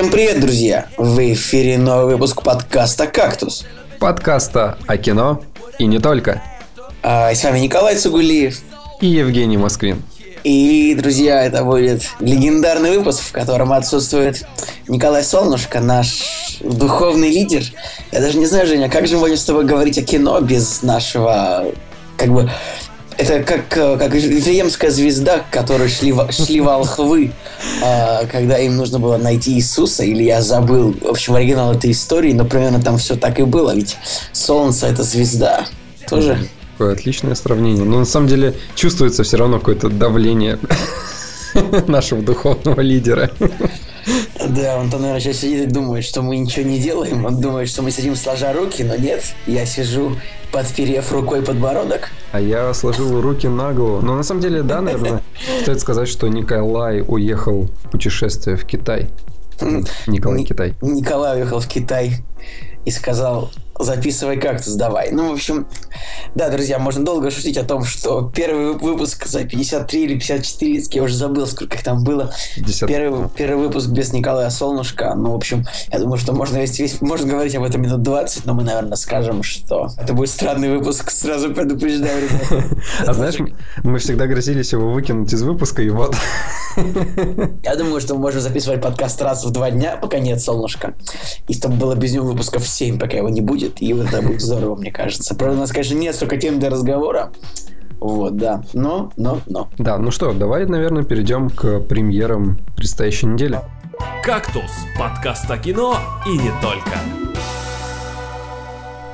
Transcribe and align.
Всем 0.00 0.10
привет, 0.10 0.40
друзья! 0.40 0.86
В 0.96 1.18
эфире 1.34 1.76
новый 1.76 2.14
выпуск 2.14 2.42
подкаста 2.42 3.06
«Кактус». 3.06 3.66
Подкаста 3.98 4.78
о 4.86 4.96
кино 4.96 5.42
и 5.78 5.84
не 5.84 5.98
только. 5.98 6.42
А, 7.02 7.34
с 7.34 7.44
вами 7.44 7.58
Николай 7.58 7.96
Цугулиев. 7.96 8.62
И 9.02 9.08
Евгений 9.08 9.58
Москвин. 9.58 10.02
И, 10.42 10.94
друзья, 10.94 11.44
это 11.44 11.64
будет 11.64 12.08
легендарный 12.18 12.96
выпуск, 12.96 13.24
в 13.24 13.32
котором 13.32 13.74
отсутствует 13.74 14.42
Николай 14.88 15.22
Солнышко, 15.22 15.80
наш 15.80 16.60
духовный 16.60 17.28
лидер. 17.28 17.62
Я 18.10 18.22
даже 18.22 18.38
не 18.38 18.46
знаю, 18.46 18.66
Женя, 18.66 18.88
как 18.88 19.06
же 19.06 19.16
мы 19.16 19.24
будем 19.24 19.36
с 19.36 19.44
тобой 19.44 19.66
говорить 19.66 19.98
о 19.98 20.02
кино 20.02 20.40
без 20.40 20.80
нашего, 20.80 21.66
как 22.16 22.30
бы, 22.30 22.50
это 23.20 23.42
как, 23.42 23.68
как 23.68 24.14
Вифлеемская 24.14 24.90
звезда, 24.90 25.40
к 25.40 25.50
которой 25.50 25.88
шли, 25.88 26.14
шли 26.30 26.60
волхвы, 26.60 27.32
э, 27.82 28.26
когда 28.26 28.58
им 28.58 28.76
нужно 28.76 28.98
было 28.98 29.16
найти 29.18 29.54
Иисуса, 29.54 30.04
или 30.04 30.22
я 30.22 30.40
забыл, 30.40 30.94
в 31.00 31.06
общем, 31.06 31.34
оригинал 31.34 31.72
этой 31.72 31.90
истории, 31.90 32.32
но 32.32 32.44
примерно 32.44 32.80
там 32.80 32.98
все 32.98 33.16
так 33.16 33.38
и 33.38 33.42
было, 33.42 33.74
ведь 33.74 33.96
Солнце 34.32 34.86
это 34.86 35.02
звезда. 35.02 35.66
Тоже 36.08 36.48
Какое 36.72 36.94
отличное 36.94 37.34
сравнение. 37.34 37.84
Но 37.84 37.98
на 37.98 38.04
самом 38.06 38.26
деле 38.26 38.54
чувствуется 38.74 39.22
все 39.22 39.36
равно 39.36 39.58
какое-то 39.58 39.90
давление 39.90 40.58
нашего 41.86 42.22
духовного 42.22 42.80
лидера. 42.80 43.30
Да, 44.48 44.78
он 44.78 44.90
там, 44.90 45.02
наверное, 45.02 45.20
сейчас 45.20 45.38
сидит 45.38 45.64
и 45.64 45.66
думает, 45.66 46.04
что 46.04 46.22
мы 46.22 46.36
ничего 46.36 46.66
не 46.66 46.78
делаем. 46.78 47.24
Он 47.24 47.40
думает, 47.40 47.68
что 47.68 47.82
мы 47.82 47.90
сидим 47.90 48.16
сложа 48.16 48.52
руки, 48.52 48.82
но 48.82 48.96
нет, 48.96 49.22
я 49.46 49.66
сижу, 49.66 50.16
подперев 50.52 51.12
рукой 51.12 51.42
подбородок. 51.42 52.10
А 52.32 52.40
я 52.40 52.72
сложил 52.74 53.20
руки 53.20 53.46
на 53.46 53.72
голову. 53.72 54.00
Но 54.04 54.16
на 54.16 54.22
самом 54.22 54.40
деле, 54.40 54.62
да, 54.62 54.80
наверное, 54.80 55.22
стоит 55.62 55.80
сказать, 55.80 56.08
что 56.08 56.28
Николай 56.28 57.02
уехал 57.06 57.70
в 57.84 57.90
путешествие 57.90 58.56
в 58.56 58.64
Китай. 58.64 59.10
Николай 60.06 60.44
Китай. 60.44 60.74
Николай 60.80 61.36
уехал 61.36 61.60
в 61.60 61.66
Китай 61.66 62.16
и 62.84 62.90
сказал, 62.90 63.50
записывай 63.82 64.38
кактус, 64.38 64.74
давай. 64.74 65.10
Ну, 65.10 65.30
в 65.30 65.32
общем, 65.32 65.66
да, 66.34 66.48
друзья, 66.50 66.78
можно 66.78 67.04
долго 67.04 67.30
шутить 67.30 67.56
о 67.56 67.64
том, 67.64 67.84
что 67.84 68.30
первый 68.34 68.74
выпуск 68.74 69.26
за 69.26 69.44
53 69.44 70.04
или 70.04 70.18
54, 70.18 70.82
я 70.90 71.02
уже 71.02 71.14
забыл, 71.16 71.46
сколько 71.46 71.76
их 71.76 71.82
там 71.82 72.04
было. 72.04 72.32
50. 72.56 72.88
Первый, 72.88 73.28
первый 73.30 73.66
выпуск 73.66 73.88
без 73.88 74.12
Николая 74.12 74.50
Солнышка. 74.50 75.14
Ну, 75.14 75.32
в 75.32 75.34
общем, 75.36 75.64
я 75.92 75.98
думаю, 75.98 76.18
что 76.18 76.32
можно 76.32 76.58
весь, 76.58 76.78
весь 76.78 77.00
можно 77.00 77.28
говорить 77.28 77.54
об 77.54 77.64
этом 77.64 77.82
минут 77.82 78.02
20, 78.02 78.46
но 78.46 78.54
мы, 78.54 78.62
наверное, 78.64 78.96
скажем, 78.96 79.42
что 79.42 79.88
это 79.98 80.12
будет 80.12 80.30
странный 80.30 80.70
выпуск, 80.70 81.10
сразу 81.10 81.52
предупреждаю. 81.52 82.28
А 83.06 83.12
знаешь, 83.12 83.36
мы 83.82 83.98
всегда 83.98 84.26
грозились 84.26 84.72
его 84.72 84.90
выкинуть 84.90 85.32
из 85.32 85.42
выпуска, 85.42 85.82
и 85.82 85.90
вот... 85.90 86.14
Я 87.64 87.76
думаю, 87.76 88.00
что 88.00 88.14
мы 88.14 88.20
можем 88.20 88.40
записывать 88.40 88.80
подкаст 88.80 89.20
раз 89.22 89.44
в 89.44 89.50
два 89.50 89.70
дня, 89.70 89.96
пока 89.96 90.18
нет 90.18 90.40
солнышка. 90.40 90.94
И 91.48 91.54
чтобы 91.54 91.76
было 91.76 91.94
без 91.94 92.12
него 92.12 92.26
выпусков 92.26 92.66
7, 92.66 92.98
пока 92.98 93.16
его 93.16 93.28
не 93.28 93.40
будет 93.40 93.69
будет, 93.70 93.82
и 93.82 93.92
вот 93.92 94.06
это 94.06 94.22
будет 94.22 94.40
здорово, 94.40 94.76
мне 94.76 94.90
кажется. 94.90 95.34
Правда, 95.34 95.56
у 95.56 95.60
нас, 95.60 95.70
конечно, 95.70 95.94
нет 95.94 96.14
столько 96.14 96.36
тем 96.36 96.58
для 96.58 96.70
разговора, 96.70 97.32
вот, 97.98 98.36
да. 98.36 98.62
Но, 98.72 99.12
но, 99.16 99.40
но. 99.46 99.68
Да, 99.78 99.98
ну 99.98 100.10
что, 100.10 100.32
давай, 100.32 100.66
наверное, 100.66 101.04
перейдем 101.04 101.50
к 101.50 101.80
премьерам 101.80 102.58
предстоящей 102.76 103.26
недели. 103.26 103.60
«Кактус»– 104.22 104.70
подкаст 104.98 105.50
о 105.50 105.58
кино 105.58 105.98
и 106.26 106.30
не 106.30 106.50
только. 106.62 106.98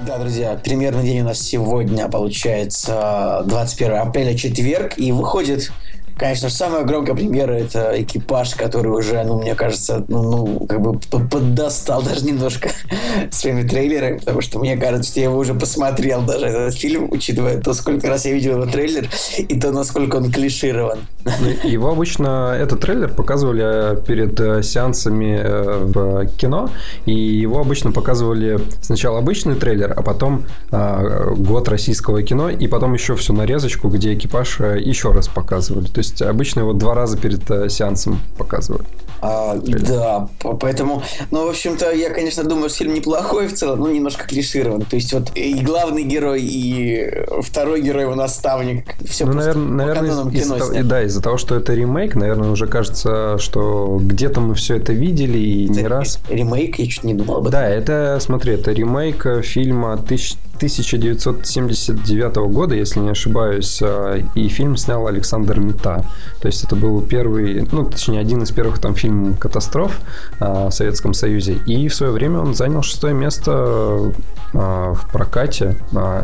Да, 0.06 0.18
друзья, 0.18 0.60
премьерный 0.62 1.02
день 1.02 1.22
у 1.22 1.24
нас 1.24 1.40
сегодня, 1.40 2.08
получается, 2.08 3.42
21 3.46 3.94
апреля, 3.94 4.36
четверг, 4.36 4.96
и 4.96 5.10
выходит 5.10 5.72
Конечно, 6.16 6.48
самая 6.48 6.84
громкая 6.84 7.14
премьера 7.14 7.52
это 7.52 7.92
экипаж, 8.02 8.54
который 8.54 8.88
уже, 8.88 9.22
ну, 9.24 9.40
мне 9.40 9.54
кажется, 9.54 10.04
ну, 10.08 10.22
ну 10.22 10.66
как 10.66 10.80
бы 10.80 10.98
поддостал 10.98 12.02
даже 12.02 12.24
немножко 12.24 12.70
своими 13.30 13.66
трейлерами, 13.66 14.18
потому 14.18 14.40
что 14.40 14.58
мне 14.58 14.76
кажется, 14.76 15.10
что 15.10 15.20
я 15.20 15.26
его 15.26 15.38
уже 15.38 15.54
посмотрел 15.54 16.22
даже 16.22 16.46
этот 16.46 16.74
фильм, 16.74 17.08
учитывая 17.10 17.60
то, 17.60 17.74
сколько 17.74 18.08
раз 18.08 18.24
я 18.24 18.32
видел 18.32 18.62
его 18.62 18.66
трейлер 18.66 19.08
и 19.38 19.60
то, 19.60 19.72
насколько 19.72 20.16
он 20.16 20.30
клиширован. 20.30 21.00
Ну, 21.24 21.68
его 21.68 21.90
обычно, 21.90 22.56
этот 22.58 22.80
трейлер 22.80 23.12
показывали 23.12 24.00
перед 24.06 24.38
э, 24.40 24.62
сеансами 24.62 25.38
э, 25.38 25.78
в 25.84 26.26
кино, 26.36 26.70
и 27.04 27.12
его 27.12 27.60
обычно 27.60 27.92
показывали 27.92 28.60
сначала 28.80 29.18
обычный 29.18 29.56
трейлер, 29.56 29.92
а 29.96 30.02
потом 30.02 30.44
год 30.70 31.68
российского 31.68 32.22
кино, 32.22 32.50
и 32.50 32.66
потом 32.68 32.94
еще 32.94 33.16
всю 33.16 33.32
нарезочку, 33.32 33.88
где 33.88 34.14
экипаж 34.14 34.60
э, 34.60 34.80
еще 34.80 35.12
раз 35.12 35.28
показывали. 35.28 35.86
То 35.86 35.98
есть 35.98 36.05
обычно 36.20 36.60
его 36.60 36.72
два 36.72 36.94
раза 36.94 37.16
перед 37.16 37.50
э, 37.50 37.68
сеансом 37.68 38.20
показывают. 38.36 38.86
А, 39.22 39.56
да, 39.56 40.28
поэтому, 40.60 41.02
ну, 41.30 41.46
в 41.46 41.50
общем-то, 41.50 41.90
я, 41.92 42.10
конечно, 42.10 42.44
думаю, 42.44 42.68
что 42.68 42.78
фильм 42.78 42.94
неплохой 42.94 43.48
в 43.48 43.54
целом, 43.54 43.80
но 43.80 43.90
немножко 43.90 44.26
клиширован. 44.26 44.82
То 44.82 44.96
есть 44.96 45.12
вот 45.12 45.32
и 45.34 45.54
главный 45.64 46.04
герой, 46.04 46.42
и 46.42 47.10
второй 47.40 47.80
герой 47.80 48.02
его 48.02 48.14
наставник. 48.14 48.94
Все 49.08 49.24
ну, 49.24 49.32
наверное, 49.32 49.86
наверное 49.86 50.32
из, 50.32 50.42
кино 50.42 50.56
из, 50.56 50.86
да, 50.86 51.02
из-за 51.04 51.22
того, 51.22 51.38
что 51.38 51.56
это 51.56 51.74
ремейк, 51.74 52.14
наверное, 52.14 52.50
уже 52.50 52.66
кажется, 52.66 53.38
что 53.38 53.98
где-то 54.00 54.40
мы 54.40 54.54
все 54.54 54.76
это 54.76 54.92
видели 54.92 55.38
и 55.38 55.64
это 55.64 55.80
не 55.80 55.86
раз. 55.86 56.20
Ремейк, 56.28 56.78
я 56.78 56.86
чуть 56.86 57.04
не 57.04 57.14
думал 57.14 57.36
об 57.36 57.42
этом. 57.42 57.52
Да, 57.52 57.68
это, 57.68 58.18
смотри, 58.20 58.54
это 58.54 58.72
ремейк 58.72 59.24
э, 59.26 59.42
фильма 59.42 59.96
тысяч 59.96 60.36
1979 60.56 62.36
года, 62.50 62.74
если 62.74 63.00
не 63.00 63.10
ошибаюсь, 63.10 63.78
э, 63.82 64.22
и 64.34 64.48
фильм 64.48 64.76
снял 64.76 65.06
Александр 65.06 65.60
Мета. 65.60 66.04
То 66.40 66.48
есть 66.48 66.64
это 66.64 66.76
был 66.76 67.02
первый, 67.02 67.66
ну, 67.70 67.84
точнее, 67.84 68.20
один 68.20 68.42
из 68.42 68.50
первых 68.50 68.78
там 68.78 68.94
фильмов 68.94 69.38
катастроф 69.38 70.00
э, 70.40 70.68
в 70.68 70.70
Советском 70.70 71.12
Союзе. 71.14 71.54
И 71.66 71.88
в 71.88 71.94
свое 71.94 72.12
время 72.12 72.40
он 72.40 72.54
занял 72.54 72.82
шестое 72.82 73.12
место 73.12 74.12
э, 74.52 74.58
в 74.58 75.08
прокате 75.12 75.76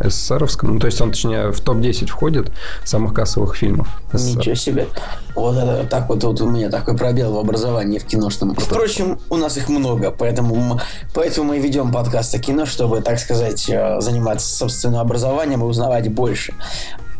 СССРовском. 0.03 0.73
Ну, 0.73 0.79
то 0.79 0.87
есть 0.87 0.99
он, 0.99 1.11
точнее, 1.11 1.51
в 1.51 1.61
топ-10 1.61 2.07
входит 2.07 2.51
самых 2.83 3.13
кассовых 3.13 3.55
фильмов. 3.55 3.87
СССР. 4.11 4.37
Ничего 4.37 4.55
себе. 4.55 4.87
Вот 5.35 5.57
это 5.57 5.85
так 5.87 6.09
вот, 6.09 6.23
вот 6.23 6.41
у 6.41 6.49
меня 6.49 6.69
такой 6.69 6.97
пробел 6.97 7.33
в 7.33 7.37
образовании 7.37 7.99
в 7.99 8.05
киношном. 8.05 8.55
Впрочем, 8.55 9.19
у 9.29 9.37
нас 9.37 9.57
их 9.57 9.69
много, 9.69 10.11
поэтому, 10.11 10.79
поэтому 11.13 11.49
мы 11.49 11.59
ведем 11.59 11.91
подкаст 11.91 12.33
о 12.35 12.39
кино, 12.39 12.65
чтобы, 12.65 13.01
так 13.01 13.19
сказать, 13.19 13.59
заниматься 13.99 14.22
заниматься 14.23 14.55
собственным 14.55 15.01
образованием 15.01 15.61
и 15.61 15.65
узнавать 15.65 16.09
больше. 16.09 16.53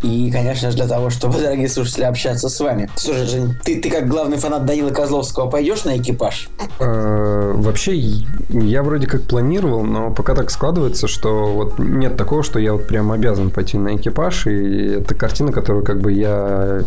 И, 0.03 0.29
конечно 0.31 0.69
же, 0.69 0.77
для 0.77 0.87
того, 0.87 1.09
чтобы, 1.09 1.39
дорогие 1.41 1.69
слушатели, 1.69 2.03
общаться 2.03 2.49
с 2.49 2.59
вами. 2.59 2.89
Слушай, 2.95 3.25
Жень, 3.25 3.55
ты, 3.63 3.81
ты 3.81 3.89
как 3.89 4.07
главный 4.07 4.37
фанат 4.37 4.65
Данила 4.65 4.89
Козловского 4.89 5.49
пойдешь 5.49 5.85
на 5.85 5.97
экипаж? 5.97 6.49
Э, 6.79 7.53
вообще, 7.55 7.95
я 8.49 8.83
вроде 8.83 9.07
как 9.07 9.23
планировал, 9.23 9.83
но 9.83 10.11
пока 10.11 10.35
так 10.35 10.51
складывается, 10.51 11.07
что 11.07 11.53
вот 11.53 11.79
нет 11.79 12.17
такого, 12.17 12.43
что 12.43 12.59
я 12.59 12.73
вот 12.73 12.87
прям 12.87 13.11
обязан 13.11 13.49
пойти 13.49 13.77
на 13.77 13.95
экипаж, 13.95 14.47
и 14.47 14.97
это 14.97 15.15
картина, 15.15 15.51
которую 15.51 15.85
как 15.85 16.01
бы 16.01 16.11
я 16.11 16.81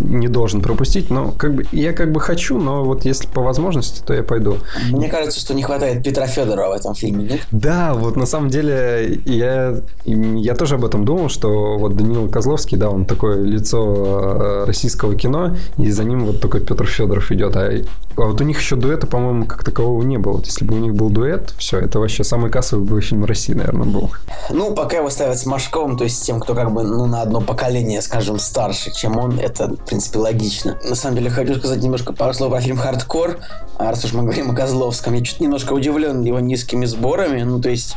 не 0.00 0.28
должен 0.28 0.60
пропустить, 0.60 1.10
но 1.10 1.30
как 1.30 1.54
бы 1.54 1.64
я 1.70 1.92
как 1.92 2.12
бы 2.12 2.20
хочу, 2.20 2.58
но 2.58 2.84
вот 2.84 3.04
если 3.04 3.28
по 3.28 3.42
возможности, 3.42 4.02
то 4.04 4.14
я 4.14 4.22
пойду. 4.22 4.58
Мне 4.90 5.08
кажется, 5.08 5.38
что 5.38 5.54
не 5.54 5.62
хватает 5.62 6.02
Петра 6.02 6.26
Федорова 6.26 6.74
в 6.74 6.80
этом 6.80 6.94
фильме, 6.94 7.24
нет? 7.24 7.40
Да, 7.52 7.94
вот 7.94 8.16
на 8.16 8.26
самом 8.26 8.50
деле 8.50 9.20
я, 9.24 9.80
я 10.04 10.54
тоже 10.54 10.74
об 10.74 10.84
этом 10.84 11.04
думал, 11.04 11.28
что 11.28 11.78
вот 11.78 11.96
Данила 11.96 12.28
Козловский 12.28 12.47
Козловский, 12.48 12.78
да, 12.78 12.88
он 12.88 13.04
такое 13.04 13.42
лицо 13.42 13.76
э, 13.82 14.64
российского 14.64 15.14
кино, 15.14 15.54
и 15.76 15.90
за 15.90 16.04
ним 16.04 16.24
вот 16.24 16.40
такой 16.40 16.60
Петр 16.60 16.86
Федоров 16.86 17.30
идет. 17.30 17.54
А, 17.56 17.70
а 18.16 18.20
вот 18.22 18.40
у 18.40 18.44
них 18.44 18.58
еще 18.58 18.74
дуэта, 18.74 19.06
по-моему, 19.06 19.44
как 19.44 19.64
такового 19.64 20.02
не 20.02 20.16
было. 20.16 20.32
Вот 20.32 20.46
если 20.46 20.64
бы 20.64 20.76
у 20.76 20.78
них 20.78 20.94
был 20.94 21.10
дуэт, 21.10 21.52
все, 21.58 21.78
это 21.78 22.00
вообще 22.00 22.24
самый 22.24 22.50
кассовый 22.50 22.86
бы 22.86 23.02
фильм 23.02 23.26
России, 23.26 23.52
наверное, 23.52 23.86
был. 23.86 24.10
Ну, 24.48 24.74
пока 24.74 24.96
его 24.96 25.10
ставят 25.10 25.38
с 25.38 25.44
Машковым, 25.44 25.98
то 25.98 26.04
есть 26.04 26.24
тем, 26.24 26.40
кто 26.40 26.54
как 26.54 26.72
бы 26.72 26.84
ну, 26.84 27.04
на 27.04 27.20
одно 27.20 27.42
поколение, 27.42 28.00
скажем, 28.00 28.38
старше, 28.38 28.92
чем 28.94 29.18
он, 29.18 29.38
это, 29.38 29.68
в 29.68 29.84
принципе, 29.84 30.18
логично. 30.18 30.78
На 30.88 30.94
самом 30.94 31.16
деле, 31.16 31.28
хочу 31.28 31.54
сказать 31.56 31.82
немножко 31.82 32.14
пару 32.14 32.32
слов 32.32 32.50
про 32.50 32.62
фильм 32.62 32.78
«Хардкор», 32.78 33.40
а 33.76 33.90
раз 33.90 34.06
уж 34.06 34.14
мы 34.14 34.22
говорим 34.22 34.50
о 34.52 34.54
Козловском. 34.54 35.12
Я 35.12 35.22
чуть 35.22 35.40
немножко 35.40 35.74
удивлен 35.74 36.22
его 36.22 36.40
низкими 36.40 36.86
сборами, 36.86 37.42
ну, 37.42 37.60
то 37.60 37.68
есть 37.68 37.94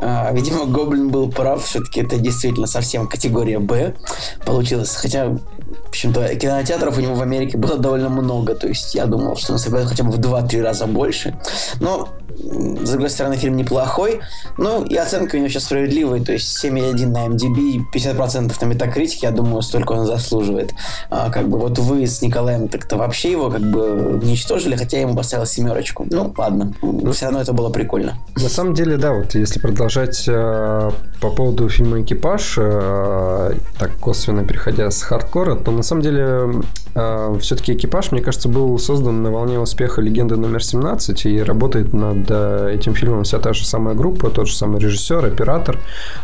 а, 0.00 0.32
видимо, 0.32 0.64
Гоблин 0.64 1.10
был 1.10 1.30
прав, 1.30 1.64
все-таки 1.64 2.00
это 2.00 2.18
действительно 2.18 2.66
совсем 2.66 3.06
категория 3.06 3.58
Б 3.58 3.94
получилось. 4.44 4.94
Хотя, 4.94 5.36
в 5.90 5.92
общем-то, 5.92 6.36
кинотеатров 6.36 6.96
у 6.98 7.00
него 7.00 7.14
в 7.14 7.22
Америке 7.22 7.58
было 7.58 7.76
довольно 7.76 8.08
много, 8.08 8.54
то 8.54 8.68
есть 8.68 8.94
я 8.94 9.06
думал, 9.06 9.36
что 9.36 9.54
он 9.54 9.58
соберет 9.58 9.88
хотя 9.88 10.04
бы 10.04 10.12
в 10.12 10.20
2-3 10.20 10.62
раза 10.62 10.86
больше. 10.86 11.36
Но 11.80 12.08
с 12.40 12.90
другой 12.90 13.10
стороны, 13.10 13.36
фильм 13.36 13.56
неплохой. 13.56 14.20
Ну, 14.56 14.84
и 14.84 14.96
оценка 14.96 15.36
у 15.36 15.38
него 15.38 15.48
сейчас 15.48 15.64
справедливая, 15.64 16.20
то 16.20 16.32
есть 16.32 16.64
7,1 16.64 17.06
на 17.06 17.26
MDB, 17.26 17.80
50% 17.94 18.54
на 18.60 18.66
метакритике, 18.66 19.26
я 19.26 19.32
думаю, 19.32 19.62
столько 19.62 19.92
он 19.92 20.06
заслуживает. 20.06 20.72
А, 21.10 21.30
как 21.30 21.48
бы 21.48 21.58
вот 21.58 21.78
вы 21.78 22.06
с 22.06 22.22
Николаем 22.22 22.68
так-то 22.68 22.96
вообще 22.96 23.32
его 23.32 23.50
как 23.50 23.62
бы 23.62 24.16
уничтожили, 24.16 24.76
хотя 24.76 24.98
я 24.98 25.02
ему 25.02 25.16
поставил 25.16 25.46
семерочку. 25.46 26.06
Ну, 26.10 26.32
ладно, 26.36 26.72
все 27.12 27.26
равно 27.26 27.40
это 27.40 27.52
было 27.52 27.70
прикольно. 27.70 28.14
На 28.36 28.48
самом 28.48 28.74
деле, 28.74 28.96
да, 28.96 29.12
вот 29.12 29.34
если 29.34 29.58
продолжать 29.58 30.24
э, 30.28 30.90
по 31.20 31.30
поводу 31.30 31.68
фильма 31.68 32.00
«Экипаж», 32.00 32.54
э, 32.58 33.54
так 33.78 33.96
косвенно 33.98 34.44
переходя 34.44 34.90
с 34.90 35.02
хардкора, 35.02 35.56
то 35.56 35.70
на 35.80 35.84
самом 35.84 36.02
деле, 36.02 36.62
э, 36.94 37.38
все-таки 37.40 37.72
экипаж, 37.72 38.12
мне 38.12 38.20
кажется, 38.20 38.50
был 38.50 38.78
создан 38.78 39.22
на 39.22 39.30
волне 39.30 39.58
успеха 39.58 40.02
легенды 40.02 40.36
номер 40.36 40.62
17 40.62 41.24
и 41.24 41.42
работает 41.42 41.94
над 41.94 42.26
э, 42.28 42.74
этим 42.74 42.94
фильмом 42.94 43.24
вся 43.24 43.38
та 43.38 43.54
же 43.54 43.64
самая 43.64 43.94
группа, 43.94 44.28
тот 44.28 44.46
же 44.46 44.54
самый 44.54 44.78
режиссер, 44.78 45.24
оператор. 45.24 45.78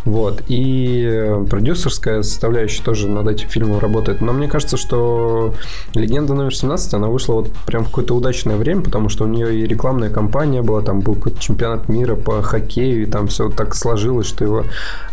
Вот. 0.04 0.42
И 0.48 1.32
продюсерская 1.48 2.20
составляющая 2.20 2.82
тоже 2.82 3.08
над 3.08 3.28
этим 3.28 3.48
фильмом 3.48 3.78
работает. 3.78 4.20
Но 4.20 4.34
мне 4.34 4.46
кажется, 4.46 4.76
что 4.76 5.54
легенда 5.94 6.34
номер 6.34 6.54
17, 6.54 6.92
она 6.92 7.08
вышла 7.08 7.36
вот 7.36 7.50
прям 7.64 7.84
в 7.84 7.86
какое-то 7.86 8.14
удачное 8.14 8.56
время, 8.56 8.82
потому 8.82 9.08
что 9.08 9.24
у 9.24 9.26
нее 9.26 9.58
и 9.58 9.66
рекламная 9.66 10.10
кампания 10.10 10.60
была, 10.60 10.82
там 10.82 11.00
был 11.00 11.14
какой-то 11.14 11.40
чемпионат 11.40 11.88
мира 11.88 12.14
по 12.14 12.42
хоккею, 12.42 13.04
и 13.04 13.06
там 13.06 13.28
все 13.28 13.48
так 13.48 13.74
сложилось, 13.74 14.26
что 14.26 14.44
его... 14.44 14.64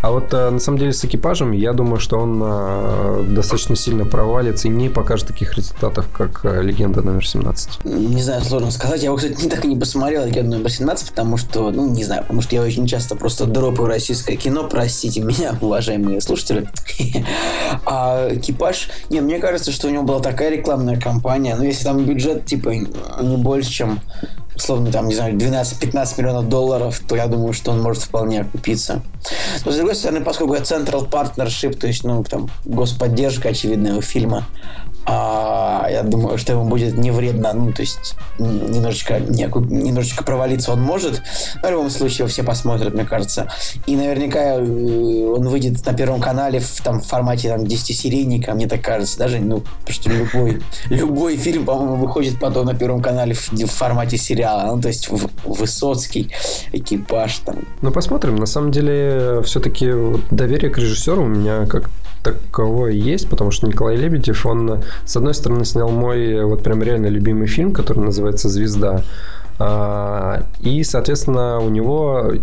А 0.02 0.12
вот 0.12 0.34
на 0.34 0.60
самом 0.60 0.80
деле 0.80 0.92
с 0.92 1.06
экипажем, 1.06 1.54
я 1.54 1.72
думаю, 1.72 2.02
что 2.02 2.20
он 2.20 3.34
достаточно 3.34 3.78
сильно 3.78 4.04
провалится 4.34 4.68
и 4.68 4.72
не 4.72 4.90
покажет 4.90 5.28
таких 5.28 5.56
результатов, 5.56 6.08
как 6.12 6.44
э, 6.44 6.64
«Легенда 6.64 7.04
номер 7.04 7.22
17». 7.22 7.88
Не 7.88 8.24
знаю, 8.24 8.42
сложно 8.42 8.72
сказать. 8.72 9.04
Я, 9.04 9.16
кстати, 9.16 9.40
не 9.44 9.48
так 9.48 9.64
и 9.64 9.68
не 9.68 9.76
посмотрел 9.80 10.26
«Легенду 10.26 10.58
номер 10.58 10.72
17», 10.72 11.10
потому 11.10 11.38
что, 11.38 11.70
ну, 11.70 11.92
не 11.92 12.04
знаю, 12.04 12.24
потому 12.24 12.42
что 12.42 12.56
я 12.56 12.64
очень 12.64 12.88
часто 12.88 13.16
просто 13.16 13.46
дропаю 13.46 13.88
российское 13.88 14.36
кино, 14.36 14.64
простите 14.68 15.22
меня, 15.22 15.56
уважаемые 15.62 16.20
слушатели. 16.20 16.68
А 17.86 18.30
«Экипаж», 18.32 18.90
не, 19.10 19.22
мне 19.22 19.38
кажется, 19.38 19.72
что 19.72 19.88
у 19.88 19.92
него 19.92 20.04
была 20.04 20.20
такая 20.20 20.50
рекламная 20.50 21.00
кампания, 21.00 21.56
ну, 21.56 21.64
если 21.64 21.84
там 21.84 22.04
бюджет, 22.04 22.46
типа, 22.46 22.70
не 23.22 23.38
больше, 23.38 23.70
чем 23.70 24.00
условно, 24.56 24.92
там, 24.92 25.08
не 25.08 25.16
знаю, 25.16 25.36
12-15 25.36 26.20
миллионов 26.20 26.50
долларов, 26.50 27.02
то 27.08 27.16
я 27.16 27.28
думаю, 27.28 27.54
что 27.54 27.72
он 27.72 27.82
может 27.82 28.04
вполне 28.04 28.42
окупиться. 28.42 29.02
Но, 29.66 29.72
с 29.72 29.76
другой 29.76 29.96
стороны, 29.96 30.22
поскольку 30.22 30.54
это 30.54 30.76
Central 30.76 31.10
Partnership, 31.10 31.76
то 31.78 31.88
есть, 31.88 32.04
ну, 32.04 32.24
там, 32.24 32.50
господдержка 32.66 33.50
очевидная 33.50 33.96
у 33.96 34.02
фильма, 34.02 34.46
а, 35.06 35.53
я 35.94 36.04
думаю, 36.04 36.38
что 36.38 36.54
ему 36.54 36.66
будет 36.66 36.98
не 36.98 37.12
вредно, 37.12 37.54
ну, 37.54 37.72
то 37.72 37.82
есть 37.82 38.16
немножечко, 38.40 39.20
не, 39.20 39.44
немножечко 39.44 40.24
провалиться 40.24 40.72
он 40.74 40.82
может, 40.82 41.22
но 41.62 41.68
в 41.68 41.72
любом 41.72 41.90
случае 41.90 42.28
все 42.28 42.44
посмотрят, 42.44 42.94
мне 42.94 43.06
кажется. 43.06 43.48
И 43.86 43.96
наверняка 43.96 44.56
э, 44.56 44.60
он 44.60 45.48
выйдет 45.48 45.86
на 45.86 45.94
Первом 45.94 46.20
канале 46.20 46.60
в, 46.60 46.82
там, 46.82 47.02
формате 47.02 47.50
там, 47.50 47.62
10-серийника, 47.62 48.54
мне 48.54 48.68
так 48.68 48.82
кажется, 48.82 49.18
даже, 49.18 49.40
ну, 49.40 49.64
что 49.88 50.10
любой, 50.10 50.62
любой 50.90 51.38
фильм, 51.38 51.66
по-моему, 51.66 51.96
выходит 51.96 52.40
потом 52.40 52.66
на 52.66 52.74
Первом 52.74 53.02
канале 53.02 53.34
в, 53.34 53.52
в 53.52 53.72
формате 53.72 54.18
сериала, 54.18 54.76
ну, 54.76 54.82
то 54.82 54.88
есть 54.88 55.10
в, 55.10 55.30
Высоцкий, 55.46 56.32
экипаж 56.72 57.38
там. 57.40 57.68
Ну, 57.82 57.92
посмотрим, 57.92 58.36
на 58.36 58.46
самом 58.46 58.72
деле, 58.72 59.42
все-таки 59.44 59.92
доверие 60.32 60.72
к 60.72 60.78
режиссеру 60.78 61.24
у 61.24 61.28
меня 61.28 61.66
как 61.66 61.90
таковое 62.24 62.92
есть, 62.92 63.30
потому 63.30 63.52
что 63.52 63.68
Николай 63.68 63.96
Лебедев, 63.96 64.46
он, 64.46 64.84
с 65.06 65.16
одной 65.16 65.34
стороны, 65.34 65.66
снял 65.66 65.90
мой 65.90 66.44
вот 66.44 66.64
прям 66.64 66.82
реально 66.82 67.08
любимый 67.08 67.48
фильм, 67.48 67.74
который 67.74 68.00
называется 68.00 68.50
«Звезда», 68.50 69.04
а, 69.60 70.44
и, 70.62 70.84
соответственно, 70.84 71.60
у 71.60 71.70
него 71.70 72.34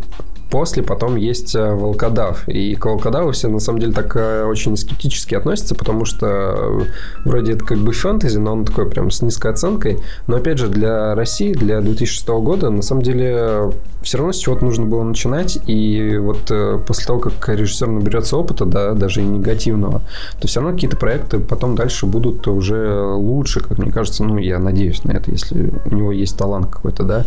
После 0.51 0.83
потом 0.83 1.15
есть 1.15 1.55
э, 1.55 1.75
волкодав. 1.75 2.49
И 2.49 2.75
к 2.75 2.85
волкодаву 2.87 3.31
все 3.31 3.49
на 3.49 3.61
самом 3.61 3.79
деле 3.79 3.93
так 3.93 4.17
э, 4.17 4.45
очень 4.45 4.77
скептически 4.77 5.37
относятся, 5.37 5.77
потому 5.77 6.05
что 6.05 6.27
э, 6.27 6.81
вроде 7.25 7.53
это 7.53 7.65
как 7.65 7.79
бы 7.79 7.93
фэнтези, 7.93 8.37
но 8.39 8.53
он 8.53 8.65
такой 8.65 8.91
прям 8.91 9.13
с 9.13 9.23
низкой 9.23 9.53
оценкой. 9.53 10.01
Но 10.27 10.37
опять 10.37 10.59
же, 10.59 10.69
для 10.69 11.15
России, 11.15 11.53
для 11.53 11.81
2006 11.81 12.29
года, 12.29 12.69
на 12.69 12.83
самом 12.83 13.03
деле 13.03 13.71
все 14.03 14.19
равно 14.19 14.33
с 14.33 14.39
чего-то 14.39 14.65
нужно 14.65 14.87
было 14.87 15.03
начинать. 15.03 15.59
И 15.67 16.17
вот 16.19 16.51
после 16.87 17.07
того, 17.07 17.19
как 17.19 17.49
режиссер 17.49 17.89
наберется 17.89 18.37
опыта, 18.37 18.65
да, 18.65 18.95
даже 18.95 19.21
и 19.21 19.25
негативного, 19.25 20.03
то 20.41 20.49
все 20.49 20.61
равно 20.61 20.75
какие-то 20.75 20.97
проекты 20.97 21.39
потом 21.39 21.75
дальше 21.75 22.07
будут 22.07 22.47
уже 22.49 23.03
лучше, 23.15 23.61
как 23.61 23.79
мне 23.79 23.93
кажется. 23.93 24.25
Ну, 24.25 24.39
я 24.39 24.59
надеюсь 24.59 25.05
на 25.05 25.13
это, 25.13 25.31
если 25.31 25.73
у 25.85 25.95
него 25.95 26.13
есть 26.13 26.37
талант 26.37 26.67
какой-то, 26.71 27.03
да. 27.03 27.27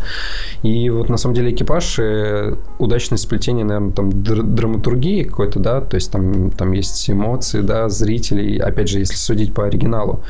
И 0.63 0.89
вот 0.89 1.09
на 1.09 1.17
самом 1.17 1.35
деле 1.35 1.51
экипаж 1.51 1.99
удачно 2.79 3.03
удачное 3.03 3.17
сплетение, 3.17 3.65
наверное, 3.65 3.91
там 3.91 4.09
др- 4.09 4.43
драматургии 4.43 5.23
какой-то, 5.23 5.59
да, 5.59 5.81
то 5.81 5.95
есть 5.95 6.11
там, 6.11 6.51
там 6.51 6.71
есть 6.71 7.09
эмоции, 7.09 7.61
да, 7.61 7.89
зрителей, 7.89 8.57
опять 8.57 8.87
же, 8.87 8.99
если 8.99 9.15
судить 9.15 9.53
по 9.53 9.65
оригиналу. 9.65 10.21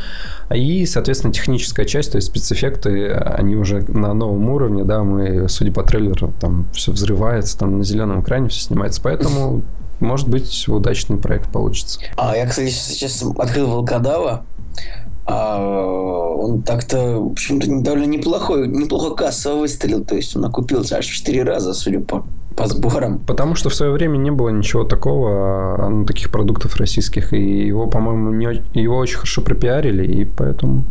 И, 0.56 0.86
соответственно, 0.86 1.34
техническая 1.34 1.86
часть, 1.86 2.12
то 2.12 2.18
есть 2.18 2.28
спецэффекты, 2.28 3.12
они 3.12 3.56
уже 3.56 3.82
на 3.88 4.14
новом 4.14 4.50
уровне, 4.50 4.84
да, 4.84 5.04
мы, 5.04 5.48
судя 5.50 5.72
по 5.72 5.84
трейлеру, 5.84 6.34
там 6.40 6.68
все 6.74 6.92
взрывается, 6.92 7.58
там 7.58 7.78
на 7.78 7.84
зеленом 7.84 8.22
экране 8.22 8.50
все 8.50 8.62
снимается, 8.62 9.02
поэтому 9.02 9.64
может 10.00 10.28
быть, 10.28 10.68
удачный 10.68 11.18
проект 11.18 11.52
получится. 11.52 12.00
А 12.18 12.36
я, 12.36 12.46
кстати, 12.46 12.70
сейчас 12.70 13.24
открыл 13.38 13.68
Волкодава, 13.68 14.46
а 15.26 15.60
он 15.60 16.62
так-то, 16.64 17.20
в 17.20 17.32
общем-то, 17.32 17.68
довольно 17.82 18.06
неплохой, 18.06 18.68
неплохо 18.68 19.16
кассово 19.16 19.62
выстрелил. 19.62 20.04
То 20.04 20.16
есть 20.16 20.36
он 20.36 20.44
окупился 20.44 20.98
аж 20.98 21.08
в 21.08 21.14
4 21.14 21.44
раза, 21.44 21.74
судя 21.74 22.02
по 22.02 22.26
по 22.56 22.68
сборам. 22.68 23.20
Потому 23.20 23.56
что 23.56 23.70
в 23.70 23.76
свое 23.76 23.92
время 23.92 24.18
не 24.18 24.32
было 24.32 24.50
ничего 24.50 24.84
такого, 24.84 25.86
а, 25.86 25.90
ну, 25.90 26.06
таких 26.06 26.30
продуктов 26.30 26.76
российских, 26.78 27.34
и 27.34 27.68
его, 27.68 27.88
по-моему, 27.88 28.32
не, 28.32 28.64
его 28.74 28.98
очень 28.98 29.18
хорошо 29.18 29.42
пропиарили, 29.42 30.06
и 30.06 30.26
поэтому 30.26 30.84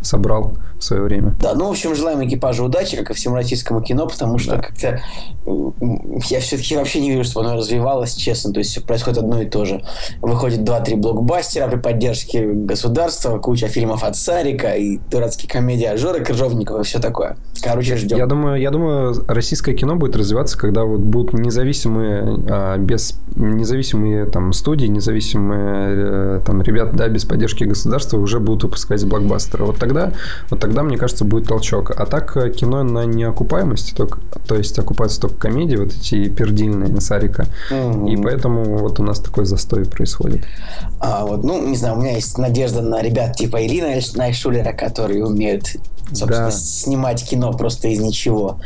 собрал 0.00 0.54
в 0.80 0.84
свое 0.84 1.02
время. 1.02 1.36
Да, 1.40 1.54
ну, 1.54 1.68
в 1.68 1.70
общем, 1.70 1.94
желаем 1.94 2.26
экипажу 2.26 2.64
удачи, 2.64 2.96
как 2.96 3.10
и 3.10 3.14
всему 3.14 3.36
российскому 3.36 3.82
кино, 3.82 4.06
потому 4.06 4.38
что 4.38 4.56
да. 4.56 4.62
как-то 4.62 5.00
я 6.28 6.40
все-таки 6.40 6.76
вообще 6.76 7.00
не 7.00 7.10
вижу, 7.10 7.24
чтобы 7.24 7.46
оно 7.46 7.56
развивалось, 7.56 8.14
честно, 8.14 8.52
то 8.52 8.58
есть 8.58 8.84
происходит 8.84 9.18
одно 9.18 9.42
и 9.42 9.46
то 9.46 9.64
же. 9.64 9.82
Выходит 10.20 10.60
2-3 10.60 10.96
блокбастера 10.96 11.68
при 11.68 11.78
поддержке 11.78 12.46
государства, 12.46 13.38
куча 13.38 13.68
фильмов 13.68 14.02
от 14.02 14.16
Сарика 14.16 14.72
и 14.74 14.98
дурацкие 15.10 15.50
комедии 15.50 15.84
Ажора 15.84 16.20
Крыжовникова 16.20 16.80
и 16.80 16.84
все 16.84 16.98
такое. 16.98 17.36
Короче, 17.62 17.96
ждем. 17.96 18.16
Я 18.16 18.26
думаю, 18.26 18.60
я 18.60 18.70
думаю, 18.70 19.14
российское 19.28 19.74
кино 19.74 19.96
будет 19.96 20.16
развиваться, 20.16 20.58
когда 20.58 20.84
вот 20.84 21.00
будут 21.00 21.34
независимые, 21.34 22.44
а, 22.48 22.78
без 22.78 23.18
независимые 23.36 24.26
там 24.26 24.52
студии, 24.52 24.86
независимые 24.86 26.38
э, 26.38 26.40
там 26.44 26.62
ребята, 26.62 26.96
да, 26.96 27.08
без 27.08 27.24
поддержки 27.24 27.64
государства 27.64 28.18
уже 28.18 28.40
будут 28.40 28.64
выпускать 28.64 29.04
блокбастеры. 29.04 29.64
Вот 29.64 29.78
тогда, 29.78 30.12
вот 30.48 30.60
тогда, 30.60 30.69
мне 30.82 30.96
кажется, 30.96 31.24
будет 31.24 31.48
толчок. 31.48 31.90
А 31.90 32.06
так 32.06 32.36
э, 32.36 32.50
кино 32.50 32.82
на 32.82 33.04
неокупаемости, 33.04 33.94
только, 33.94 34.20
то 34.46 34.54
есть 34.54 34.78
окупаются 34.78 35.20
только 35.20 35.36
комедии, 35.36 35.76
вот 35.76 35.92
эти 35.92 36.28
пердильные 36.28 37.00
Сарика. 37.00 37.46
Угу. 37.70 38.08
И 38.08 38.16
поэтому 38.16 38.78
вот 38.78 39.00
у 39.00 39.02
нас 39.02 39.20
такой 39.20 39.44
застой 39.44 39.84
происходит. 39.84 40.44
А, 41.00 41.24
вот, 41.24 41.44
ну, 41.44 41.66
не 41.66 41.76
знаю, 41.76 41.96
у 41.96 42.00
меня 42.00 42.14
есть 42.14 42.38
надежда 42.38 42.82
на 42.82 43.02
ребят 43.02 43.36
типа 43.36 43.64
Ильи 43.64 44.00
Найшуллера, 44.16 44.72
которые 44.72 45.24
умеют 45.24 45.76
собственно, 46.12 46.46
да. 46.46 46.50
снимать 46.50 47.24
кино 47.24 47.52
просто 47.52 47.88
из 47.88 48.00
ничего. 48.00 48.60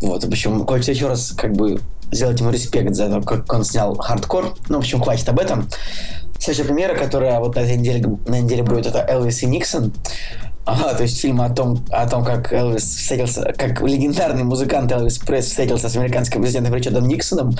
Вот, 0.00 0.24
в 0.24 0.28
общем, 0.28 0.66
хочется 0.66 0.92
еще 0.92 1.08
раз 1.08 1.32
как 1.36 1.52
бы 1.52 1.80
сделать 2.12 2.40
ему 2.40 2.50
респект 2.50 2.94
за 2.94 3.08
то, 3.08 3.22
как 3.22 3.52
он 3.52 3.64
снял 3.64 3.94
хардкор. 3.96 4.54
Ну, 4.68 4.76
в 4.76 4.80
общем, 4.80 5.00
хватит 5.00 5.28
об 5.28 5.38
этом. 5.38 5.68
Следующая 6.38 6.64
премьера, 6.64 6.94
которая 6.94 7.38
вот 7.40 7.54
на 7.54 7.60
этой 7.60 7.76
неделе, 7.76 8.16
на 8.26 8.40
неделе 8.40 8.62
будет, 8.62 8.86
это 8.86 9.04
Элвис 9.06 9.42
и 9.42 9.46
Никсон. 9.46 9.92
Ага, 10.70 10.94
то 10.94 11.02
есть 11.02 11.20
фильм 11.20 11.40
о 11.40 11.50
том, 11.50 11.84
о 11.90 12.08
том, 12.08 12.24
как 12.24 12.52
Элвис 12.52 12.84
встретился, 12.84 13.52
как 13.56 13.80
легендарный 13.82 14.44
музыкант 14.44 14.92
Элвис 14.92 15.18
Пресс 15.18 15.46
встретился 15.46 15.88
с 15.88 15.96
американским 15.96 16.42
президентом 16.42 16.72
Ричардом 16.74 17.08
Никсоном. 17.08 17.56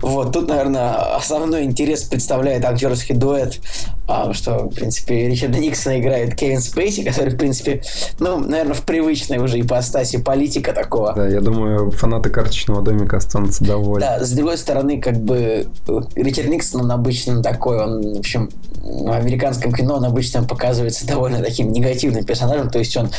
Вот, 0.00 0.32
тут, 0.32 0.48
наверное, 0.48 1.16
основной 1.16 1.64
интерес 1.64 2.04
представляет 2.04 2.64
актерский 2.64 3.16
дуэт, 3.16 3.58
а, 4.06 4.32
что, 4.32 4.68
в 4.68 4.74
принципе, 4.74 5.28
Ричарда 5.28 5.58
Никсона 5.58 5.98
играет 5.98 6.36
Кевин 6.36 6.60
Спейси, 6.60 7.02
который, 7.02 7.30
в 7.30 7.36
принципе, 7.36 7.82
ну, 8.20 8.38
наверное, 8.38 8.74
в 8.74 8.82
привычной 8.82 9.38
уже 9.38 9.60
ипостаси 9.60 10.18
политика 10.18 10.72
такого. 10.72 11.14
Да, 11.14 11.26
я 11.26 11.40
думаю, 11.40 11.90
фанаты 11.90 12.30
карточного 12.30 12.80
домика 12.82 13.16
останутся 13.16 13.64
довольны. 13.64 14.06
Да, 14.06 14.24
с 14.24 14.30
другой 14.30 14.56
стороны, 14.56 15.00
как 15.00 15.16
бы, 15.16 15.66
Ричард 16.14 16.48
Никсон, 16.48 16.82
он 16.82 16.92
обычно 16.92 17.42
такой, 17.42 17.82
он, 17.82 18.14
в 18.14 18.18
общем, 18.20 18.50
в 18.82 19.10
американском 19.10 19.72
кино 19.72 19.94
он 19.94 20.04
обычно 20.04 20.42
показывается 20.44 21.06
довольно 21.06 21.42
таким 21.42 21.72
негативным 21.72 22.24
персонажем, 22.24 22.51
персонажем, 22.52 22.70
то 22.70 22.78
есть 22.78 22.96
он, 22.96 23.10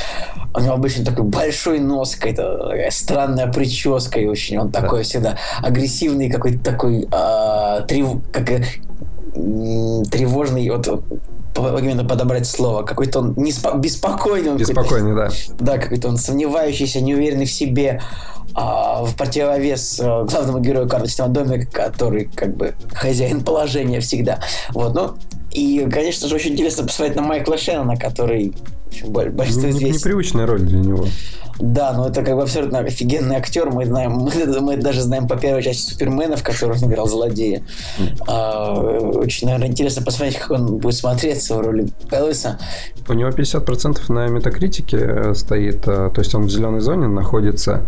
у 0.53 0.59
него 0.59 0.73
обычно 0.73 1.05
такой 1.05 1.25
большой 1.25 1.79
нос, 1.79 2.15
какая-то 2.15 2.57
такая 2.69 2.91
странная 2.91 3.51
прическа, 3.51 4.19
и 4.19 4.25
очень 4.25 4.57
он 4.57 4.69
да. 4.69 4.81
такой 4.81 5.03
всегда 5.03 5.37
агрессивный, 5.61 6.29
какой-то 6.29 6.63
такой 6.63 7.07
э, 7.11 7.81
трев, 7.87 8.17
как, 8.31 8.49
э, 8.49 8.63
тревожный, 10.11 10.69
вот 10.69 10.87
именно 11.55 12.03
подобрать 12.03 12.47
слово. 12.47 12.83
Какой-то 12.83 13.19
он 13.19 13.33
не 13.35 13.51
спо- 13.51 13.79
беспокойный. 13.79 14.51
Он 14.51 14.57
беспокойный, 14.57 15.15
да. 15.15 15.29
Да, 15.59 15.77
какой-то 15.77 16.07
он 16.07 16.17
сомневающийся, 16.17 16.99
неуверенный 16.99 17.45
в 17.45 17.51
себе. 17.51 18.01
А, 18.55 19.03
в 19.03 19.15
противовес 19.15 19.99
а, 19.99 20.25
главному 20.25 20.59
герою 20.59 20.87
карточного 20.87 21.31
домика, 21.31 21.65
который 21.71 22.25
как 22.25 22.55
бы 22.55 22.75
хозяин 22.93 23.43
положения 23.43 23.99
всегда. 23.99 24.39
Вот, 24.73 24.93
ну, 24.93 25.15
и, 25.51 25.87
конечно 25.91 26.27
же, 26.27 26.35
очень 26.35 26.53
интересно 26.53 26.85
посмотреть 26.85 27.15
на 27.15 27.23
Майкла 27.23 27.57
Шеннона, 27.57 27.97
который 27.97 28.53
большинство 29.03 29.63
ну, 29.63 29.67
не, 29.67 29.79
известен. 29.79 29.99
Непривычная 29.99 30.45
роль 30.45 30.61
для 30.61 30.79
него. 30.79 31.05
Да, 31.59 31.93
но 31.93 32.07
это 32.07 32.23
как 32.23 32.35
бы 32.35 32.43
абсолютно 32.43 32.79
офигенный 32.79 33.35
актер. 33.35 33.69
Мы 33.69 33.85
знаем, 33.85 34.11
мы, 34.13 34.61
мы 34.61 34.77
даже 34.77 35.01
знаем 35.01 35.27
по 35.27 35.35
первой 35.37 35.61
части 35.61 35.91
Супермена, 35.91 36.35
в 36.35 36.43
котором 36.43 36.77
он 36.81 36.89
играл 36.89 37.07
злодея. 37.07 37.63
А, 38.27 38.73
очень, 38.73 39.47
наверное, 39.47 39.69
интересно 39.69 40.03
посмотреть, 40.03 40.37
как 40.39 40.51
он 40.51 40.77
будет 40.77 40.95
смотреться 40.95 41.55
в 41.55 41.61
роли 41.61 41.87
Элвиса. 42.11 42.59
У 43.07 43.13
него 43.13 43.29
50% 43.29 44.11
на 44.11 44.27
метакритике 44.27 44.97
э, 44.97 45.33
стоит, 45.35 45.87
э, 45.87 46.09
то 46.13 46.19
есть 46.19 46.33
он 46.33 46.43
в 46.45 46.49
зеленой 46.49 46.79
зоне 46.79 47.07
находится. 47.07 47.85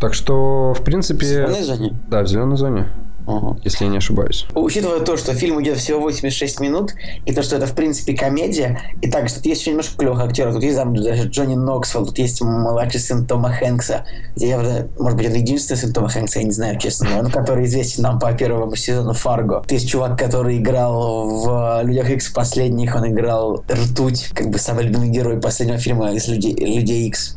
Так 0.00 0.14
что, 0.14 0.74
в 0.74 0.82
принципе... 0.82 1.24
В 1.24 1.28
зеленой 1.28 1.62
зоне? 1.62 1.94
Да, 2.08 2.22
в 2.22 2.26
зеленой 2.26 2.56
зоне. 2.56 2.88
Ага. 3.26 3.56
Если 3.64 3.84
я 3.84 3.90
не 3.90 3.98
ошибаюсь. 3.98 4.46
Учитывая 4.54 5.00
то, 5.00 5.16
что 5.16 5.34
фильм 5.34 5.62
идет 5.62 5.78
всего 5.78 6.00
86 6.00 6.60
минут, 6.60 6.94
и 7.24 7.32
то, 7.32 7.42
что 7.42 7.56
это, 7.56 7.66
в 7.66 7.74
принципе, 7.74 8.14
комедия, 8.14 8.80
и 9.00 9.10
также 9.10 9.36
тут 9.36 9.46
есть 9.46 9.60
еще 9.60 9.70
немножко 9.70 9.96
клевых 9.96 10.20
актеров. 10.20 10.54
Тут 10.54 10.62
есть 10.64 10.76
там 10.76 10.94
даже 10.94 11.28
Джонни 11.28 11.54
Ноксвелл, 11.54 12.06
тут 12.06 12.18
есть 12.18 12.40
младший 12.42 13.00
сын 13.00 13.26
Тома 13.26 13.50
Хэнкса. 13.50 14.04
Я, 14.36 14.58
может 14.98 15.16
быть, 15.16 15.26
это 15.26 15.38
единственный 15.38 15.76
сын 15.76 15.92
Тома 15.92 16.08
Хэнкса, 16.08 16.40
я 16.40 16.44
не 16.44 16.52
знаю, 16.52 16.78
честно, 16.78 17.08
но 17.10 17.18
он, 17.20 17.30
который 17.30 17.64
известен 17.66 18.02
нам 18.02 18.18
по 18.18 18.32
первому 18.32 18.74
сезону 18.76 19.12
Фарго. 19.12 19.60
Тут 19.60 19.72
есть 19.72 19.88
чувак, 19.88 20.18
который 20.18 20.58
играл 20.58 21.28
в 21.28 21.82
«Людях 21.84 22.10
Икс» 22.10 22.28
последних, 22.30 22.94
он 22.96 23.08
играл 23.08 23.64
Ртуть, 23.70 24.30
как 24.34 24.50
бы 24.50 24.58
самый 24.58 24.84
любимый 24.84 25.08
герой 25.08 25.40
последнего 25.40 25.78
фильма 25.78 26.12
из 26.12 26.26
«Людей, 26.28 26.54
Людей 26.54 27.08
Икс». 27.08 27.36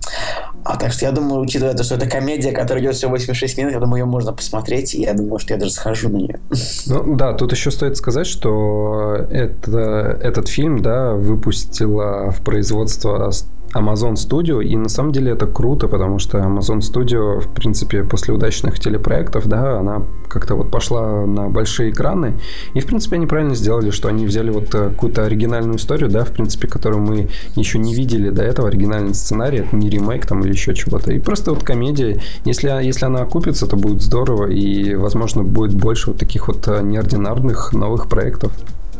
А 0.64 0.78
так 0.78 0.92
что 0.92 1.06
я 1.06 1.12
думаю, 1.12 1.42
учитывая 1.42 1.76
то, 1.76 1.84
что 1.84 1.94
это 1.94 2.08
комедия, 2.08 2.52
которая 2.52 2.84
идет 2.84 2.96
всего 2.96 3.12
86 3.12 3.58
минут, 3.60 3.74
я 3.74 3.80
думаю, 3.80 4.00
ее 4.00 4.06
можно 4.06 4.34
посмотреть, 4.34 4.96
и 4.96 5.02
я 5.02 5.14
думаю, 5.14 5.38
что 5.38 5.54
я 5.54 5.60
даже 5.60 5.75
схожу 5.76 6.10
на 6.10 6.18
нее. 6.18 6.40
Ну 6.88 7.16
да, 7.16 7.34
тут 7.34 7.52
еще 7.52 7.72
стоит 7.72 7.98
сказать, 7.98 8.28
что 8.28 9.28
это, 9.30 10.18
этот 10.22 10.48
фильм, 10.48 10.82
да, 10.82 11.14
выпустила 11.14 12.32
в 12.32 12.42
производство 12.42 13.32
Amazon 13.76 14.14
Studio, 14.14 14.64
и 14.64 14.76
на 14.78 14.90
самом 14.90 15.12
деле 15.12 15.34
это 15.34 15.48
круто, 15.48 15.88
потому 15.88 16.18
что 16.18 16.38
Amazon 16.38 16.80
Studio, 16.80 17.42
в 17.42 17.54
принципе, 17.54 18.04
после 18.04 18.34
удачных 18.34 18.80
телепроектов, 18.80 19.48
да, 19.48 19.80
она 19.80 20.04
как-то 20.30 20.56
вот 20.56 20.72
пошла 20.72 21.26
на 21.26 21.50
большие 21.50 21.92
экраны, 21.92 22.40
и, 22.74 22.80
в 22.80 22.86
принципе, 22.86 23.18
они 23.18 23.28
правильно 23.28 23.54
сделали, 23.54 23.90
что 23.90 24.08
они 24.08 24.26
взяли 24.26 24.50
вот 24.50 24.74
э, 24.74 24.90
какую-то 24.90 25.26
оригинальную 25.26 25.78
историю, 25.78 26.10
да, 26.10 26.24
в 26.24 26.32
принципе, 26.32 26.68
которую 26.68 27.02
мы 27.02 27.28
еще 27.56 27.78
не 27.78 27.94
видели 27.94 28.30
до 28.30 28.44
этого, 28.44 28.70
оригинальный 28.70 29.14
сценарий, 29.14 29.60
это 29.60 29.76
не 29.76 29.90
ремейк 29.90 30.26
там 30.26 30.42
или 30.42 30.54
еще 30.54 30.74
чего-то, 30.74 31.12
и 31.12 31.20
просто 31.20 31.52
вот 31.52 31.64
комедия, 31.64 32.22
если, 32.46 32.70
если 32.82 33.06
она 33.06 33.22
окупится, 33.22 33.68
то 33.68 33.76
будет 33.76 34.02
здорово, 34.02 34.48
и, 34.48 34.96
возможно, 34.96 35.44
будет 35.44 35.76
больше 35.76 36.12
вот 36.12 36.20
таких 36.20 36.48
вот 36.48 36.68
э, 36.68 36.82
неординарных 36.82 37.74
новых 37.74 38.08
проектов. 38.08 38.54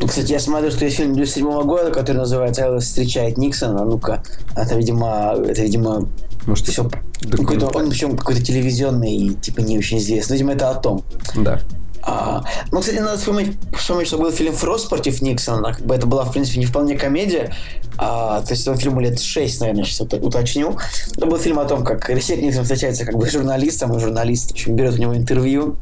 Кстати, 0.04 0.32
я 0.32 0.38
смотрю, 0.38 0.70
что 0.70 0.84
есть 0.84 0.96
фильм 0.96 1.14
2007 1.14 1.62
года, 1.62 1.90
который 1.90 2.18
называется 2.18 2.62
«Элвис 2.62 2.84
встречает 2.84 3.38
Никсона». 3.38 3.84
Ну-ка, 3.84 4.22
это, 4.54 4.76
видимо, 4.76 5.34
это, 5.46 5.62
видимо, 5.62 6.08
может, 6.46 6.66
все... 6.66 6.88
Какой-то, 7.30 7.68
он 7.68 7.88
причем 7.90 8.16
какой-то 8.16 8.42
телевизионный 8.42 9.34
типа, 9.34 9.60
не 9.60 9.78
очень 9.78 9.98
известный. 9.98 10.34
Видимо, 10.34 10.52
это 10.52 10.70
о 10.70 10.74
том. 10.74 11.02
Да. 11.34 11.60
А, 12.06 12.44
ну, 12.70 12.80
кстати, 12.80 12.98
надо 12.98 13.18
вспомнить, 13.18 13.58
вспомнить, 13.76 14.06
что 14.06 14.18
был 14.18 14.30
фильм 14.30 14.54
«Фрост 14.54 14.88
против 14.88 15.20
Никсона». 15.22 15.72
Как 15.72 15.84
бы 15.84 15.94
это 15.94 16.06
была, 16.06 16.24
в 16.24 16.32
принципе, 16.32 16.60
не 16.60 16.66
вполне 16.66 16.96
комедия. 16.96 17.52
А, 17.98 18.42
то 18.42 18.52
есть 18.52 18.62
этому 18.62 18.76
фильму 18.76 19.00
лет 19.00 19.20
6, 19.20 19.60
наверное, 19.60 19.84
сейчас 19.84 20.00
уточню. 20.00 20.76
Это 21.16 21.26
был 21.26 21.36
фильм 21.36 21.58
о 21.58 21.64
том, 21.64 21.84
как 21.84 22.08
Ричард 22.08 22.42
Никсон 22.42 22.62
встречается 22.62 23.04
как 23.04 23.16
бы 23.16 23.26
с 23.26 23.32
журналистом, 23.32 23.94
и 23.96 23.98
журналист 23.98 24.54
берет 24.68 24.94
у 24.94 24.98
него 24.98 25.16
интервью. 25.16 25.76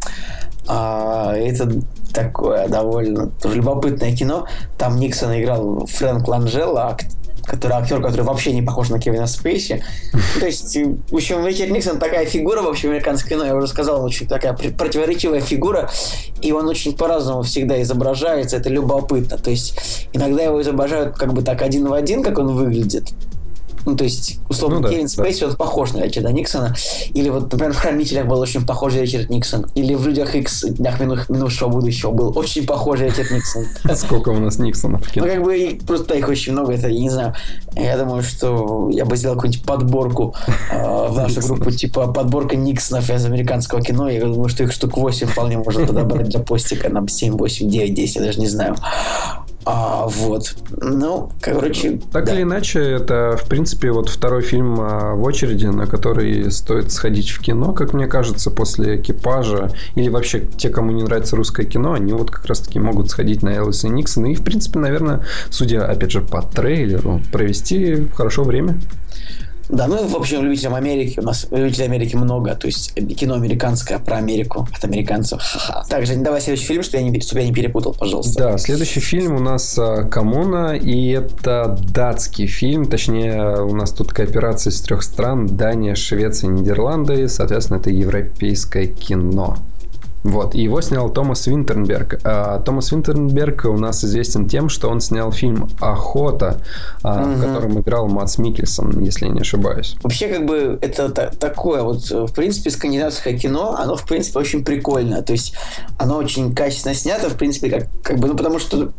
А, 0.66 1.35
это 1.37 1.71
такое 2.14 2.69
довольно 2.69 3.31
любопытное 3.45 4.16
кино. 4.16 4.47
Там 4.78 4.99
Никсон 4.99 5.38
играл 5.38 5.85
Фрэнк 5.85 6.26
Ланжелло, 6.26 6.97
который 7.44 7.74
актер, 7.74 8.02
который 8.02 8.22
вообще 8.22 8.52
не 8.52 8.62
похож 8.62 8.88
на 8.88 8.98
Кевина 8.98 9.26
Спейси. 9.26 9.82
То 10.40 10.46
есть, 10.46 10.76
в 10.76 11.14
общем, 11.14 11.46
Ричард 11.46 11.70
Никсон 11.70 11.98
такая 11.98 12.26
фигура 12.26 12.62
вообще 12.62 12.88
американское 12.88 13.30
кино, 13.30 13.44
я 13.44 13.54
уже 13.56 13.68
сказал, 13.68 14.04
очень 14.04 14.26
такая 14.26 14.52
противоречивая 14.52 15.40
фигура, 15.40 15.90
и 16.40 16.52
он 16.52 16.68
очень 16.68 16.96
по-разному 16.96 17.42
всегда 17.42 17.80
изображается, 17.82 18.56
это 18.56 18.68
любопытно. 18.68 19.38
То 19.38 19.50
есть, 19.50 20.08
иногда 20.12 20.42
его 20.42 20.60
изображают 20.62 21.16
как 21.16 21.32
бы 21.32 21.42
так 21.42 21.62
один 21.62 21.86
в 21.86 21.92
один, 21.92 22.22
как 22.22 22.38
он 22.38 22.54
выглядит, 22.54 23.12
ну, 23.87 23.97
то 23.97 24.05
есть, 24.05 24.41
условно, 24.49 24.81
ну, 24.81 24.88
Кевин 24.88 25.05
да, 25.05 25.09
Спейси, 25.09 25.41
да. 25.41 25.47
он 25.49 25.57
похож 25.57 25.93
на 25.93 26.03
Ричарда 26.03 26.33
Никсона. 26.33 26.75
Или 27.12 27.29
вот, 27.29 27.53
например, 27.53 27.73
в 27.73 27.76
«Хранителях» 27.76 28.26
был 28.26 28.41
очень 28.41 28.67
похожий 28.67 29.03
Ричард 29.03 29.31
Никсон. 29.31 29.67
Или 29.75 29.95
в 29.95 30.07
«Людях 30.07 30.35
Икс» 30.35 30.64
Днях 30.64 31.00
минувшего 31.00 31.69
будущего 31.69 32.11
был 32.11 32.37
очень 32.37 32.67
похожий 32.67 33.09
Ричард 33.09 33.31
Никсон. 33.31 33.67
Сколько 33.97 34.31
у 34.31 34.38
нас 34.38 34.59
Никсонов 34.59 35.07
в 35.07 35.12
кино? 35.12 35.26
Ну, 35.26 35.33
как 35.33 35.43
бы, 35.43 35.79
просто 35.87 36.14
их 36.14 36.29
очень 36.29 36.53
много, 36.53 36.73
это, 36.73 36.88
я 36.88 37.00
не 37.00 37.11
знаю. 37.11 37.35
Я 37.75 37.99
думаю, 37.99 38.23
что 38.23 38.88
я 38.91 39.05
бы 39.05 39.17
сделал 39.17 39.37
какую-нибудь 39.37 39.67
подборку 39.67 40.35
э, 40.73 41.09
в 41.09 41.17
нашу 41.17 41.41
группу, 41.41 41.71
типа 41.71 42.09
подборка 42.09 42.57
Никсонов 42.57 43.11
из 43.11 43.25
американского 43.25 43.83
кино. 43.83 44.09
Я 44.09 44.25
думаю, 44.25 44.49
что 44.49 44.64
их 44.64 44.73
штук 44.73 44.97
8 44.97 45.26
вполне 45.26 45.59
можно 45.59 45.87
подобрать 45.87 46.29
для 46.29 46.41
постика. 46.41 46.88
Нам 46.88 47.09
7, 47.09 47.37
8, 47.37 47.69
9, 47.69 47.95
10, 47.95 48.17
я 48.17 48.23
даже 48.23 48.41
не 48.41 48.49
знаю. 48.49 48.76
А, 49.66 50.06
вот. 50.06 50.54
Ну, 50.80 51.30
короче... 51.40 52.00
Так 52.12 52.26
да. 52.26 52.35
или 52.35 52.42
иначе, 52.42 52.80
это, 52.80 53.38
в 53.40 53.49
принципе, 53.49 53.90
вот 53.92 54.09
второй 54.09 54.42
фильм 54.42 54.78
а, 54.80 55.14
в 55.14 55.23
очереди, 55.23 55.66
на 55.66 55.87
который 55.87 56.50
стоит 56.50 56.92
сходить 56.92 57.30
в 57.30 57.40
кино, 57.40 57.73
как 57.73 57.94
мне 57.94 58.06
кажется, 58.06 58.50
после 58.50 58.97
экипажа. 58.97 59.71
Или 59.94 60.09
вообще 60.09 60.40
те, 60.40 60.68
кому 60.68 60.90
не 60.90 61.02
нравится 61.02 61.37
русское 61.37 61.64
кино, 61.64 61.94
они 61.94 62.12
вот 62.12 62.30
как 62.30 62.44
раз-таки 62.47 62.78
могут 62.78 63.11
сходить 63.11 63.42
на 63.42 63.54
Элвиса 63.54 63.88
Никсона. 63.88 64.26
И, 64.26 64.35
в 64.35 64.44
принципе, 64.44 64.78
наверное, 64.78 65.25
судя, 65.50 65.87
опять 65.87 66.11
же, 66.11 66.21
по 66.21 66.42
трейлеру, 66.42 67.21
провести 67.33 68.06
хорошо 68.14 68.44
время. 68.44 68.78
Да, 69.68 69.87
ну, 69.87 70.06
в 70.06 70.16
общем, 70.16 70.42
любителям 70.42 70.75
Америки, 70.75 71.18
у 71.21 71.23
нас 71.23 71.47
любителей 71.50 71.87
Америки 71.87 72.16
много, 72.16 72.54
то 72.54 72.66
есть 72.66 72.94
кино 73.16 73.35
американское 73.35 73.99
про 73.99 74.16
Америку 74.16 74.68
от 74.73 74.85
американцев. 74.85 75.40
Ха-ха. 75.42 75.85
Так, 75.88 76.06
Жень, 76.06 76.23
давай 76.23 76.40
следующий 76.40 76.66
фильм, 76.66 76.83
чтобы 76.83 77.02
я 77.02 77.11
не, 77.11 77.21
чтобы 77.21 77.40
я 77.40 77.47
не 77.47 77.54
перепутал, 77.54 77.94
пожалуйста. 77.99 78.38
Да, 78.38 78.59
следующий 78.59 79.00
фильм 79.00 79.37
у 79.37 79.40
нас 79.40 79.78
а, 79.78 80.04
«Коммуна», 80.04 80.76
и 80.76 81.11
это 81.11 81.78
датский 81.88 82.47
фильм, 82.47 82.87
точнее, 82.87 83.62
у 83.62 83.75
нас 83.75 83.92
тут 83.92 84.12
кооперация 84.12 84.71
из 84.71 84.80
трех 84.80 85.02
стран, 85.02 85.47
Дания, 85.47 85.94
Швеция, 85.94 86.50
Нидерланды, 86.50 87.28
соответственно, 87.28 87.78
это 87.78 87.90
европейское 87.90 88.87
кино. 88.87 89.56
Вот, 90.25 90.54
и 90.54 90.62
его 90.62 90.81
снял 90.81 91.11
Томас 91.11 91.47
Винтерберг. 91.47 92.19
А, 92.25 92.59
Томас 92.61 92.90
Винтерберг 92.90 93.66
у 93.66 93.76
нас 93.76 94.02
известен 94.04 94.49
тем, 94.49 94.71
что 94.71 94.88
он 94.88 95.00
снял 95.00 95.31
фильм 95.31 95.69
«Охота», 95.81 96.62
а, 97.02 97.23
угу. 97.23 97.33
в 97.33 97.40
котором 97.43 97.81
играл 97.81 98.09
Мац 98.09 98.38
Микельсон, 98.38 99.00
если 99.00 99.26
я 99.26 99.33
не 99.33 99.43
ошибаюсь. 99.43 99.97
Вообще, 100.02 100.28
как 100.28 100.47
бы, 100.47 100.78
это 100.81 101.11
та- 101.11 101.31
такое 101.31 101.83
вот, 101.83 102.11
в 102.11 102.33
принципе, 102.33 102.71
скандинавское 102.71 103.38
кино, 103.38 103.76
оно, 103.78 103.97
в 103.97 104.07
принципе, 104.07 104.38
очень 104.38 104.64
прикольное. 104.64 105.21
То 105.21 105.33
есть, 105.33 105.54
оно 105.99 106.16
очень 106.16 106.54
качественно 106.54 106.95
снято, 106.95 107.28
в 107.28 107.37
принципе, 107.37 107.71
как, 107.71 107.88
как 108.02 108.19
бы, 108.19 108.28
ну, 108.28 108.35
потому 108.35 108.59
что 108.59 108.93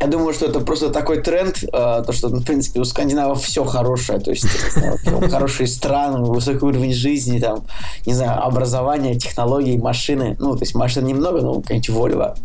я 0.00 0.06
думаю, 0.06 0.32
что 0.32 0.46
это 0.46 0.60
просто 0.60 0.90
такой 0.90 1.20
тренд, 1.20 1.62
э, 1.62 1.66
то, 1.72 2.12
что, 2.12 2.28
ну, 2.28 2.40
в 2.40 2.44
принципе, 2.44 2.80
у 2.80 2.84
скандинавов 2.84 3.42
все 3.42 3.64
хорошее, 3.64 4.18
то 4.18 4.30
есть, 4.30 4.46
э, 4.76 5.28
хорошие 5.28 5.66
страны, 5.66 6.24
высокий 6.24 6.64
уровень 6.64 6.92
жизни, 6.92 7.38
там, 7.38 7.64
не 8.06 8.14
знаю, 8.14 8.42
образование, 8.44 9.14
технологии, 9.14 9.76
машины, 9.76 10.36
ну, 10.40 10.53
то 10.56 10.62
есть 10.62 10.74
машин 10.74 11.04
немного, 11.04 11.40
но 11.40 11.60
какая-нибудь 11.60 11.90
Volvo. 11.90 12.36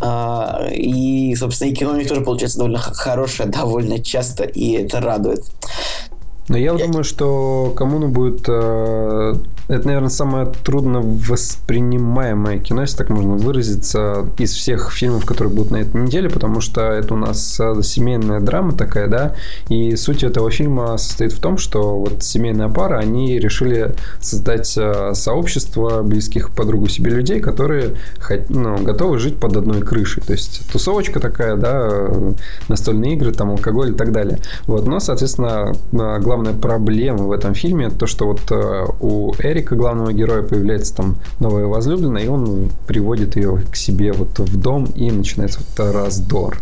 А, 0.00 0.68
и, 0.72 1.34
собственно, 1.36 1.70
и 1.70 1.74
кино 1.74 1.92
у 1.92 1.96
них 1.96 2.08
тоже 2.08 2.20
получается 2.22 2.58
довольно 2.58 2.78
хорошее, 2.78 3.48
довольно 3.48 3.98
часто, 3.98 4.44
и 4.44 4.72
это 4.72 5.00
радует. 5.00 5.44
Но 6.48 6.58
я, 6.58 6.72
я 6.72 6.86
думаю, 6.86 7.04
что 7.04 7.72
коммуну 7.76 8.08
будет... 8.08 8.44
Э, 8.48 9.34
это, 9.68 9.86
наверное, 9.86 10.10
самое 10.10 10.46
трудно 10.46 11.00
воспринимаемое 11.00 12.58
кино, 12.58 12.82
если 12.82 12.98
так 12.98 13.10
можно 13.10 13.34
выразиться, 13.34 14.26
из 14.38 14.52
всех 14.52 14.92
фильмов, 14.92 15.24
которые 15.24 15.54
будут 15.54 15.70
на 15.70 15.76
этой 15.76 16.00
неделе, 16.00 16.28
потому 16.28 16.60
что 16.60 16.82
это 16.82 17.14
у 17.14 17.16
нас 17.16 17.58
э, 17.60 17.82
семейная 17.82 18.40
драма 18.40 18.72
такая, 18.72 19.08
да, 19.08 19.34
и 19.68 19.96
суть 19.96 20.22
этого 20.22 20.50
фильма 20.50 20.96
состоит 20.98 21.32
в 21.32 21.40
том, 21.40 21.58
что 21.58 21.96
вот 21.96 22.22
семейная 22.22 22.68
пара, 22.68 22.98
они 22.98 23.38
решили 23.38 23.94
создать 24.20 24.76
э, 24.76 25.14
сообщество 25.14 26.02
близких 26.02 26.50
по 26.50 26.64
другу 26.64 26.88
себе 26.88 27.10
людей, 27.10 27.40
которые 27.40 27.94
ну, 28.48 28.76
готовы 28.82 29.18
жить 29.18 29.38
под 29.38 29.56
одной 29.56 29.80
крышей. 29.82 30.22
То 30.22 30.32
есть, 30.32 30.70
тусовочка 30.70 31.20
такая, 31.20 31.56
да, 31.56 32.10
настольные 32.68 33.14
игры, 33.14 33.32
там, 33.32 33.50
алкоголь 33.50 33.90
и 33.90 33.94
так 33.94 34.12
далее. 34.12 34.38
Вот, 34.66 34.86
но, 34.86 35.00
соответственно, 35.00 35.72
главная 35.92 36.52
проблема 36.52 37.24
в 37.24 37.32
этом 37.32 37.54
фильме 37.54 37.90
то, 37.90 38.06
что 38.06 38.26
вот 38.26 38.40
э, 38.50 38.86
у 39.00 39.32
Эрика, 39.54 39.76
главного 39.76 40.12
героя, 40.12 40.42
появляется 40.42 40.96
там 40.96 41.16
новая 41.38 41.66
возлюбленная, 41.66 42.24
и 42.24 42.28
он 42.28 42.72
приводит 42.88 43.36
ее 43.36 43.60
к 43.70 43.76
себе 43.76 44.12
вот 44.12 44.40
в 44.40 44.60
дом, 44.60 44.86
и 44.96 45.12
начинается 45.12 45.60
вот 45.60 45.92
раздор. 45.94 46.58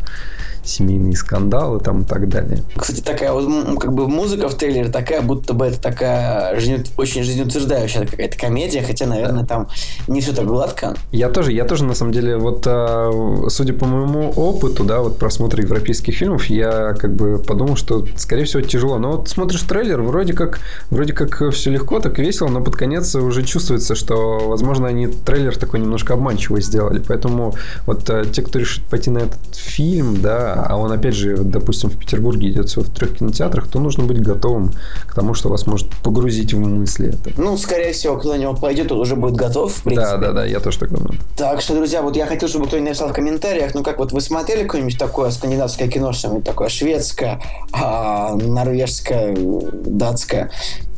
Семейные 0.64 1.16
скандалы 1.16 1.80
там 1.80 2.02
и 2.02 2.04
так 2.04 2.28
далее. 2.28 2.62
Кстати, 2.76 3.00
такая 3.00 3.32
вот 3.32 3.78
как 3.78 3.92
бы 3.92 4.08
музыка 4.08 4.48
в 4.48 4.54
трейлере 4.54 4.88
такая, 4.88 5.22
будто 5.22 5.54
бы 5.54 5.66
это 5.66 5.80
такая 5.80 6.58
жизнь, 6.58 6.88
очень 6.96 7.22
жизнеутверждающая 7.22 8.06
какая-то 8.06 8.38
комедия, 8.38 8.82
хотя, 8.82 9.06
наверное, 9.06 9.44
там 9.44 9.68
не 10.08 10.20
все 10.20 10.32
так 10.32 10.46
гладко. 10.46 10.94
Я 11.10 11.28
тоже, 11.28 11.52
я 11.52 11.64
тоже, 11.64 11.84
на 11.84 11.94
самом 11.94 12.12
деле, 12.12 12.36
вот 12.36 12.64
а, 12.66 13.10
судя 13.48 13.72
по 13.72 13.86
моему 13.86 14.30
опыту, 14.30 14.84
да, 14.84 15.00
вот 15.00 15.18
просмотра 15.18 15.62
европейских 15.62 16.14
фильмов, 16.14 16.46
я 16.46 16.94
как 16.94 17.14
бы 17.14 17.38
подумал, 17.38 17.76
что, 17.76 18.06
скорее 18.16 18.44
всего, 18.44 18.62
тяжело. 18.62 18.98
Но 18.98 19.12
вот 19.12 19.28
смотришь 19.28 19.62
трейлер, 19.62 20.02
вроде 20.02 20.32
как, 20.32 20.60
вроде 20.90 21.12
как 21.12 21.52
все 21.52 21.70
легко, 21.70 22.00
так 22.00 22.18
весело, 22.18 22.48
но 22.48 22.60
под 22.62 22.76
конец 22.76 23.14
уже 23.14 23.42
чувствуется, 23.42 23.94
что, 23.94 24.48
возможно, 24.48 24.88
они 24.88 25.06
трейлер 25.06 25.56
такой 25.56 25.80
немножко 25.80 26.14
обманчивый 26.14 26.62
сделали. 26.62 27.02
Поэтому 27.06 27.54
вот 27.86 28.08
а, 28.10 28.24
те, 28.24 28.42
кто 28.42 28.58
решит 28.58 28.84
пойти 28.84 29.10
на 29.10 29.18
этот 29.18 29.54
фильм, 29.54 30.20
да, 30.20 30.51
а 30.54 30.76
он, 30.76 30.92
опять 30.92 31.14
же, 31.14 31.36
допустим, 31.38 31.90
в 31.90 31.98
Петербурге 31.98 32.50
идет 32.50 32.68
всего 32.68 32.84
в 32.84 32.90
трех 32.90 33.18
кинотеатрах, 33.18 33.68
то 33.68 33.78
нужно 33.78 34.04
быть 34.04 34.20
готовым 34.20 34.72
к 35.06 35.14
тому, 35.14 35.34
что 35.34 35.48
вас 35.48 35.66
может 35.66 35.88
погрузить 36.02 36.52
в 36.52 36.58
мысли 36.58 37.08
это. 37.08 37.40
Ну, 37.40 37.56
скорее 37.56 37.92
всего, 37.92 38.16
кто 38.16 38.32
на 38.32 38.38
него 38.38 38.54
пойдет, 38.54 38.92
он 38.92 39.00
уже 39.00 39.16
будет 39.16 39.36
готов, 39.36 39.72
в 39.72 39.82
принципе. 39.82 40.10
Да, 40.10 40.16
да, 40.18 40.32
да, 40.32 40.44
я 40.44 40.60
тоже 40.60 40.78
так 40.78 40.90
думаю. 40.90 41.14
Так 41.36 41.60
что, 41.60 41.74
друзья, 41.74 42.02
вот 42.02 42.16
я 42.16 42.26
хотел, 42.26 42.48
чтобы 42.48 42.66
кто-нибудь 42.66 42.90
написал 42.90 43.08
в 43.08 43.12
комментариях, 43.12 43.74
ну, 43.74 43.82
как 43.82 43.98
вот 43.98 44.12
вы 44.12 44.20
смотрели 44.20 44.62
какое-нибудь 44.62 44.98
такое 44.98 45.30
скандинавское 45.30 45.88
кино, 45.88 46.12
что-нибудь 46.12 46.44
такое 46.44 46.68
шведское, 46.68 47.40
а, 47.72 48.34
норвежское, 48.34 49.36
датское, 49.36 50.50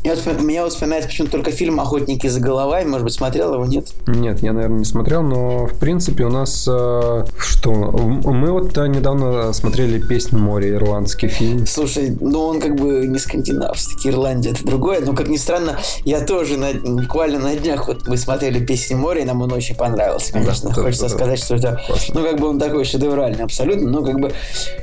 я 0.05 0.15
вот, 0.17 0.43
меня 0.43 0.65
вот 0.65 0.73
вспоминает 0.75 1.07
почему-то 1.07 1.33
только 1.33 1.51
фильм 1.51 1.81
«Охотники 1.81 2.27
за 2.27 2.39
головой». 2.39 2.85
Может 2.85 3.05
быть, 3.05 3.15
смотрел 3.15 3.55
его, 3.55 3.65
нет? 3.65 3.89
Нет, 4.07 4.43
я, 4.43 4.53
наверное, 4.53 4.81
не 4.81 4.85
смотрел, 4.85 5.23
но, 5.23 5.67
в 5.67 5.79
принципе, 5.79 6.25
у 6.25 6.29
нас... 6.29 6.69
Э, 6.71 7.25
что? 7.39 7.73
Мы 7.73 8.53
вот 8.53 8.77
э, 8.77 8.87
недавно 8.87 9.51
смотрели 9.55 9.99
«Песнь 9.99 10.37
моря», 10.37 10.75
ирландский 10.75 11.29
фильм. 11.29 11.67
Слушай, 11.67 12.15
ну 12.21 12.39
он 12.39 12.61
как 12.61 12.77
бы 12.77 13.07
не 13.07 13.19
скандинавский, 13.19 14.11
Ирландия 14.11 14.51
это 14.51 14.63
другое. 14.67 15.01
Но, 15.01 15.15
как 15.15 15.29
ни 15.29 15.39
странно, 15.39 15.79
я 16.05 16.21
тоже 16.21 16.59
на, 16.59 16.75
буквально 16.75 17.39
на 17.39 17.57
днях 17.57 17.89
вот 17.89 18.07
мы 18.07 18.19
смотрели 18.19 18.63
«Песнь 18.63 18.97
моря», 18.97 19.23
и 19.23 19.25
нам 19.25 19.41
он 19.41 19.53
очень 19.55 19.75
понравился, 19.75 20.35
конечно. 20.35 20.69
Да, 20.69 20.83
Хочется 20.83 21.07
это, 21.07 21.15
сказать, 21.15 21.39
что 21.39 21.55
это... 21.55 21.81
Классно. 21.87 22.21
Ну, 22.21 22.27
как 22.27 22.39
бы 22.39 22.49
он 22.49 22.59
такой 22.59 22.85
шедевральный 22.85 23.45
абсолютно. 23.45 23.89
Но, 23.89 24.05
как 24.05 24.21
бы, 24.21 24.35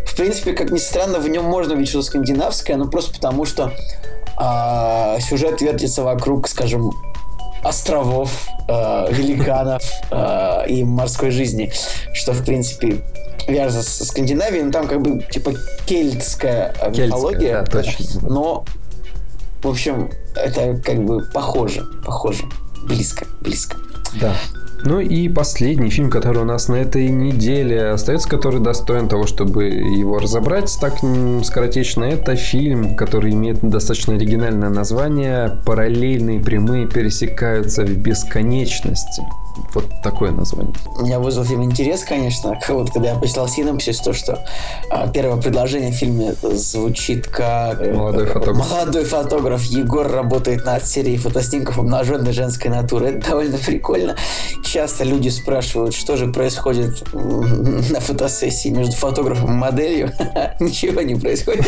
в 0.04 0.16
принципе, 0.16 0.54
как 0.54 0.72
ни 0.72 0.80
странно, 0.80 1.20
в 1.20 1.30
нем 1.30 1.46
можно 1.46 1.74
видеть 1.74 1.90
что-то 1.90 2.08
скандинавское, 2.08 2.76
но 2.76 2.88
просто 2.88 3.14
потому, 3.14 3.46
что 3.46 3.72
а, 4.44 5.11
сюжет 5.20 5.62
вертится 5.62 6.04
вокруг, 6.04 6.48
скажем, 6.48 6.92
островов, 7.64 8.48
э, 8.68 9.08
великанов 9.12 9.84
э, 10.12 10.68
и 10.68 10.84
морской 10.84 11.32
жизни, 11.32 11.72
что, 12.14 12.34
в 12.34 12.44
принципе, 12.44 13.04
вяжется 13.48 13.84
со 13.84 14.06
Скандинавией, 14.06 14.64
но 14.64 14.72
там 14.72 14.88
как 14.88 15.02
бы 15.02 15.24
типа 15.24 15.54
кельтская, 15.86 16.74
кельтская 16.74 17.08
мифология, 17.08 17.62
да, 17.62 17.66
точно. 17.66 18.30
но, 18.30 18.66
в 19.62 19.68
общем, 19.68 20.10
это 20.36 20.80
как 20.84 21.04
бы 21.04 21.24
похоже, 21.34 21.84
похоже, 22.06 22.44
близко, 22.84 23.26
близко. 23.42 23.78
Да. 24.20 24.36
Ну 24.84 25.00
и 25.00 25.30
последний 25.30 25.90
фильм, 25.90 26.10
который 26.10 26.42
у 26.42 26.46
нас 26.46 26.68
на 26.68 26.76
этой 26.76 27.08
неделе 27.10 27.90
остается, 27.90 28.28
который 28.28 28.60
достоин 28.60 29.08
того, 29.08 29.28
чтобы 29.28 29.66
его 29.66 30.18
разобрать 30.18 30.76
так 30.82 30.96
скоротечно, 31.44 32.04
это 32.04 32.36
фильм, 32.36 32.96
который 32.96 33.32
имеет 33.32 33.62
достаточно 33.62 34.16
оригинальное 34.16 34.70
название 34.70 35.60
«Параллельные 35.66 36.40
прямые 36.40 36.88
пересекаются 36.88 37.84
в 37.84 37.96
бесконечности». 37.98 39.22
Вот 39.74 39.86
такое 40.04 40.32
название. 40.32 40.74
Меня 41.00 41.20
вызвал 41.20 41.46
фильм 41.46 41.64
интерес, 41.64 42.04
конечно. 42.04 42.60
Вот 42.70 42.92
когда 42.92 43.10
я 43.10 43.16
почитал 43.16 43.48
синопсис, 43.48 44.00
то, 44.00 44.14
что 44.14 44.44
а, 44.90 45.08
первое 45.08 45.42
предложение 45.42 45.92
в 45.92 45.96
фильме 45.96 46.34
звучит 46.42 47.28
как... 47.28 47.82
Э, 47.82 47.94
молодой 47.94 48.26
фотограф. 48.26 48.58
Молодой 48.58 49.04
фотограф 49.06 49.64
Егор 49.66 50.10
работает 50.10 50.66
над 50.66 50.86
серией 50.86 51.18
фотоснимков 51.18 51.78
обнаженной 51.78 52.32
женской 52.32 52.72
натуры. 52.72 53.08
Это 53.08 53.30
довольно 53.30 53.58
прикольно. 53.58 54.16
Часто 54.66 55.04
люди 55.04 55.30
спрашивают, 55.30 55.94
что 55.94 56.18
же 56.18 56.28
происходит 56.28 57.04
на 57.14 58.00
фотосессии 58.00 58.70
между 58.70 58.96
фотографом 58.96 59.52
и 59.52 59.56
моделью. 59.56 60.12
Ничего 60.60 61.02
не 61.02 61.16
происходит. 61.16 61.66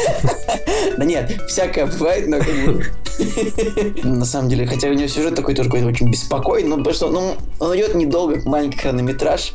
Да 0.97 1.05
нет, 1.05 1.31
всякое 1.47 1.85
бывает, 1.85 2.27
но 2.27 2.37
на 4.03 4.25
самом 4.25 4.49
деле, 4.49 4.65
хотя 4.65 4.87
у 4.87 4.93
него 4.93 5.07
сюжет 5.07 5.35
такой 5.35 5.53
тоже 5.55 5.69
какой-то 5.69 5.87
очень 5.87 6.09
беспокойный, 6.09 6.69
но 6.69 6.77
потому 6.77 6.95
что 6.95 7.09
ну, 7.09 7.35
он 7.73 7.79
идет 7.79 7.95
недолго, 7.95 8.41
маленький 8.45 8.77
хронометраж. 8.77 9.53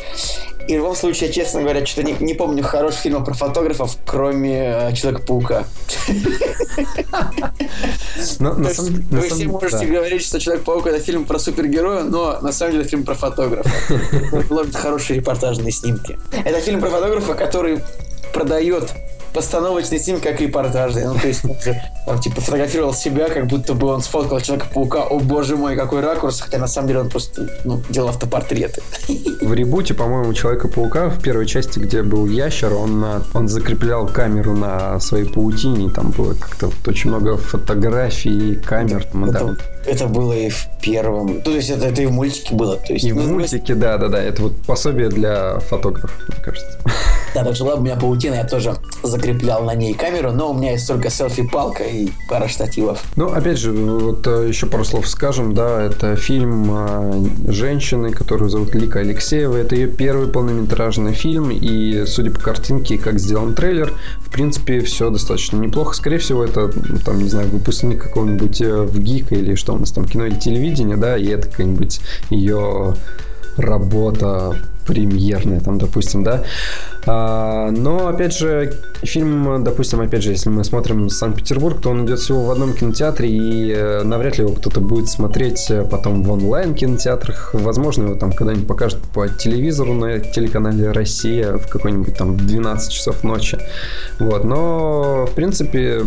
И 0.66 0.74
в 0.74 0.76
любом 0.76 0.96
случае, 0.96 1.32
честно 1.32 1.62
говоря, 1.62 1.86
что-то 1.86 2.02
не, 2.02 2.14
не 2.20 2.34
помню 2.34 2.62
хороших 2.62 3.00
фильмов 3.00 3.24
про 3.24 3.32
фотографов, 3.32 3.96
кроме 4.04 4.90
э, 4.90 4.92
Человека-паука. 4.92 5.64
Вы 8.38 9.28
все 9.28 9.46
можете 9.46 9.86
говорить, 9.86 10.22
что 10.22 10.38
Человек-паук 10.38 10.86
это 10.86 11.00
фильм 11.00 11.24
про 11.24 11.38
супергероя, 11.38 12.02
но 12.02 12.38
на 12.42 12.52
самом 12.52 12.72
деле 12.72 12.84
фильм 12.84 13.04
про 13.04 13.14
фотографа. 13.14 13.70
Ловит 14.50 14.76
хорошие 14.76 15.20
репортажные 15.20 15.72
снимки. 15.72 16.18
Это 16.44 16.60
фильм 16.60 16.80
про 16.80 16.90
фотографа, 16.90 17.32
который 17.34 17.80
продает 18.34 18.92
постановочный 19.32 19.98
снимок, 19.98 20.22
как 20.22 20.40
репортажный. 20.40 21.04
Ну, 21.04 21.14
то 21.14 21.26
есть, 21.26 21.44
он 21.44 21.58
же, 21.60 21.80
он, 22.06 22.20
типа, 22.20 22.40
фотографировал 22.40 22.94
себя, 22.94 23.28
как 23.28 23.46
будто 23.46 23.74
бы 23.74 23.88
он 23.88 24.02
сфоткал 24.02 24.40
Человека-паука. 24.40 25.04
О, 25.04 25.18
боже 25.18 25.56
мой, 25.56 25.76
какой 25.76 26.00
ракурс. 26.00 26.40
Хотя, 26.40 26.58
на 26.58 26.66
самом 26.66 26.88
деле, 26.88 27.00
он 27.00 27.10
просто, 27.10 27.48
ну, 27.64 27.82
делал 27.88 28.08
автопортреты. 28.08 28.82
В 29.40 29.52
ребуте, 29.52 29.94
по-моему, 29.94 30.32
Человека-паука 30.32 31.08
в 31.10 31.22
первой 31.22 31.46
части, 31.46 31.78
где 31.78 32.02
был 32.02 32.26
ящер, 32.26 32.72
он, 32.74 33.04
он 33.34 33.48
закреплял 33.48 34.06
камеру 34.06 34.54
на 34.54 35.00
своей 35.00 35.26
паутине. 35.26 35.90
Там 35.90 36.10
было 36.10 36.34
как-то 36.34 36.66
вот 36.66 36.88
очень 36.88 37.10
много 37.10 37.36
фотографий, 37.36 38.56
камер. 38.56 39.06
Это, 39.12 39.30
да. 39.30 39.56
Это 39.88 40.06
было 40.06 40.32
и 40.32 40.48
в 40.48 40.68
первом. 40.80 41.26
Ну, 41.26 41.40
то 41.40 41.50
есть, 41.52 41.70
это, 41.70 41.86
это 41.86 42.02
и 42.02 42.06
в 42.06 42.12
мультике 42.12 42.54
было. 42.54 42.76
То 42.76 42.92
есть, 42.92 43.04
и 43.04 43.12
ну, 43.12 43.22
в 43.22 43.28
мультике, 43.28 43.74
да, 43.74 43.98
да, 43.98 44.08
да. 44.08 44.22
Это 44.22 44.42
вот 44.42 44.56
пособие 44.66 45.08
для 45.08 45.58
фотографов, 45.60 46.16
мне 46.28 46.42
кажется. 46.42 46.78
Да, 47.34 47.44
так 47.44 47.54
что 47.54 47.66
ладно, 47.66 47.82
у 47.82 47.84
меня 47.84 47.96
паутина, 47.96 48.34
я 48.34 48.44
тоже 48.44 48.74
закреплял 49.02 49.62
на 49.62 49.74
ней 49.74 49.94
камеру, 49.94 50.32
но 50.32 50.50
у 50.50 50.54
меня 50.54 50.72
есть 50.72 50.88
только 50.88 51.10
селфи-палка 51.10 51.84
и 51.84 52.08
пара 52.28 52.48
штативов. 52.48 53.02
Ну, 53.16 53.32
опять 53.32 53.58
же, 53.58 53.72
вот 53.72 54.26
э, 54.26 54.48
еще 54.48 54.66
пару 54.66 54.84
слов 54.84 55.06
скажем, 55.06 55.54
да, 55.54 55.82
это 55.82 56.16
фильм 56.16 56.70
э, 56.70 57.52
женщины, 57.52 58.12
которую 58.12 58.50
зовут 58.50 58.74
Лика 58.74 59.00
Алексеева. 59.00 59.56
Это 59.56 59.74
ее 59.74 59.88
первый 59.88 60.28
полнометражный 60.28 61.12
фильм, 61.12 61.50
и 61.50 62.04
судя 62.06 62.30
по 62.30 62.40
картинке, 62.40 62.98
как 62.98 63.18
сделан 63.18 63.54
трейлер, 63.54 63.92
в 64.28 64.30
принципе, 64.30 64.80
все 64.80 65.10
достаточно 65.10 65.56
неплохо. 65.56 65.94
Скорее 65.94 66.18
всего, 66.18 66.44
это, 66.44 66.68
там, 67.04 67.18
не 67.18 67.28
знаю, 67.28 67.48
выпускник 67.48 68.02
какого-нибудь 68.02 68.60
э, 68.60 68.82
в 68.82 68.98
ГИКа 68.98 69.34
или 69.34 69.54
что 69.54 69.72
у 69.72 69.78
нас 69.78 69.90
там, 69.90 70.04
кино 70.04 70.26
или 70.26 70.34
телевидение, 70.34 70.96
да, 70.96 71.16
и 71.16 71.26
это 71.26 71.48
какая-нибудь 71.48 72.00
ее 72.30 72.94
работа 73.56 74.56
премьерная, 74.88 75.60
там, 75.60 75.78
допустим, 75.78 76.24
да. 76.24 76.42
А, 77.06 77.70
но, 77.70 78.08
опять 78.08 78.34
же, 78.34 78.72
фильм, 79.02 79.62
допустим, 79.62 80.00
опять 80.00 80.22
же, 80.22 80.30
если 80.30 80.48
мы 80.48 80.64
смотрим 80.64 81.10
Санкт-Петербург, 81.10 81.80
то 81.80 81.90
он 81.90 82.06
идет 82.06 82.18
всего 82.18 82.44
в 82.44 82.50
одном 82.50 82.72
кинотеатре, 82.72 83.28
и 83.28 83.72
э, 83.72 84.02
навряд 84.02 84.38
ли 84.38 84.44
его 84.44 84.54
кто-то 84.54 84.80
будет 84.80 85.08
смотреть 85.08 85.70
э, 85.70 85.84
потом 85.84 86.22
в 86.22 86.30
онлайн-кинотеатрах. 86.32 87.50
Возможно, 87.52 88.04
его 88.04 88.14
там 88.14 88.32
когда-нибудь 88.32 88.66
покажут 88.66 89.00
по 89.14 89.28
телевизору 89.28 89.92
на 89.92 90.20
телеканале 90.20 90.90
«Россия» 90.92 91.58
в 91.58 91.68
какой-нибудь 91.68 92.16
там 92.16 92.36
12 92.36 92.90
часов 92.90 93.22
ночи. 93.24 93.58
Вот, 94.18 94.44
но, 94.44 95.26
в 95.26 95.34
принципе, 95.34 96.02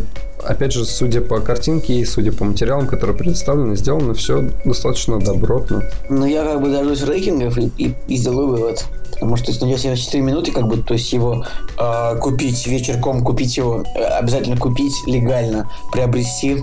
опять 0.45 0.73
же, 0.73 0.85
судя 0.85 1.21
по 1.21 1.39
картинке 1.39 1.95
и 1.95 2.05
судя 2.05 2.31
по 2.31 2.45
материалам, 2.45 2.87
которые 2.87 3.17
представлены, 3.17 3.75
сделано 3.75 4.13
все 4.13 4.49
достаточно 4.65 5.19
добротно. 5.19 5.83
Ну, 6.09 6.25
я 6.25 6.43
как 6.43 6.61
бы 6.61 6.69
дождусь 6.69 7.03
рейтингов 7.03 7.57
и, 7.57 7.71
и, 7.77 7.95
и 8.07 8.17
сделаю 8.17 8.47
вывод. 8.47 8.85
Потому 9.13 9.35
что 9.35 9.51
если 9.51 9.65
найдется 9.65 9.95
4 9.95 10.23
минуты, 10.23 10.51
как 10.51 10.67
бы, 10.67 10.77
то 10.77 10.93
есть 10.93 11.13
его 11.13 11.45
э, 11.77 12.15
купить 12.19 12.65
вечерком, 12.65 13.23
купить 13.23 13.55
его, 13.55 13.83
э, 13.95 14.03
обязательно 14.03 14.57
купить 14.57 14.93
легально, 15.05 15.69
приобрести 15.91 16.57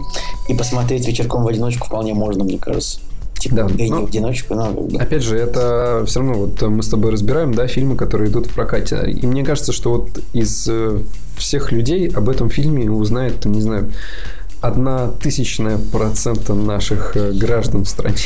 и 0.49 0.55
посмотреть 0.55 1.07
вечерком 1.07 1.45
в 1.45 1.47
одиночку 1.47 1.87
вполне 1.87 2.15
можно, 2.15 2.43
мне 2.43 2.59
кажется 2.59 3.01
типа 3.39 3.57
да, 3.57 3.67
и 3.77 3.91
ну, 3.91 4.05
в 4.05 4.09
одиночку, 4.09 4.55
но... 4.55 4.89
Опять 4.99 5.23
же, 5.23 5.37
это 5.37 6.05
все 6.07 6.21
равно 6.21 6.35
вот 6.35 6.61
мы 6.63 6.83
с 6.83 6.89
тобой 6.89 7.13
разбираем, 7.13 7.55
да, 7.55 7.67
фильмы, 7.67 7.97
которые 7.97 8.31
идут 8.31 8.47
в 8.47 8.55
прокате. 8.55 9.11
И 9.11 9.27
мне 9.27 9.45
кажется, 9.45 9.73
что 9.73 9.91
вот 9.91 10.21
из 10.33 10.67
э, 10.69 10.99
всех 11.37 11.73
людей 11.73 12.09
об 12.09 12.29
этом 12.29 12.51
фильме 12.51 12.91
узнает, 12.91 13.45
не 13.45 13.61
знаю, 13.61 13.91
одна 14.61 15.09
тысячная 15.09 15.79
процента 15.79 16.55
наших 16.55 17.17
э, 17.17 17.33
граждан 17.33 17.85
в 17.85 17.89
стране. 17.89 18.17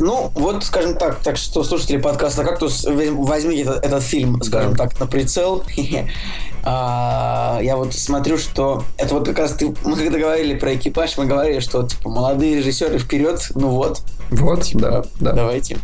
Ну, 0.00 0.30
вот, 0.34 0.64
скажем 0.64 0.96
так, 0.96 1.20
так 1.20 1.36
что 1.36 1.62
слушатели 1.64 1.98
подкаста 1.98 2.44
«Кактус», 2.44 2.86
возьмите 2.86 3.62
этот, 3.62 3.84
этот 3.84 4.02
фильм, 4.02 4.42
скажем 4.42 4.72
да. 4.72 4.84
так, 4.84 4.98
на 4.98 5.06
прицел. 5.06 5.64
а, 6.64 7.60
я 7.62 7.76
вот 7.76 7.94
смотрю, 7.94 8.38
что 8.38 8.84
это 8.98 9.14
вот 9.14 9.26
как 9.26 9.38
раз 9.38 9.52
ты, 9.52 9.74
мы 9.84 9.96
когда 9.96 10.18
говорили 10.18 10.54
про 10.58 10.74
экипаж, 10.74 11.16
мы 11.16 11.26
говорили, 11.26 11.60
что 11.60 11.82
типа 11.82 12.08
молодые 12.08 12.56
режиссеры 12.56 12.98
вперед, 12.98 13.50
ну 13.54 13.70
вот. 13.70 14.02
Вот, 14.30 14.62
типа, 14.62 14.80
да, 14.80 15.02
да. 15.20 15.32
Давайте. 15.32 15.78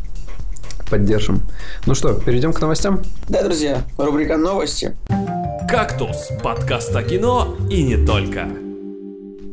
Поддержим. 0.90 1.42
Ну 1.86 1.94
что, 1.94 2.14
перейдем 2.14 2.52
к 2.52 2.60
новостям? 2.60 3.02
Да, 3.28 3.42
друзья, 3.42 3.82
рубрика 3.98 4.36
новости. 4.36 4.96
Новости. 5.10 5.58
«Кактус»– 5.68 6.30
подкаст 6.42 6.96
о 6.96 7.02
кино 7.02 7.54
и 7.68 7.82
не 7.82 7.98
только. 7.98 8.48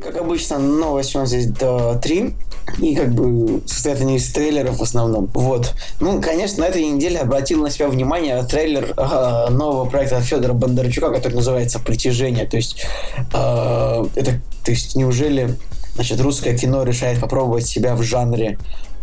Как 0.06 0.18
обычно, 0.18 0.60
новость 0.60 1.16
у 1.16 1.18
нас 1.18 1.30
здесь 1.30 1.46
до 1.48 1.98
три. 2.00 2.36
И 2.78 2.94
как 2.94 3.12
бы 3.12 3.60
состоят 3.66 4.00
они 4.00 4.18
из 4.18 4.32
трейлеров 4.32 4.78
в 4.78 4.82
основном. 4.82 5.28
Вот. 5.34 5.74
Ну, 5.98 6.22
конечно, 6.22 6.62
на 6.62 6.68
этой 6.68 6.86
неделе 6.86 7.18
обратил 7.18 7.60
на 7.62 7.70
себя 7.70 7.88
внимание 7.88 8.40
трейлер 8.44 8.94
э, 8.96 9.50
нового 9.50 9.88
проекта 9.88 10.20
Федора 10.20 10.52
Бондарчука, 10.52 11.10
который 11.10 11.34
называется 11.34 11.80
«Притяжение». 11.80 12.46
То 12.46 12.56
есть, 12.56 12.86
э, 13.16 14.04
это, 14.14 14.40
то 14.64 14.70
есть 14.70 14.94
неужели 14.94 15.56
значит, 15.96 16.20
русское 16.20 16.56
кино 16.56 16.84
решает 16.84 17.20
попробовать 17.20 17.66
себя 17.66 17.96
в 17.96 18.02
жанре 18.02 18.58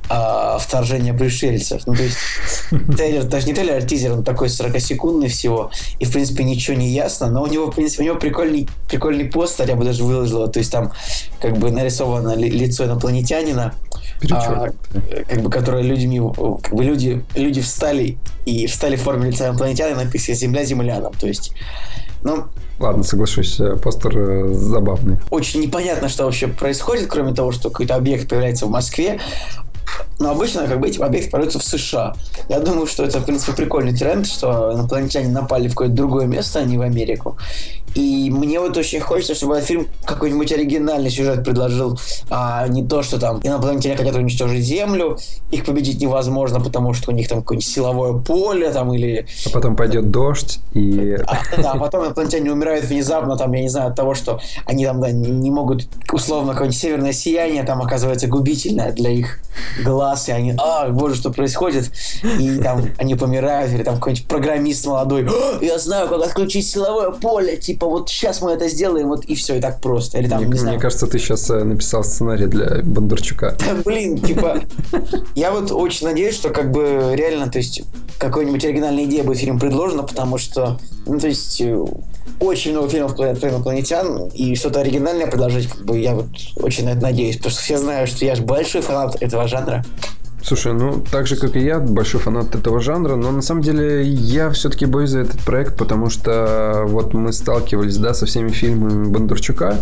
а, 0.09 0.57
вторжение 0.57 1.13
пришельцев. 1.13 1.87
Ну, 1.87 1.95
то 1.95 2.03
есть, 2.03 2.17
трейлер, 2.97 3.23
даже 3.23 3.47
не 3.47 3.53
трейлер, 3.53 3.77
а 3.77 3.81
тизер, 3.81 4.11
он 4.11 4.23
такой 4.23 4.47
40-секундный 4.47 5.29
всего, 5.29 5.71
и, 5.99 6.05
в 6.05 6.11
принципе, 6.11 6.43
ничего 6.43 6.75
не 6.75 6.89
ясно, 6.89 7.29
но 7.29 7.43
у 7.43 7.47
него, 7.47 7.71
в 7.71 7.75
принципе, 7.75 8.03
у 8.03 8.05
него 8.07 8.15
прикольный, 8.17 8.67
прикольный 8.89 9.25
постер, 9.25 9.67
я 9.67 9.75
бы 9.75 9.85
даже 9.85 10.03
выложил, 10.03 10.47
то 10.49 10.59
есть 10.59 10.71
там 10.71 10.91
как 11.41 11.57
бы 11.57 11.71
нарисовано 11.71 12.35
ли, 12.35 12.49
лицо 12.49 12.85
инопланетянина, 12.85 13.73
а, 14.31 14.69
как 15.27 15.41
бы, 15.41 15.49
которые 15.49 15.83
людьми, 15.83 16.21
как 16.61 16.73
бы 16.73 16.83
люди, 16.83 17.23
люди 17.35 17.61
встали 17.61 18.17
и 18.45 18.67
встали 18.67 18.97
в 18.97 19.01
форме 19.01 19.31
лица 19.31 19.47
инопланетянина, 19.47 20.03
написано 20.03 20.35
«Земля 20.35 20.65
землянам», 20.65 21.13
то 21.13 21.27
есть, 21.27 21.53
ну, 22.23 22.45
Ладно, 22.79 23.03
соглашусь, 23.03 23.59
э, 23.59 23.75
постер 23.75 24.17
э, 24.17 24.53
забавный. 24.53 25.17
Очень 25.29 25.61
непонятно, 25.61 26.09
что 26.09 26.25
вообще 26.25 26.47
происходит, 26.47 27.07
кроме 27.07 27.33
того, 27.33 27.51
что 27.51 27.69
какой-то 27.69 27.95
объект 27.95 28.27
появляется 28.27 28.65
в 28.65 28.71
Москве, 28.71 29.19
но 30.19 30.31
обычно 30.31 30.67
как 30.67 30.79
бы 30.79 30.87
эти 30.87 30.99
объекты 30.99 31.31
появляются 31.31 31.59
в 31.59 31.63
США. 31.63 32.15
Я 32.49 32.59
думаю, 32.59 32.87
что 32.87 33.03
это, 33.03 33.19
в 33.19 33.25
принципе, 33.25 33.53
прикольный 33.53 33.95
тренд, 33.95 34.25
что 34.25 34.73
инопланетяне 34.73 35.29
напали 35.29 35.67
в 35.67 35.71
какое-то 35.71 35.95
другое 35.95 36.25
место, 36.25 36.59
а 36.59 36.63
не 36.63 36.77
в 36.77 36.81
Америку. 36.81 37.37
И 37.95 38.29
мне 38.31 38.59
вот 38.59 38.75
очень 38.77 38.99
хочется, 38.99 39.35
чтобы 39.35 39.55
этот 39.55 39.67
фильм 39.67 39.87
какой-нибудь 40.05 40.51
оригинальный 40.51 41.09
сюжет 41.09 41.43
предложил, 41.43 41.99
а 42.29 42.67
не 42.67 42.85
то, 42.85 43.03
что 43.03 43.19
там 43.19 43.39
инопланетяне 43.43 43.95
хотят 43.95 44.15
уничтожить 44.15 44.63
Землю, 44.63 45.17
их 45.51 45.65
победить 45.65 46.01
невозможно, 46.01 46.59
потому 46.59 46.93
что 46.93 47.11
у 47.11 47.13
них 47.13 47.27
там 47.27 47.39
какое-нибудь 47.39 47.67
силовое 47.67 48.13
поле, 48.13 48.71
там, 48.71 48.93
или... 48.93 49.27
А 49.45 49.49
потом 49.49 49.75
пойдет 49.75 50.11
дождь, 50.11 50.59
и... 50.73 51.17
А, 51.33 51.61
да, 51.61 51.71
а 51.71 51.77
потом 51.77 52.05
инопланетяне 52.05 52.51
умирают 52.51 52.85
внезапно, 52.85 53.37
там, 53.37 53.51
я 53.53 53.61
не 53.61 53.69
знаю, 53.69 53.89
от 53.89 53.95
того, 53.95 54.13
что 54.13 54.39
они 54.65 54.85
там, 54.85 55.01
да, 55.01 55.11
не 55.11 55.51
могут, 55.51 55.87
условно, 56.11 56.53
какое-нибудь 56.53 56.79
северное 56.79 57.13
сияние 57.13 57.63
там 57.63 57.81
оказывается 57.81 58.27
губительное 58.27 58.91
для 58.91 59.09
их 59.09 59.39
глаз, 59.83 60.29
и 60.29 60.31
они, 60.31 60.53
а, 60.57 60.89
боже, 60.89 61.15
что 61.15 61.31
происходит, 61.31 61.91
и 62.39 62.59
там 62.59 62.89
они 62.97 63.15
помирают, 63.15 63.71
или 63.73 63.83
там 63.83 63.95
какой-нибудь 63.95 64.27
программист 64.27 64.85
молодой, 64.85 65.27
я 65.61 65.79
знаю, 65.79 66.07
как 66.07 66.21
отключить 66.21 66.67
силовое 66.67 67.11
поле, 67.11 67.57
типа, 67.57 67.82
вот 67.89 68.09
сейчас 68.09 68.41
мы 68.41 68.51
это 68.51 68.67
сделаем, 68.69 69.07
вот 69.07 69.25
и 69.25 69.35
все, 69.35 69.55
и 69.55 69.61
так 69.61 69.81
просто. 69.81 70.17
Или 70.19 70.27
там, 70.27 70.39
мне, 70.39 70.47
не 70.47 70.51
мне 70.51 70.59
знаю. 70.59 70.79
кажется, 70.79 71.07
ты 71.07 71.19
сейчас 71.19 71.49
э, 71.49 71.63
написал 71.63 72.03
сценарий 72.03 72.47
для 72.47 72.81
Бондарчука. 72.83 73.57
Да, 73.65 73.75
блин, 73.85 74.19
типа, 74.19 74.61
я 75.35 75.51
вот 75.51 75.71
очень 75.71 76.07
надеюсь, 76.07 76.35
что 76.35 76.49
как 76.49 76.71
бы 76.71 77.13
реально, 77.15 77.49
то 77.49 77.59
есть, 77.59 77.83
какой-нибудь 78.17 78.63
оригинальная 78.65 79.05
идея 79.05 79.23
будет 79.23 79.37
фильм 79.37 79.59
предложена, 79.59 80.03
потому 80.03 80.37
что, 80.37 80.79
ну, 81.05 81.19
то 81.19 81.27
есть, 81.27 81.61
э, 81.61 81.85
очень 82.39 82.71
много 82.71 82.89
фильмов 82.89 83.15
про 83.15 83.31
инопланетян, 83.31 84.29
и 84.29 84.55
что-то 84.55 84.81
оригинальное 84.81 85.27
предложить, 85.27 85.67
как 85.67 85.85
бы, 85.85 85.99
я 85.99 86.15
вот 86.15 86.27
очень 86.57 86.85
на 86.85 86.89
это 86.89 87.01
надеюсь, 87.01 87.37
потому 87.37 87.51
что 87.51 87.61
все 87.61 87.77
знают, 87.77 88.09
что 88.09 88.25
я 88.25 88.35
же 88.35 88.43
большой 88.43 88.81
фанат 88.81 89.21
этого 89.21 89.47
жанра. 89.47 89.83
Слушай, 90.43 90.73
ну 90.73 91.01
так 91.09 91.25
же, 91.25 91.37
как 91.37 91.55
и 91.55 91.61
я, 91.61 91.79
большой 91.79 92.19
фанат 92.19 92.53
этого 92.53 92.81
жанра, 92.81 93.15
но 93.15 93.31
на 93.31 93.41
самом 93.41 93.61
деле 93.61 94.03
я 94.03 94.49
все-таки 94.49 94.85
боюсь 94.85 95.11
за 95.11 95.19
этот 95.19 95.39
проект, 95.39 95.77
потому 95.77 96.09
что 96.09 96.83
вот 96.85 97.13
мы 97.13 97.31
сталкивались, 97.31 97.95
да, 97.97 98.13
со 98.13 98.25
всеми 98.25 98.49
фильмами 98.49 99.07
Бондарчука, 99.07 99.77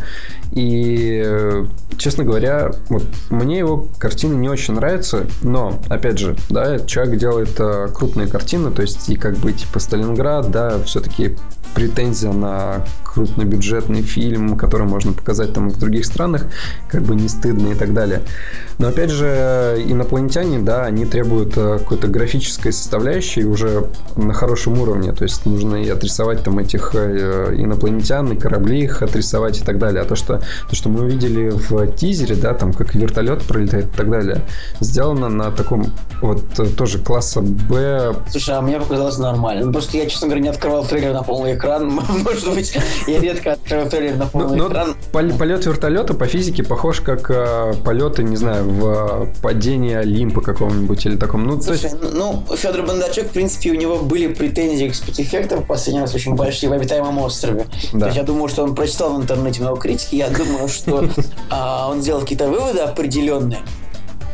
и, 0.52 1.66
честно 1.98 2.26
говоря, 2.26 2.74
вот 2.90 3.04
мне 3.32 3.58
его 3.58 3.88
картины 3.98 4.36
не 4.36 4.50
очень 4.50 4.76
нравятся, 4.76 5.26
но, 5.42 5.80
опять 5.90 6.20
же, 6.20 6.36
да, 6.50 6.78
человек 6.80 7.18
делает 7.18 7.60
э, 7.60 7.88
крупные 7.92 8.28
картины, 8.28 8.70
то 8.70 8.84
есть 8.84 9.10
и 9.10 9.16
как 9.16 9.38
бы 9.38 9.54
типа 9.54 9.80
Сталинград, 9.80 10.52
да, 10.52 10.80
все-таки 10.84 11.38
претензия 11.74 12.34
на 12.34 12.86
крупнобюджетный 13.14 14.02
фильм, 14.02 14.58
который 14.58 14.88
можно 14.88 15.14
показать 15.14 15.54
там 15.54 15.70
в 15.70 15.78
других 15.78 16.06
странах, 16.06 16.46
как 16.90 17.04
бы 17.04 17.16
не 17.16 17.28
стыдно 17.28 17.70
и 17.70 17.76
так 17.76 17.94
далее. 17.94 18.22
Но 18.82 18.88
опять 18.88 19.12
же, 19.12 19.78
инопланетяне, 19.86 20.58
да, 20.60 20.86
они 20.86 21.06
требуют 21.06 21.56
э, 21.56 21.78
какой-то 21.78 22.08
графической 22.08 22.74
составляющей 22.74 23.44
уже 23.44 23.86
на 24.16 24.34
хорошем 24.34 24.80
уровне. 24.80 25.14
То 25.14 25.24
есть 25.24 25.46
нужно 25.46 25.76
и 25.76 25.90
отрисовать 25.90 26.44
там 26.44 26.58
этих 26.58 26.96
э, 26.96 27.54
инопланетян, 27.58 28.32
и 28.32 28.36
корабли 28.36 28.82
их 28.82 29.04
отрисовать 29.04 29.60
и 29.60 29.64
так 29.64 29.78
далее. 29.78 30.02
А 30.02 30.06
то, 30.06 30.16
что, 30.16 30.42
то, 30.68 30.76
что 30.76 30.90
мы 30.90 31.02
увидели 31.02 31.50
в 31.50 31.96
тизере, 31.96 32.36
да, 32.36 32.56
там 32.56 32.74
как 32.74 32.96
вертолет 32.96 33.44
пролетает 33.44 33.86
и 33.86 33.98
так 33.98 34.10
далее, 34.10 34.42
сделано 34.80 35.30
на 35.30 35.52
таком 35.52 35.86
вот 36.22 36.44
э, 36.60 36.66
тоже 36.66 36.98
класса 36.98 37.42
Б. 37.42 38.16
Слушай, 38.30 38.56
а 38.56 38.62
мне 38.62 38.80
показалось 38.80 39.20
нормально. 39.20 39.66
Ну, 39.66 39.72
просто 39.72 39.98
я, 39.98 40.08
честно 40.08 40.28
говоря, 40.28 40.42
не 40.42 40.50
открывал 40.50 40.86
трейлер 40.86 41.14
на 41.14 41.22
полный 41.22 41.56
экран. 41.56 41.88
Может 42.10 42.54
быть, 42.54 42.76
я 43.08 43.20
редко 43.20 43.54
открываю 43.54 43.90
трейлер 43.90 44.16
на 44.18 44.26
Ну, 44.26 44.30
полный 44.32 44.58
ну, 44.58 44.68
экран. 44.70 44.96
пол- 45.12 45.38
полет 45.38 45.66
вертолета 45.66 46.14
по 46.14 46.26
физике 46.26 46.64
похож 46.64 47.02
как 47.02 47.30
э, 47.30 47.74
полеты, 47.84 48.24
не 48.24 48.36
знаю, 48.38 48.70
в 48.70 48.88
э, 48.88 49.42
падении 49.42 49.96
Олимпа 49.96 50.42
какого-нибудь 50.42 51.06
или 51.06 51.16
таком. 51.16 51.46
Ну, 51.46 51.62
Слушай, 51.62 51.84
есть, 51.84 51.98
ну, 52.02 52.44
Федор 52.56 52.86
Бондарчук, 52.86 53.26
в 53.26 53.32
принципе, 53.32 53.72
у 53.72 53.76
него 53.76 53.98
были 54.00 54.28
претензии 54.34 54.90
к 54.90 54.96
спецэффектам 54.96 55.62
в 55.64 55.66
последний 55.68 56.02
раз 56.02 56.14
очень 56.16 56.36
большие 56.36 56.70
в 56.70 56.74
«Обитаемом 56.74 57.18
острове». 57.20 57.66
Да. 57.94 58.00
То 58.00 58.06
есть 58.08 58.18
я 58.18 58.24
думаю, 58.24 58.48
что 58.48 58.64
он 58.64 58.76
прочитал 58.76 59.14
в 59.14 59.22
интернете 59.22 59.62
много 59.62 59.80
критики, 59.80 60.16
я 60.16 60.30
думаю, 60.30 60.68
что 60.68 61.08
а, 61.50 61.90
он 61.90 62.02
сделал 62.02 62.22
какие-то 62.22 62.48
выводы 62.48 62.80
определенные. 62.80 63.60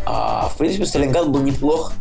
А, 0.06 0.50
в 0.50 0.58
принципе, 0.58 0.86
Сталинград 0.86 1.30
был 1.30 1.42
неплох. 1.42 1.92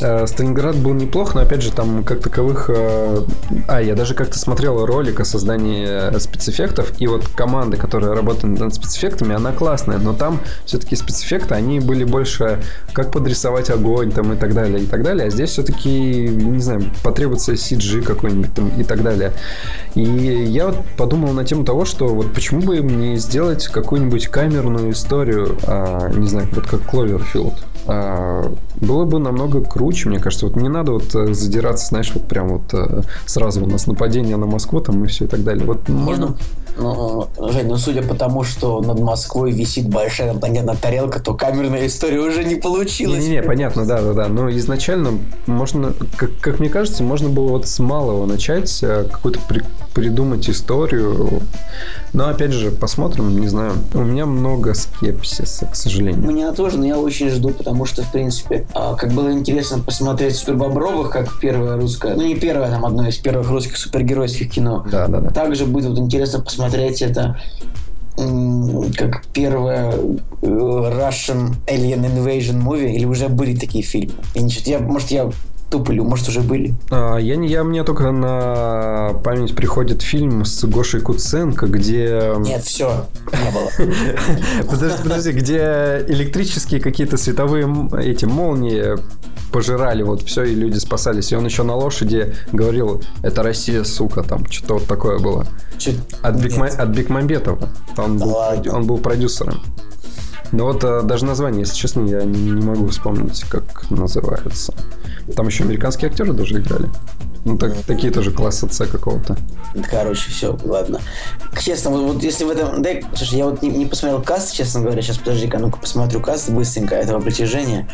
Э, 0.00 0.26
Сталинград 0.26 0.76
был 0.76 0.92
неплох, 0.94 1.34
но 1.34 1.42
опять 1.42 1.62
же 1.62 1.70
там 1.70 2.04
как 2.04 2.20
таковых... 2.20 2.68
э, 2.68 3.22
А, 3.68 3.80
я 3.80 3.94
даже 3.94 4.14
как-то 4.14 4.38
смотрел 4.38 4.84
ролик 4.84 5.20
о 5.20 5.24
создании 5.24 5.86
э, 5.86 6.18
спецэффектов, 6.18 6.92
и 6.98 7.06
вот 7.06 7.28
команда, 7.28 7.76
которая 7.76 8.14
работает 8.14 8.58
над 8.58 8.74
спецэффектами, 8.74 9.34
она 9.34 9.52
классная, 9.52 9.98
но 9.98 10.12
там 10.12 10.40
все-таки 10.64 10.96
спецэффекты, 10.96 11.54
они 11.54 11.80
были 11.80 12.04
больше 12.04 12.62
как 12.92 13.12
подрисовать 13.12 13.70
огонь 13.70 14.10
там 14.10 14.32
и 14.32 14.36
так 14.36 14.54
далее, 14.54 14.82
и 14.82 14.86
так 14.86 15.02
далее, 15.02 15.28
а 15.28 15.30
здесь 15.30 15.50
все-таки, 15.50 16.28
не 16.28 16.60
знаю, 16.60 16.82
потребуется 17.02 17.52
CG 17.52 18.02
какой-нибудь 18.02 18.54
там 18.54 18.68
и 18.68 18.82
так 18.82 19.02
далее. 19.02 19.32
И 19.94 20.02
я 20.02 20.66
вот 20.66 20.84
подумал 20.96 21.32
на 21.32 21.44
тему 21.44 21.64
того, 21.64 21.84
что 21.84 22.08
вот 22.08 22.32
почему 22.32 22.60
бы 22.60 22.78
им 22.78 23.00
не 23.00 23.16
сделать 23.16 23.68
какую-нибудь 23.68 24.26
камерную 24.28 24.90
историю, 24.92 25.56
а, 25.66 26.08
не 26.10 26.28
знаю, 26.28 26.48
вот 26.52 26.66
как 26.66 26.82
Кловерфилд. 26.82 27.54
Было 28.80 29.04
бы 29.04 29.18
намного 29.18 29.60
круче, 29.60 30.08
мне 30.08 30.18
кажется. 30.18 30.46
Вот 30.46 30.56
не 30.56 30.68
надо 30.68 30.92
вот 30.92 31.14
э, 31.14 31.34
задираться, 31.34 31.86
знаешь, 31.86 32.10
вот 32.14 32.24
прям 32.24 32.48
вот 32.48 32.74
э, 32.74 33.02
сразу 33.26 33.64
у 33.64 33.66
нас 33.66 33.86
нападение 33.86 34.36
на 34.36 34.46
Москву 34.46 34.80
там 34.80 35.04
и 35.04 35.06
все 35.06 35.24
и 35.24 35.28
так 35.28 35.44
далее. 35.44 35.64
Вот 35.64 35.88
можно... 35.88 36.28
Ну, 36.28 36.36
Жень, 36.76 37.68
ну 37.68 37.76
судя 37.76 38.02
по 38.02 38.14
тому, 38.14 38.42
что 38.42 38.80
над 38.80 38.98
Москвой 38.98 39.52
висит 39.52 39.88
большая 39.88 40.32
инопланетная 40.32 40.74
тарелка, 40.76 41.20
то 41.20 41.34
камерная 41.34 41.86
история 41.86 42.18
уже 42.20 42.44
не 42.44 42.56
получилась. 42.56 43.20
Не-не-не, 43.20 43.42
понятно, 43.42 43.86
да, 43.86 44.02
да, 44.02 44.12
да. 44.12 44.28
Но 44.28 44.50
изначально 44.50 45.18
можно, 45.46 45.94
как, 46.16 46.30
как 46.40 46.58
мне 46.58 46.68
кажется, 46.68 47.02
можно 47.04 47.28
было 47.28 47.50
вот 47.50 47.66
с 47.68 47.78
малого 47.78 48.26
начать, 48.26 48.82
э, 48.82 49.04
какую-то 49.10 49.40
при- 49.48 49.62
придумать 49.94 50.48
историю. 50.50 51.42
Но 52.12 52.28
опять 52.28 52.52
же, 52.52 52.70
посмотрим, 52.70 53.40
не 53.40 53.48
знаю. 53.48 53.74
У 53.94 54.00
меня 54.00 54.26
много 54.26 54.74
скепсиса, 54.74 55.66
к 55.66 55.76
сожалению. 55.76 56.28
Меня 56.28 56.52
тоже, 56.52 56.78
но 56.78 56.86
я 56.86 56.98
очень 56.98 57.28
жду, 57.28 57.50
потому 57.50 57.86
что, 57.86 58.02
в 58.02 58.10
принципе, 58.10 58.66
а, 58.74 58.94
как 58.94 59.12
было 59.12 59.32
интересно 59.32 59.78
посмотреть 59.80 60.36
Супербобровых, 60.36 61.10
как 61.10 61.38
первое 61.40 61.76
русское, 61.76 62.14
ну 62.14 62.22
не 62.22 62.34
первое, 62.34 62.70
там 62.70 62.84
одно 62.84 63.06
из 63.08 63.16
первых 63.16 63.48
русских 63.50 63.76
супергеройских 63.76 64.50
кино. 64.50 64.84
Да, 64.90 65.06
да, 65.06 65.20
да. 65.20 65.30
Также 65.30 65.66
будет 65.66 65.90
вот 65.90 65.98
интересно 65.98 66.40
посмотреть 66.40 66.63
это 67.02 67.38
м, 68.16 68.92
как 68.92 69.24
первое 69.32 69.92
э, 69.92 69.96
Russian 70.42 71.54
Alien 71.66 72.04
Invasion 72.06 72.62
movie, 72.62 72.92
или 72.92 73.04
уже 73.04 73.28
были 73.28 73.56
такие 73.56 73.82
фильмы? 73.84 74.14
Я, 74.34 74.42
не, 74.42 74.52
я, 74.64 74.78
может, 74.78 75.10
я 75.10 75.30
туплю, 75.70 76.04
может, 76.04 76.28
уже 76.28 76.40
были. 76.40 76.74
А, 76.90 77.16
Я, 77.16 77.34
я, 77.42 77.64
мне 77.64 77.82
только 77.82 78.12
на 78.12 79.14
память 79.24 79.56
приходит 79.56 80.02
фильм 80.02 80.44
с 80.44 80.62
Гошей 80.64 81.00
Куценко, 81.00 81.66
где... 81.66 82.34
Нет, 82.38 82.62
все, 82.62 83.06
не 83.32 83.50
было. 83.50 83.90
Подожди, 84.70 85.02
подожди, 85.02 85.32
где 85.32 86.04
электрические 86.06 86.80
какие-то 86.80 87.16
световые 87.16 87.66
эти 88.00 88.24
молнии 88.24 88.96
пожирали 89.54 90.02
вот 90.02 90.22
все, 90.22 90.42
и 90.42 90.54
люди 90.54 90.78
спасались. 90.78 91.30
И 91.30 91.36
он 91.36 91.44
еще 91.44 91.62
на 91.62 91.76
лошади 91.76 92.34
говорил, 92.52 93.02
это 93.22 93.44
Россия, 93.44 93.84
сука, 93.84 94.24
там, 94.24 94.50
что-то 94.50 94.74
вот 94.74 94.86
такое 94.88 95.20
было. 95.20 95.46
Чё- 95.78 95.92
От, 96.22 96.34
Бекма- 96.34 96.76
от 96.76 96.88
Бекмамбетова. 96.88 97.68
Он, 97.96 98.18
Да 98.18 98.24
был, 98.24 98.32
ладно. 98.34 98.74
он 98.76 98.86
был 98.86 98.98
продюсером. 98.98 99.62
Но 100.50 100.64
вот 100.64 100.82
э, 100.82 101.02
даже 101.02 101.24
название, 101.24 101.60
если 101.60 101.76
честно, 101.76 102.04
я 102.04 102.24
не, 102.24 102.50
не 102.50 102.62
могу 102.62 102.88
вспомнить, 102.88 103.44
как 103.48 103.88
называется. 103.90 104.74
Там 105.36 105.46
еще 105.46 105.62
американские 105.62 106.10
актеры 106.10 106.32
даже 106.32 106.58
играли. 106.60 106.88
Ну, 107.46 107.58
так, 107.58 107.74
такие 107.86 108.10
тоже 108.10 108.30
класса 108.30 108.68
С 108.72 108.86
какого-то. 108.86 109.36
Короче, 109.90 110.30
все, 110.30 110.58
ладно. 110.64 110.98
Честно, 111.60 111.90
вот, 111.90 112.14
вот 112.14 112.22
если 112.22 112.44
в 112.44 112.50
этом... 112.50 112.80
Да, 112.82 112.88
слушай, 113.14 113.36
я 113.38 113.44
вот 113.44 113.60
не, 113.60 113.68
не 113.68 113.84
посмотрел 113.86 114.22
каст, 114.22 114.54
честно 114.54 114.80
говоря. 114.80 115.02
Сейчас, 115.02 115.18
подожди-ка, 115.18 115.58
ну-ка 115.58 115.78
посмотрю 115.78 116.20
каст 116.20 116.48
быстренько 116.48 116.94
этого 116.94 117.20
притяжения. 117.20 117.86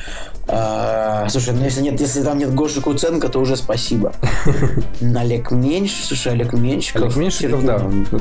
А, 0.52 1.28
слушай, 1.28 1.54
ну 1.54 1.62
если 1.62 1.80
нет, 1.80 2.00
если 2.00 2.22
там 2.22 2.36
нет 2.36 2.52
Гоши 2.52 2.80
Куценко, 2.80 3.28
то 3.28 3.38
уже 3.38 3.56
спасибо. 3.56 4.12
Олег 5.00 5.52
Меньш, 5.52 5.92
слушай, 6.06 6.32
Олег 6.32 6.52
Меньшиков. 6.52 7.02
Олег 7.02 7.16
Меньшиков, 7.16 7.64
да. 7.64 7.80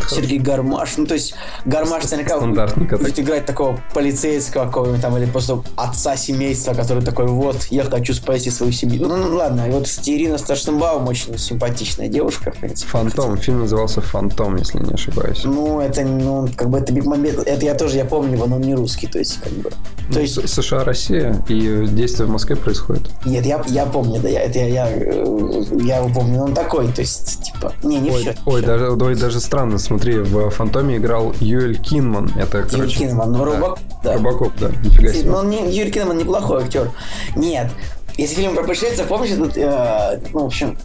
Сергей 0.10 0.38
Гармаш. 0.38 0.98
Ну, 0.98 1.08
то 1.08 1.15
есть, 1.15 1.34
Гармаш 1.65 2.04
наверняка 2.12 2.39
будет 2.39 3.20
играть 3.20 3.46
такого 3.48 3.80
полицейского 3.96 4.65
какого-нибудь 4.65 5.02
там, 5.02 5.18
или 5.18 5.26
просто 5.26 5.63
отца 5.76 6.15
семейства, 6.15 6.74
который 6.76 7.04
такой, 7.04 7.26
вот, 7.26 7.63
я 7.72 7.84
хочу 7.84 8.13
спасти 8.13 8.52
свою 8.52 8.72
семью. 8.74 9.08
Ну, 9.08 9.18
ну 9.18 9.36
ладно, 9.36 9.68
и 9.68 9.72
вот 9.72 9.88
Ирина 10.06 10.38
Старшенбаум 10.38 11.08
очень 11.08 11.36
симпатичная 11.38 12.10
девушка, 12.10 12.52
в 12.52 12.58
принципе. 12.58 12.92
Фантом, 12.92 13.38
фильм 13.38 13.62
назывался 13.62 14.02
Фантом, 14.02 14.56
если 14.58 14.78
не 14.80 14.94
ошибаюсь. 14.94 15.42
Ну, 15.46 15.80
это, 15.80 16.04
ну, 16.04 16.48
как 16.56 16.70
бы 16.70 16.78
это 16.78 16.94
Биг 16.94 17.06
Момент, 17.06 17.39
это 17.39 17.65
я 17.65 17.74
тоже, 17.74 17.98
я 17.98 18.06
помню 18.06 18.34
его, 18.34 18.46
но 18.46 18.58
он 18.58 18.62
не 18.62 18.76
русский, 18.76 19.08
то 19.08 19.18
есть, 19.18 19.39
как 19.42 19.52
бы. 19.54 19.70
То 19.70 20.15
Ну, 20.15 20.20
есть, 20.20 20.48
США, 20.50 20.84
Россия, 20.84 21.44
и 21.48 21.88
действие 21.88 22.19
в 22.26 22.30
Москве 22.30 22.56
происходит. 22.56 23.10
нет, 23.26 23.46
я, 23.46 23.64
я 23.68 23.86
помню, 23.86 24.20
да, 24.20 24.30
я, 24.30 24.42
это 24.42 24.60
я, 24.60 24.68
я, 24.68 24.88
э, 24.90 25.64
я 25.82 25.98
его 25.98 26.10
помню, 26.10 26.44
он 26.44 26.54
такой, 26.54 26.92
то 26.92 27.02
есть, 27.02 27.44
типа, 27.44 27.74
не, 27.84 28.00
не 28.00 28.12
Ой, 28.12 28.22
все. 28.22 28.36
ой, 28.46 28.62
даже, 28.62 28.92
ой, 28.92 29.16
даже 29.16 29.40
странно, 29.40 29.78
смотри, 29.80 30.20
в 30.20 30.50
Фантоме 30.50 30.98
играл 30.98 31.34
Юэль 31.40 31.80
Кинман. 31.80 32.32
Это, 32.38 32.64
короче... 32.64 33.00
Кинеман, 33.00 33.32
ну, 33.32 33.46
да. 33.46 33.76
Да. 34.04 34.14
Робокоп, 34.14 34.54
да, 34.60 34.70
нифига 34.70 35.14
себе. 35.14 35.30
Ну, 35.30 35.38
он 35.38 35.50
не, 35.50 35.76
Юрий 35.76 35.92
Кинеман 35.92 36.18
неплохой 36.18 36.64
актер. 36.64 36.92
Нет. 37.36 37.72
Если 38.18 38.36
фильм 38.36 38.56
про 38.56 38.64
пришельцев, 38.64 39.08
помнишь, 39.08 39.32
этот, 39.32 39.58
э, 39.58 40.22
ну, 40.34 40.44
в 40.44 40.46
общем, 40.46 40.78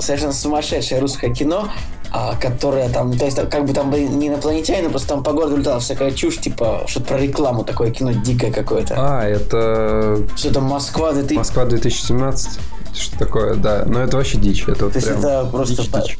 совершенно 0.00 0.32
сумасшедшее 0.32 1.00
русское 1.00 1.32
кино, 1.32 1.68
а, 2.16 2.36
которое 2.36 2.88
там, 2.90 3.18
то 3.18 3.24
есть 3.24 3.36
как 3.50 3.64
бы 3.64 3.72
там 3.72 3.90
были 3.90 4.04
не 4.06 4.28
инопланетяне, 4.28 4.88
просто 4.88 5.08
там 5.08 5.24
по 5.24 5.32
городу 5.32 5.56
летала 5.56 5.80
всякая 5.80 6.12
чушь, 6.12 6.38
типа, 6.38 6.84
что-то 6.86 7.06
про 7.06 7.18
рекламу, 7.18 7.64
такое 7.64 7.90
кино 7.90 8.12
дикое 8.12 8.52
какое-то. 8.52 8.94
А, 8.96 9.24
это 9.24 10.20
Что-то 10.36 10.60
Москва, 10.60 11.10
да 11.10 11.24
ты... 11.24 11.34
Москва 11.34 11.64
2017. 11.64 12.60
Что 12.94 13.18
такое, 13.18 13.56
да. 13.56 13.82
Но 13.84 14.00
это 14.00 14.16
вообще 14.16 14.38
дичь. 14.38 14.62
Это 14.68 14.84
вот 14.84 14.92
То 14.92 14.98
есть 14.98 15.08
прям 15.08 15.18
это 15.18 15.48
просто... 15.50 15.82
дичь, 15.82 15.90
дичь. 15.90 16.18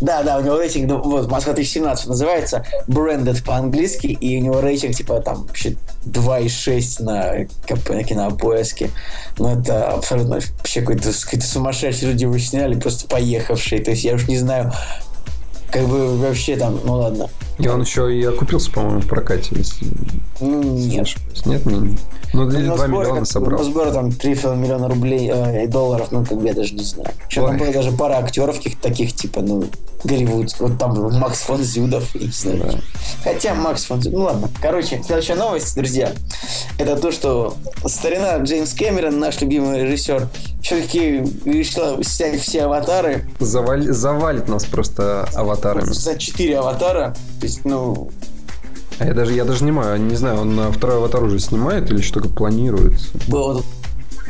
Да, 0.00 0.24
да, 0.24 0.38
у 0.38 0.40
него 0.40 0.58
рейтинг, 0.58 0.88
ну, 0.88 1.00
вот, 1.00 1.30
Москва 1.30 1.52
2017 1.52 2.08
называется, 2.08 2.64
branded 2.88 3.44
по-английски, 3.44 4.08
и 4.08 4.38
у 4.38 4.42
него 4.42 4.60
рейтинг, 4.60 4.96
типа, 4.96 5.20
там, 5.20 5.44
вообще 5.44 5.76
2,6 6.06 7.02
на, 7.04 7.44
КП, 7.68 7.90
на 7.90 8.02
кинопоиске. 8.02 8.90
Ну, 9.38 9.60
это 9.60 9.90
абсолютно 9.92 10.40
вообще 10.40 10.80
какой-то, 10.80 11.12
какие-то 11.12 11.46
сумасшедшие 11.46 12.10
люди 12.10 12.24
его 12.24 12.36
сняли, 12.38 12.74
просто 12.80 13.06
поехавшие. 13.06 13.80
То 13.80 13.92
есть 13.92 14.02
я 14.02 14.14
уж 14.14 14.26
не 14.26 14.38
знаю, 14.38 14.72
как 15.70 15.86
бы 15.86 16.16
вообще 16.18 16.56
там, 16.56 16.78
ну 16.84 16.94
ладно. 16.94 17.28
И 17.58 17.68
он 17.68 17.80
еще 17.82 18.14
и 18.14 18.22
окупился, 18.24 18.70
по-моему, 18.70 19.00
в 19.00 19.06
прокате. 19.06 19.54
Если 19.56 19.86
Ну, 20.40 20.62
не 20.62 20.86
нет. 20.88 21.08
Нет, 21.46 21.64
не... 21.64 21.96
Ну, 22.34 22.50
или 22.50 22.66
На 22.66 22.76
2 22.76 22.86
сборе, 22.86 22.88
миллиона 23.02 23.20
как- 23.20 23.28
собрал. 23.28 23.58
На 23.60 23.64
сборе 23.64 23.92
там 23.92 24.12
3 24.12 24.30
миллиона 24.56 24.88
рублей 24.88 25.30
э, 25.32 25.64
и 25.64 25.66
долларов, 25.66 26.08
ну, 26.10 26.22
как 26.24 26.36
бы 26.38 26.46
я 26.46 26.52
даже 26.52 26.74
не 26.74 26.84
знаю. 26.84 27.08
Там 27.34 27.44
Ой. 27.44 27.56
было 27.56 27.72
даже 27.72 27.92
пара 27.92 28.18
актеров 28.18 28.58
таких, 28.82 29.14
типа, 29.14 29.40
ну, 29.40 29.64
Голливуд. 30.04 30.54
Вот 30.60 30.78
там 30.78 30.92
был 30.92 31.10
Макс 31.12 31.40
фон 31.40 31.62
Зюдов, 31.62 32.14
я 32.14 32.20
не 32.26 32.32
знаю. 32.32 32.58
Да. 32.58 32.78
Хотя 33.24 33.54
Макс 33.54 33.84
фон 33.84 34.02
Зюдов, 34.02 34.18
ну 34.18 34.24
ладно. 34.26 34.48
Короче, 34.60 35.00
следующая 35.02 35.36
новость, 35.36 35.74
друзья, 35.74 36.12
это 36.78 36.96
то, 36.96 37.10
что 37.10 37.56
старина 37.86 38.36
Джеймс 38.38 38.74
Кэмерон, 38.74 39.18
наш 39.18 39.40
любимый 39.40 39.82
режиссер, 39.82 40.28
все-таки 40.66 41.22
решила 41.44 42.02
снять 42.02 42.40
все 42.40 42.62
аватары 42.64 43.24
Заваль- 43.38 43.92
Завалит 43.92 44.48
нас 44.48 44.64
просто 44.64 45.28
аватарами. 45.34 45.92
за 45.92 46.18
4 46.18 46.58
аватара. 46.58 47.14
То 47.40 47.46
есть, 47.46 47.64
ну, 47.64 48.10
А 48.98 49.04
я 49.06 49.14
даже, 49.14 49.32
я 49.34 49.44
даже 49.44 49.62
не 49.62 49.70
знаю, 49.70 50.00
не 50.00 50.16
знаю, 50.16 50.40
он 50.40 50.72
второй 50.72 50.96
аватар 50.96 51.22
уже 51.22 51.38
снимает 51.38 51.90
или 51.92 52.00
что-то 52.00 52.28
планирует. 52.28 52.94
вот 53.28 53.64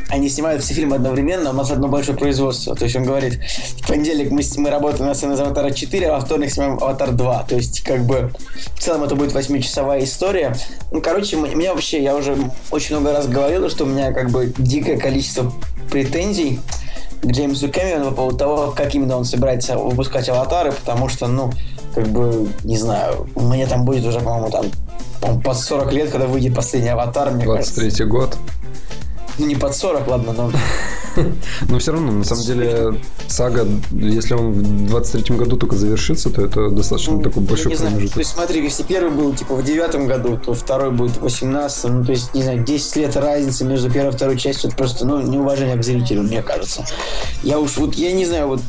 они 0.09 0.29
снимают 0.29 0.63
все 0.63 0.73
фильмы 0.73 0.95
одновременно, 0.95 1.49
у 1.49 1.53
нас 1.53 1.69
одно 1.71 1.87
большое 1.87 2.17
производство. 2.17 2.75
То 2.75 2.85
есть 2.85 2.95
он 2.95 3.03
говорит, 3.03 3.39
в 3.81 3.87
понедельник 3.87 4.31
мы, 4.31 4.41
мы 4.57 4.69
работаем 4.69 5.05
на 5.05 5.13
сцене 5.13 5.33
«Аватара 5.33 5.69
4», 5.69 6.05
а 6.05 6.13
во 6.13 6.19
вторник 6.21 6.51
снимаем 6.51 6.75
«Аватар 6.75 7.09
2». 7.09 7.47
То 7.47 7.55
есть, 7.55 7.81
как 7.83 8.05
бы, 8.05 8.31
в 8.75 8.79
целом 8.79 9.03
это 9.03 9.15
будет 9.15 9.33
восьмичасовая 9.33 10.03
история. 10.03 10.55
Ну, 10.91 11.01
короче, 11.01 11.35
меня 11.35 11.73
вообще, 11.73 12.01
я 12.01 12.15
уже 12.15 12.37
очень 12.71 12.95
много 12.95 13.13
раз 13.13 13.27
говорил, 13.27 13.69
что 13.69 13.83
у 13.83 13.87
меня, 13.87 14.13
как 14.13 14.29
бы, 14.29 14.53
дикое 14.57 14.97
количество 14.97 15.51
претензий 15.91 16.59
к 17.21 17.25
Джеймсу 17.25 17.69
Кэмерону 17.69 18.11
по 18.11 18.15
поводу 18.17 18.37
того, 18.37 18.73
как 18.75 18.93
именно 18.95 19.17
он 19.17 19.25
собирается 19.25 19.77
выпускать 19.77 20.29
«Аватары», 20.29 20.71
потому 20.71 21.09
что, 21.09 21.27
ну, 21.27 21.51
как 21.93 22.07
бы, 22.07 22.47
не 22.63 22.77
знаю, 22.77 23.27
мне 23.35 23.65
там 23.65 23.83
будет 23.83 24.05
уже, 24.05 24.19
по-моему, 24.19 24.51
там, 24.51 24.65
по-моему, 25.19 25.41
под 25.41 25.57
40 25.57 25.93
лет, 25.93 26.11
когда 26.11 26.27
выйдет 26.27 26.55
последний 26.55 26.89
«Аватар», 26.89 27.31
мне 27.31 27.45
кажется. 27.45 27.81
23 27.81 28.05
год. 28.05 28.37
Ну, 29.37 29.45
не 29.45 29.55
под 29.55 29.75
40, 29.75 30.07
ладно, 30.07 30.33
но... 30.33 30.51
Но 31.69 31.79
все 31.79 31.91
равно, 31.91 32.11
на 32.11 32.23
самом 32.23 32.43
деле, 32.43 32.99
сага, 33.27 33.65
если 33.91 34.33
он 34.33 34.51
в 34.51 34.87
23 34.87 35.35
году 35.35 35.57
только 35.57 35.75
завершится, 35.75 36.29
то 36.29 36.43
это 36.43 36.69
достаточно 36.69 37.13
Ну, 37.13 37.21
такой 37.21 37.43
большой 37.43 37.75
знаю. 37.75 37.91
То 37.91 37.95
промежуток. 37.95 38.17
есть 38.17 38.31
смотри, 38.31 38.63
если 38.63 38.83
первый 38.83 39.11
был 39.11 39.33
типа 39.33 39.55
в 39.55 39.63
девятом 39.63 40.07
году, 40.07 40.37
то 40.43 40.53
второй 40.53 40.91
будет 40.91 41.17
в 41.17 41.21
18 41.21 41.85
ну 41.85 42.05
то 42.05 42.11
есть, 42.11 42.33
не 42.33 42.43
знаю, 42.43 42.63
10 42.63 42.95
лет 42.97 43.15
разницы 43.15 43.65
между 43.65 43.89
первой 43.89 44.11
и 44.11 44.15
второй 44.15 44.37
частью, 44.37 44.69
это 44.69 44.77
просто, 44.77 45.05
ну, 45.05 45.21
неуважение 45.21 45.75
к 45.75 45.83
зрителю, 45.83 46.23
мне 46.23 46.41
кажется. 46.41 46.85
Я 47.43 47.59
уж, 47.59 47.77
вот, 47.77 47.95
я 47.95 48.11
не 48.11 48.25
знаю, 48.25 48.47
вот, 48.47 48.61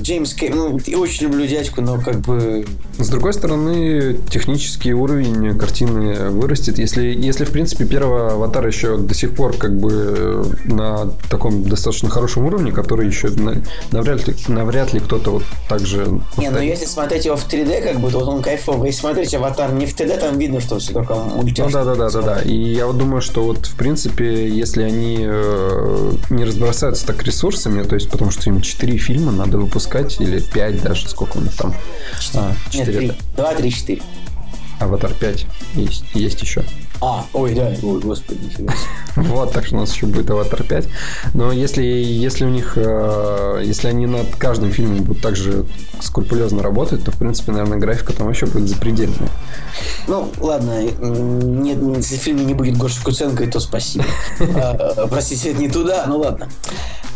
Джеймс 0.00 0.34
Кэй, 0.34 0.50
ну, 0.50 0.78
я 0.86 0.98
очень 0.98 1.24
люблю 1.24 1.46
дядьку, 1.46 1.80
но 1.80 2.00
как 2.00 2.20
бы, 2.20 2.66
С 2.98 3.08
другой 3.10 3.32
стороны, 3.32 4.18
технический 4.28 4.92
уровень 4.92 5.56
картины 5.56 6.30
вырастет. 6.30 6.78
Если, 6.78 7.02
если 7.02 7.44
в 7.44 7.50
принципе, 7.50 7.84
первый 7.84 8.32
аватар 8.32 8.66
еще 8.66 8.96
до 8.96 9.14
сих 9.14 9.34
пор 9.34 9.56
как 9.56 9.78
бы 9.78 10.44
на 10.64 11.08
таком 11.30 11.67
достаточно 11.68 12.08
хорошем 12.08 12.46
уровне, 12.46 12.72
который 12.72 13.06
еще 13.06 13.28
на- 13.28 13.62
навряд 13.92 14.26
ли, 14.26 14.34
навряд 14.48 14.92
ли 14.92 15.00
кто-то 15.00 15.30
вот 15.32 15.42
так 15.68 15.86
же 15.86 16.20
не, 16.36 16.50
ну 16.50 16.60
если 16.60 16.84
смотреть 16.86 17.24
его 17.26 17.36
в 17.36 17.46
3D, 17.48 17.82
как 17.82 18.00
бы, 18.00 18.10
то 18.10 18.18
вот 18.20 18.28
он 18.28 18.42
кайфовый. 18.42 18.88
Если 18.88 19.00
смотреть 19.00 19.34
аватар 19.34 19.72
не 19.72 19.86
в 19.86 19.94
3D, 19.94 20.18
там 20.18 20.38
видно, 20.38 20.60
что 20.60 20.78
все 20.78 20.92
только 20.92 21.14
Ну 21.14 21.24
мультяшно. 21.42 21.84
да, 21.84 21.94
да, 21.94 21.94
да, 21.94 22.10
да, 22.10 22.22
да. 22.36 22.42
И 22.42 22.54
я 22.74 22.86
вот 22.86 22.98
думаю, 22.98 23.20
что 23.22 23.44
вот 23.44 23.66
в 23.66 23.74
принципе, 23.76 24.48
если 24.48 24.82
они 24.82 25.18
э, 25.20 26.12
не 26.30 26.44
разбросаются 26.44 27.06
так 27.06 27.22
ресурсами, 27.22 27.82
то 27.82 27.94
есть 27.94 28.10
потому 28.10 28.30
что 28.30 28.48
им 28.50 28.60
4 28.60 28.96
фильма 28.98 29.32
надо 29.32 29.58
выпускать, 29.58 30.20
или 30.20 30.40
5 30.40 30.82
даже, 30.82 31.08
сколько 31.08 31.36
у 31.38 31.40
них 31.40 31.54
там. 31.56 31.74
А, 32.34 32.52
Нет, 32.72 32.86
4 32.86 32.98
3. 32.98 33.12
2, 33.36 33.54
3, 33.54 33.70
4. 33.72 34.02
Аватар 34.80 35.12
5 35.12 35.46
есть, 35.74 36.04
есть 36.14 36.42
еще. 36.42 36.62
А, 37.00 37.24
ой, 37.32 37.54
да, 37.54 37.72
ой, 37.82 38.00
господи, 38.00 38.38
нифига. 38.44 38.74
Вот, 39.16 39.52
так 39.52 39.66
что 39.66 39.76
у 39.76 39.80
нас 39.80 39.92
еще 39.92 40.06
будет 40.06 40.30
Аватар 40.30 40.62
5. 40.62 40.88
Но 41.34 41.52
если, 41.52 41.82
если 41.82 42.44
у 42.44 42.48
них, 42.48 42.74
э, 42.76 43.62
если 43.64 43.88
они 43.88 44.06
над 44.06 44.34
каждым 44.36 44.70
фильмом 44.70 45.02
будут 45.02 45.22
также 45.22 45.64
скрупулезно 46.00 46.62
работать, 46.62 47.04
то, 47.04 47.10
в 47.10 47.16
принципе, 47.16 47.52
наверное, 47.52 47.78
графика 47.78 48.12
там 48.12 48.26
вообще 48.26 48.46
будет 48.46 48.68
запредельная. 48.68 49.28
Ну, 50.06 50.30
ладно, 50.38 50.82
нет, 50.82 51.78
если 51.96 52.16
в 52.16 52.20
фильме 52.20 52.44
не 52.44 52.54
будет 52.54 52.76
Гоши 52.76 53.02
Куценко, 53.02 53.46
то 53.46 53.60
спасибо. 53.60 54.04
А, 54.58 55.06
Простите, 55.08 55.50
это 55.50 55.60
не 55.60 55.68
туда, 55.68 56.04
ну 56.06 56.18
ладно. 56.18 56.48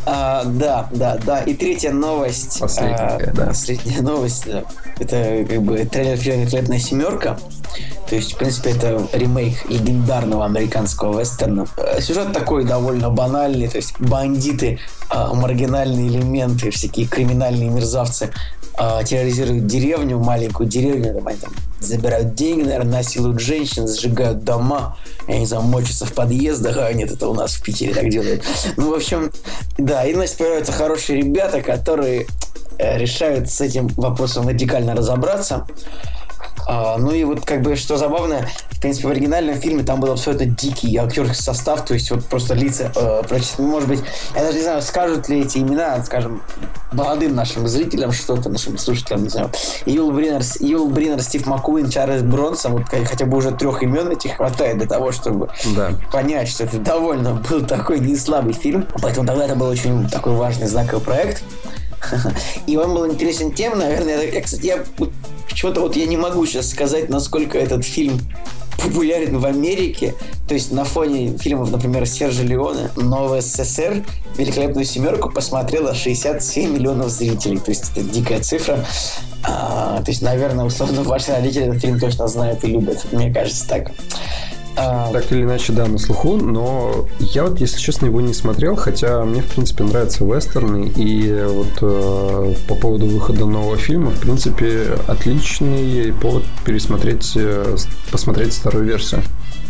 А, 0.04 0.44
Да, 0.44 0.88
да, 0.92 1.18
да. 1.24 1.40
И 1.42 1.54
третья 1.54 1.92
новость. 1.92 2.60
Последняя, 2.60 2.96
а, 2.96 3.32
да. 3.32 3.46
Последняя 3.46 4.00
новость. 4.00 4.46
да. 4.46 4.64
Это 4.98 5.44
как 5.48 5.62
бы 5.62 5.78
трейлер 5.84 6.16
фильма 6.16 6.42
«Великолепная 6.42 6.78
семерка». 6.78 7.38
То 8.08 8.16
есть, 8.16 8.34
в 8.34 8.36
принципе, 8.36 8.70
это 8.72 9.06
ремейк 9.14 9.68
легендарного 9.70 10.44
американского 10.44 11.20
вестерна. 11.20 11.66
Э, 11.78 12.00
Сюжет 12.00 12.32
такой 12.32 12.64
довольно 12.64 13.08
банальный, 13.08 13.68
то 13.68 13.78
есть 13.78 13.98
бандиты, 14.00 14.80
а, 15.08 15.32
маргинальные 15.32 16.08
элементы, 16.08 16.70
всякие 16.70 17.06
криминальные 17.06 17.70
мерзавцы 17.70 18.30
а, 18.78 19.02
терроризируют 19.04 19.66
деревню, 19.66 20.18
маленькую 20.18 20.68
деревню, 20.68 21.14
там, 21.14 21.26
они 21.26 21.38
там 21.38 21.52
забирают 21.80 22.34
деньги, 22.34 22.62
наверное, 22.62 22.98
насилуют 22.98 23.40
женщин, 23.40 23.86
сжигают 23.86 24.44
дома, 24.44 24.96
я 25.28 25.38
не 25.38 25.46
знаю, 25.46 25.64
мочатся 25.64 26.06
в 26.06 26.12
подъездах, 26.12 26.76
а 26.78 26.92
нет, 26.92 27.10
это 27.10 27.28
у 27.28 27.34
нас 27.34 27.54
в 27.54 27.62
Питере 27.62 27.94
так 27.94 28.08
делают. 28.08 28.42
Ну, 28.76 28.90
в 28.90 28.94
общем, 28.94 29.30
да, 29.78 30.04
и, 30.04 30.14
значит, 30.14 30.36
появляются 30.38 30.72
хорошие 30.72 31.18
ребята, 31.18 31.60
которые 31.60 32.22
э, 32.22 32.24
решают 32.82 33.50
с 33.50 33.60
этим 33.60 33.88
вопросом 33.96 34.48
радикально 34.48 34.94
разобраться. 34.94 35.66
А, 36.64 36.96
ну 36.96 37.10
и 37.10 37.24
вот 37.24 37.44
как 37.44 37.62
бы 37.62 37.74
что 37.74 37.96
забавно, 37.96 38.46
в 38.70 38.80
принципе, 38.80 39.08
в 39.08 39.10
оригинальном 39.10 39.56
фильме 39.56 39.82
там 39.82 40.00
был 40.00 40.12
абсолютно 40.12 40.46
дикий 40.46 40.96
актерский 40.96 41.34
состав, 41.34 41.84
то 41.84 41.94
есть 41.94 42.10
вот 42.12 42.24
просто 42.26 42.54
лица, 42.54 42.92
э, 42.94 43.22
прочит- 43.28 43.58
может 43.58 43.88
быть, 43.88 44.00
я 44.36 44.42
даже 44.44 44.58
не 44.58 44.62
знаю, 44.62 44.80
скажут 44.82 45.28
ли 45.28 45.40
эти 45.40 45.58
имена, 45.58 46.00
скажем, 46.04 46.40
молодым 46.92 47.34
нашим 47.34 47.66
зрителям 47.66 48.12
что-то, 48.12 48.48
нашим 48.48 48.78
слушателям, 48.78 49.24
не 49.24 49.28
знаю. 49.28 49.50
Юл 49.86 50.12
Бринер, 50.12 50.42
Юл 50.60 50.88
Бринер, 50.88 51.20
Стив 51.22 51.46
Маккуин, 51.46 51.90
Чарльз 51.90 52.22
Бронсон, 52.22 52.72
вот 52.74 52.84
хотя 52.88 53.26
бы 53.26 53.38
уже 53.38 53.50
трех 53.50 53.82
имен 53.82 54.12
этих 54.12 54.36
хватает 54.36 54.78
для 54.78 54.86
того, 54.86 55.10
чтобы 55.10 55.48
Да. 55.74 55.90
понять, 56.12 56.48
что 56.48 56.62
это 56.64 56.78
довольно 56.78 57.34
был 57.34 57.66
такой 57.66 57.98
не 57.98 58.14
слабый 58.16 58.52
фильм. 58.52 58.86
Поэтому 59.02 59.26
тогда 59.26 59.46
это 59.46 59.56
был 59.56 59.66
очень 59.66 60.08
такой 60.08 60.34
важный 60.34 60.68
знаковый 60.68 61.04
проект. 61.04 61.42
И 62.66 62.76
он 62.76 62.94
был 62.94 63.06
интересен 63.10 63.52
тем, 63.52 63.78
наверное, 63.78 64.30
я, 64.30 64.40
кстати, 64.40 64.66
я 64.66 64.84
почему-то 65.48 65.80
вот 65.80 65.96
я 65.96 66.06
не 66.06 66.16
могу 66.16 66.44
сейчас 66.46 66.70
сказать, 66.70 67.08
насколько 67.08 67.58
этот 67.58 67.84
фильм 67.84 68.18
популярен 68.82 69.38
в 69.38 69.46
Америке. 69.46 70.14
То 70.48 70.54
есть 70.54 70.72
на 70.72 70.84
фоне 70.84 71.36
фильмов, 71.38 71.70
например, 71.70 72.06
Сержа 72.06 72.42
Леона, 72.42 72.90
но 72.96 73.28
в 73.28 73.40
СССР 73.40 74.04
«Великолепную 74.36 74.84
семерку» 74.84 75.30
посмотрело 75.30 75.94
67 75.94 76.74
миллионов 76.74 77.10
зрителей. 77.10 77.58
То 77.58 77.70
есть 77.70 77.92
это 77.92 78.02
дикая 78.02 78.40
цифра. 78.40 78.84
А, 79.44 80.02
то 80.02 80.10
есть, 80.10 80.22
наверное, 80.22 80.64
условно, 80.64 81.02
ваши 81.04 81.32
родители 81.32 81.66
этот 81.66 81.80
фильм 81.80 81.98
точно 81.98 82.26
знают 82.28 82.64
и 82.64 82.68
любят. 82.68 83.06
Мне 83.12 83.32
кажется 83.32 83.68
так. 83.68 83.90
А... 84.76 85.12
Так 85.12 85.30
или 85.32 85.42
иначе, 85.42 85.72
да, 85.72 85.86
на 85.86 85.98
слуху, 85.98 86.36
но 86.36 87.06
я 87.18 87.44
вот, 87.44 87.60
если 87.60 87.78
честно, 87.78 88.06
его 88.06 88.20
не 88.20 88.32
смотрел, 88.32 88.76
хотя 88.76 89.24
мне, 89.24 89.42
в 89.42 89.46
принципе, 89.46 89.84
нравятся 89.84 90.24
вестерны, 90.24 90.90
и 90.96 91.44
вот 91.46 91.78
э, 91.82 92.54
по 92.68 92.74
поводу 92.74 93.06
выхода 93.06 93.44
нового 93.44 93.76
фильма, 93.76 94.10
в 94.10 94.20
принципе, 94.20 94.96
отличный 95.06 96.12
повод 96.14 96.44
пересмотреть, 96.64 97.32
э, 97.36 97.76
посмотреть 98.10 98.54
старую 98.54 98.84
версию. 98.84 99.22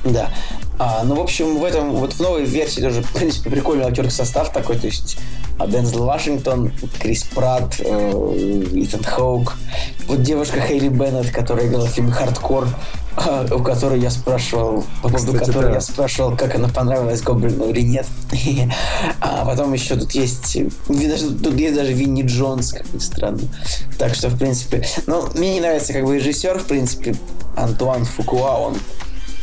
Да. 0.04 0.30
А, 0.78 1.02
ну, 1.04 1.14
в 1.14 1.20
общем, 1.20 1.58
в 1.58 1.64
этом, 1.64 1.92
вот 1.92 2.14
в 2.14 2.20
новой 2.20 2.44
версии 2.44 2.80
тоже, 2.80 3.02
в 3.02 3.12
принципе, 3.12 3.50
прикольный 3.50 3.84
актерский 3.84 4.16
состав 4.16 4.52
такой, 4.52 4.76
то 4.76 4.86
есть 4.86 5.16
а, 5.58 5.66
Дензел 5.66 6.06
Вашингтон, 6.06 6.72
Крис 6.98 7.22
Пратт, 7.24 7.76
э, 7.78 8.66
Итан 8.74 9.04
Хоук, 9.04 9.56
вот 10.08 10.22
девушка 10.22 10.60
Хейли 10.60 10.88
Беннет, 10.88 11.30
которая 11.30 11.68
играла 11.68 11.86
в 11.86 11.90
фильме 11.90 12.10
«Хардкор», 12.10 12.66
э, 13.16 13.48
у 13.54 13.62
которой 13.62 14.00
я 14.00 14.10
спрашивал, 14.10 14.84
по 15.02 15.08
поводу 15.08 15.32
Кстати, 15.34 15.46
которой 15.46 15.66
да. 15.66 15.74
я 15.74 15.80
спрашивал, 15.80 16.36
как 16.36 16.56
она 16.56 16.68
понравилась 16.68 17.22
Гоблину 17.22 17.68
или 17.68 17.82
нет. 17.82 18.06
а 19.20 19.44
потом 19.44 19.72
еще 19.74 19.94
тут 19.94 20.10
есть, 20.12 20.58
даже, 20.88 21.30
тут 21.30 21.54
есть 21.54 21.76
даже 21.76 21.92
Винни 21.92 22.22
Джонс, 22.22 22.72
как 22.72 22.92
ни 22.92 22.98
странно. 22.98 23.40
Так 23.98 24.14
что, 24.14 24.30
в 24.30 24.38
принципе, 24.38 24.84
ну, 25.06 25.28
мне 25.34 25.54
не 25.54 25.60
нравится 25.60 25.92
как 25.92 26.04
бы 26.04 26.16
режиссер, 26.16 26.58
в 26.58 26.64
принципе, 26.64 27.14
Антуан 27.56 28.04
Фукуа, 28.04 28.58
он 28.58 28.76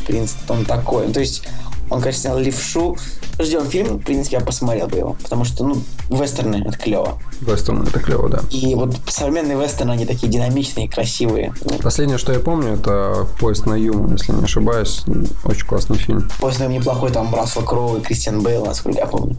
принципе, 0.09 0.53
он 0.53 0.65
такой. 0.65 1.07
Ну, 1.07 1.13
то 1.13 1.19
есть 1.19 1.43
он, 1.89 2.01
конечно, 2.01 2.21
снял 2.21 2.39
левшу. 2.39 2.97
Ждем 3.39 3.65
фильм, 3.65 3.99
в 3.99 4.03
принципе, 4.03 4.37
я 4.37 4.43
посмотрел 4.43 4.87
бы 4.87 4.97
его. 4.97 5.15
Потому 5.23 5.45
что, 5.45 5.63
ну, 5.63 5.81
вестерны— 6.09 6.63
это 6.67 6.77
клево. 6.77 7.17
Вестерны— 7.41 7.83
это 7.87 7.99
клево, 7.99 8.29
да. 8.29 8.41
И 8.51 8.75
вот 8.75 8.95
современные 9.07 9.57
вестерны, 9.57 9.91
они 9.91 10.05
такие 10.05 10.27
динамичные, 10.27 10.89
красивые. 10.89 11.53
Последнее, 11.81 12.17
что 12.17 12.33
я 12.33 12.39
помню, 12.39 12.73
это 12.73 13.27
«Поезд 13.39 13.65
на 13.65 13.75
Юму», 13.75 14.11
если 14.11 14.33
не 14.33 14.43
ошибаюсь. 14.43 15.03
Очень 15.45 15.65
классный 15.65 15.97
фильм. 15.97 16.29
«Поезд 16.39 16.59
на 16.59 16.63
Юму» 16.65 16.75
неплохой, 16.75 17.11
там 17.11 17.33
Рассел 17.33 17.63
Кроу 17.63 17.97
и 17.97 18.01
Кристиан 18.01 18.41
Бейл, 18.43 18.65
насколько 18.65 18.99
я 18.99 19.07
помню. 19.07 19.37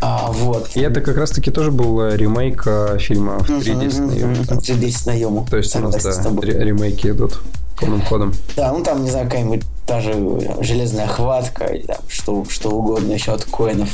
А, 0.00 0.30
вот. 0.32 0.70
И 0.74 0.80
это 0.80 1.00
как 1.00 1.16
раз-таки 1.16 1.50
тоже 1.50 1.70
был 1.70 2.00
э, 2.00 2.16
ремейк 2.16 2.62
э, 2.66 2.98
фильма 2.98 3.38
в 3.40 3.46
310 3.46 3.98
на 3.98 4.12
Юму. 4.12 4.34
310 4.34 5.06
на 5.06 5.10
Юму. 5.12 5.46
То 5.48 5.58
есть 5.58 5.76
у 5.76 5.80
нас, 5.80 6.02
да, 6.02 6.12
ремейки 6.40 7.08
идут 7.08 7.40
полным 7.78 8.02
ходом. 8.02 8.32
Да, 8.56 8.72
ну 8.72 8.82
там, 8.82 9.04
не 9.04 9.10
знаю, 9.10 9.26
какая-нибудь 9.26 9.62
даже 9.86 10.14
железная 10.60 11.06
хватка, 11.06 11.66
или 11.66 11.82
там 11.82 11.98
что, 12.08 12.44
что 12.48 12.70
угодно 12.70 13.12
еще 13.12 13.32
от 13.32 13.44
коинов. 13.44 13.90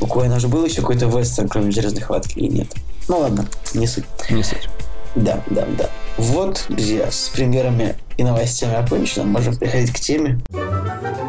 У 0.00 0.06
коина 0.06 0.38
же 0.38 0.48
был 0.48 0.64
еще 0.64 0.80
какой-то 0.80 1.06
вестерн, 1.06 1.48
кроме 1.48 1.70
железной 1.70 2.02
хватки, 2.02 2.38
или 2.38 2.58
нет? 2.58 2.74
Ну 3.08 3.18
ладно, 3.18 3.46
не 3.74 3.86
суть. 3.86 4.04
Не 4.30 4.42
суть. 4.42 4.68
Да, 5.14 5.42
да, 5.50 5.66
да. 5.76 5.90
Вот, 6.16 6.66
друзья, 6.68 7.10
с 7.10 7.28
премьерами 7.30 7.96
и 8.16 8.22
новостями 8.22 8.74
окончено. 8.74 9.24
Можем 9.24 9.56
переходить 9.56 9.92
к 9.92 9.98
теме. 9.98 10.40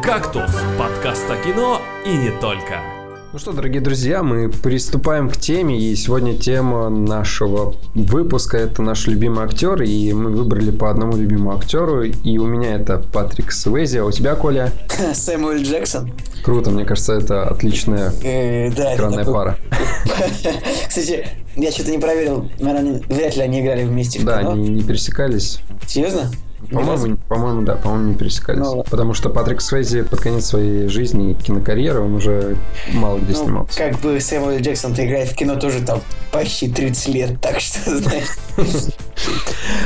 «Кактус»– 0.02 0.50
подкаст 0.78 1.24
о 1.30 1.36
кино 1.36 1.80
и 2.04 2.10
не 2.10 2.30
только. 2.40 2.99
Ну 3.32 3.38
что, 3.38 3.52
дорогие 3.52 3.80
друзья, 3.80 4.24
мы 4.24 4.48
приступаем 4.48 5.30
к 5.30 5.36
теме, 5.36 5.78
и 5.78 5.94
сегодня 5.94 6.36
тема 6.36 6.88
нашего 6.88 7.76
выпуска– 7.94 8.56
это 8.58 8.82
наш 8.82 9.06
любимый 9.06 9.44
актер, 9.44 9.80
и 9.82 10.12
мы 10.12 10.30
выбрали 10.30 10.72
по 10.72 10.90
одному 10.90 11.16
любимому 11.16 11.56
актеру, 11.56 12.02
и 12.02 12.38
у 12.38 12.46
меня 12.46 12.74
это 12.74 12.98
Патрик 12.98 13.52
Суэзи, 13.52 13.98
а 13.98 14.04
у 14.04 14.10
тебя, 14.10 14.34
Коля? 14.34 14.72
Сэмюэль 15.14 15.62
Джексон. 15.62 16.12
Круто, 16.42 16.72
мне 16.72 16.84
кажется, 16.84 17.12
это 17.12 17.44
отличная 17.44 18.12
э, 18.24 18.70
экранная 18.70 19.24
пара. 19.24 19.56
Кстати, 20.88 21.28
я 21.54 21.70
что-то 21.70 21.92
не 21.92 21.98
проверил, 21.98 22.50
наверное, 22.58 23.00
вряд 23.08 23.36
ли 23.36 23.42
они 23.42 23.60
играли 23.60 23.84
вместе 23.84 24.20
Да, 24.24 24.38
они 24.38 24.70
не 24.70 24.82
пересекались. 24.82 25.60
Серьезно? 25.86 26.32
По-моему, 26.68 27.16
по-моему, 27.30 27.62
да, 27.62 27.76
по-моему, 27.76 28.08
не 28.08 28.14
пересекались. 28.16 28.58
Ну, 28.58 28.82
Потому 28.90 29.14
что 29.14 29.30
Патрик 29.30 29.60
Свейзи 29.60 30.02
под 30.02 30.20
конец 30.20 30.46
своей 30.46 30.88
жизни 30.88 31.30
и 31.30 31.34
кинокарьеры, 31.34 32.00
он 32.00 32.16
уже 32.16 32.56
мало 32.92 33.20
где 33.20 33.34
ну, 33.34 33.44
снимался. 33.44 33.78
Как 33.78 34.00
бы 34.00 34.18
Сэмюэл 34.18 34.60
Джексон 34.60 34.94
играет 34.94 35.28
в 35.28 35.36
кино 35.36 35.54
тоже 35.54 35.80
там 35.80 36.00
почти 36.32 36.68
30 36.68 37.08
лет, 37.14 37.40
так 37.40 37.60
что, 37.60 37.96
знаешь... 37.98 38.26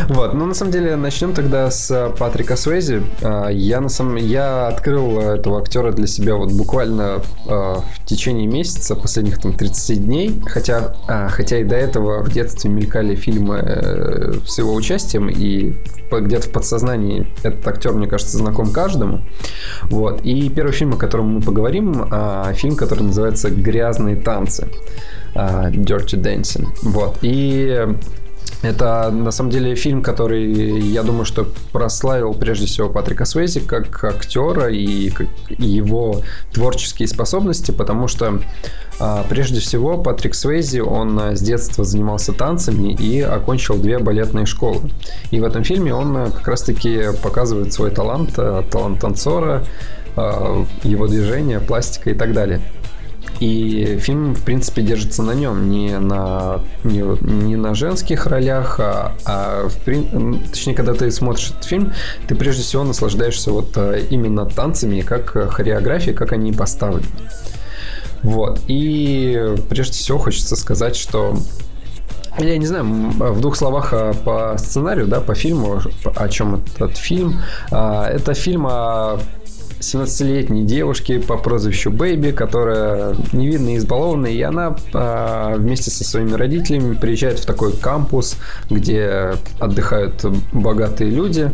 Вот, 0.09 0.33
ну 0.33 0.47
на 0.47 0.55
самом 0.55 0.73
деле 0.73 0.97
начнем 0.97 1.35
тогда 1.35 1.71
с 1.71 1.91
э, 1.91 2.15
Патрика 2.17 2.57
Суэзи. 2.57 3.03
А, 3.23 3.49
я 3.49 3.81
на 3.81 3.89
самом 3.89 4.17
я 4.17 4.69
открыл 4.69 5.19
этого 5.19 5.61
актера 5.61 5.93
для 5.93 6.07
себя 6.07 6.37
вот 6.37 6.53
буквально 6.53 7.21
э, 7.47 7.51
в 7.51 8.07
течение 8.07 8.47
месяца, 8.47 8.95
последних 8.95 9.41
там 9.41 9.53
30 9.53 10.07
дней, 10.07 10.41
хотя, 10.47 10.95
а, 11.09 11.29
хотя 11.29 11.59
и 11.59 11.65
до 11.65 11.75
этого 11.75 12.23
в 12.23 12.31
детстве 12.31 12.71
мелькали 12.71 13.17
фильмы 13.17 13.57
э, 13.57 14.33
с 14.47 14.57
его 14.57 14.73
участием, 14.73 15.29
и 15.29 15.75
где-то 16.11 16.49
в 16.49 16.53
подсознании 16.53 17.27
этот 17.43 17.67
актер, 17.67 17.93
мне 17.93 18.07
кажется, 18.07 18.37
знаком 18.39 18.73
каждому. 18.73 19.21
Вот. 19.85 20.23
И 20.23 20.49
первый 20.49 20.73
фильм, 20.73 20.95
о 20.95 20.97
котором 20.97 21.35
мы 21.35 21.41
поговорим, 21.41 22.07
а, 22.11 22.53
фильм, 22.55 22.77
который 22.77 23.05
называется 23.05 23.51
«Грязные 23.51 24.17
танцы». 24.17 24.69
Dirty 25.35 26.17
Dancing. 26.17 26.69
Вот. 26.83 27.19
И 27.23 27.89
это, 28.63 29.11
на 29.11 29.31
самом 29.31 29.51
деле, 29.51 29.75
фильм, 29.75 30.03
который, 30.03 30.81
я 30.81 31.03
думаю, 31.03 31.25
что 31.25 31.47
прославил 31.73 32.35
прежде 32.35 32.67
всего 32.67 32.89
Патрика 32.89 33.25
Свейзи 33.25 33.61
как 33.61 34.03
актера 34.05 34.71
и 34.71 35.11
как 35.11 35.27
его 35.49 36.23
творческие 36.53 37.09
способности, 37.09 37.71
потому 37.71 38.09
что 38.09 38.41
а, 38.99 39.25
прежде 39.29 39.61
всего 39.61 39.99
Патрик 39.99 40.35
Свейзи, 40.35 40.81
он 40.81 41.19
с 41.19 41.41
детства 41.41 41.85
занимался 41.85 42.33
танцами 42.33 42.93
и 42.95 43.21
окончил 43.21 43.77
две 43.77 43.99
балетные 43.99 44.47
школы. 44.47 44.91
И 45.31 45.41
в 45.41 45.45
этом 45.45 45.65
фильме 45.65 45.95
он 45.95 46.33
как 46.33 46.49
раз-таки 46.49 47.03
показывает 47.23 47.73
свой 47.73 47.91
талант, 47.91 48.35
талант 48.35 49.01
танцора, 49.01 49.65
его 50.17 51.09
движения, 51.09 51.59
пластика 51.59 52.11
и 52.11 52.15
так 52.15 52.33
далее. 52.33 52.61
И 53.41 53.99
фильм, 54.01 54.35
в 54.35 54.43
принципе, 54.43 54.83
держится 54.83 55.23
на 55.23 55.33
нем, 55.33 55.69
не 55.69 55.99
на, 55.99 56.61
не, 56.85 57.03
не 57.45 57.57
на 57.57 57.75
женских 57.75 58.27
ролях, 58.27 58.79
а, 58.79 59.15
а 59.25 59.69
в, 59.69 60.51
точнее, 60.51 60.75
когда 60.75 60.95
ты 60.95 61.11
смотришь 61.11 61.51
этот 61.51 61.65
фильм, 61.65 61.93
ты 62.29 62.35
прежде 62.35 62.63
всего 62.63 62.85
наслаждаешься 62.85 63.51
вот 63.51 63.77
а, 63.77 63.97
именно 63.99 64.47
танцами, 64.47 65.01
как 65.01 65.31
хореографией, 65.31 66.15
как 66.15 66.33
они 66.33 66.53
поставлены. 66.53 67.07
Вот. 68.23 68.61
И 68.69 69.55
прежде 69.69 69.93
всего 69.95 70.19
хочется 70.19 70.57
сказать, 70.57 70.97
что 70.97 71.37
я 72.39 72.59
не 72.59 72.67
знаю, 72.67 72.85
в 72.85 73.41
двух 73.41 73.57
словах 73.57 73.93
а, 73.93 74.13
по 74.13 74.57
сценарию, 74.59 75.07
да, 75.07 75.21
по 75.21 75.35
фильму, 75.35 75.81
о 76.17 76.29
чем 76.29 76.57
этот 76.57 76.97
фильм. 76.97 77.41
А, 77.71 78.09
это 78.09 78.35
фильм 78.35 78.67
о 78.67 79.21
17-летней 79.85 80.65
девушки 80.65 81.19
по 81.19 81.37
прозвищу 81.37 81.91
Бэйби, 81.91 82.31
которая 82.31 83.15
невинная 83.33 83.75
и 83.75 83.77
избалованная, 83.77 84.31
и 84.31 84.41
она 84.43 84.77
а, 84.93 85.57
вместе 85.57 85.91
со 85.91 86.05
своими 86.05 86.33
родителями 86.33 86.95
приезжает 86.95 87.39
в 87.39 87.47
такой 87.47 87.73
кампус, 87.73 88.37
где 88.71 89.35
отдыхают 89.61 90.25
богатые 90.53 91.11
люди, 91.11 91.53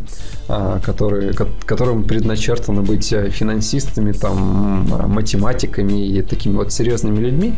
а, 0.49 0.79
которые, 0.81 1.33
которым 1.33 2.05
предначертано 2.05 2.83
быть 2.83 3.09
финансистами, 3.09 4.13
там, 4.13 4.87
математиками 5.09 6.07
и 6.07 6.23
такими 6.23 6.57
вот 6.57 6.73
серьезными 6.73 7.19
людьми. 7.19 7.55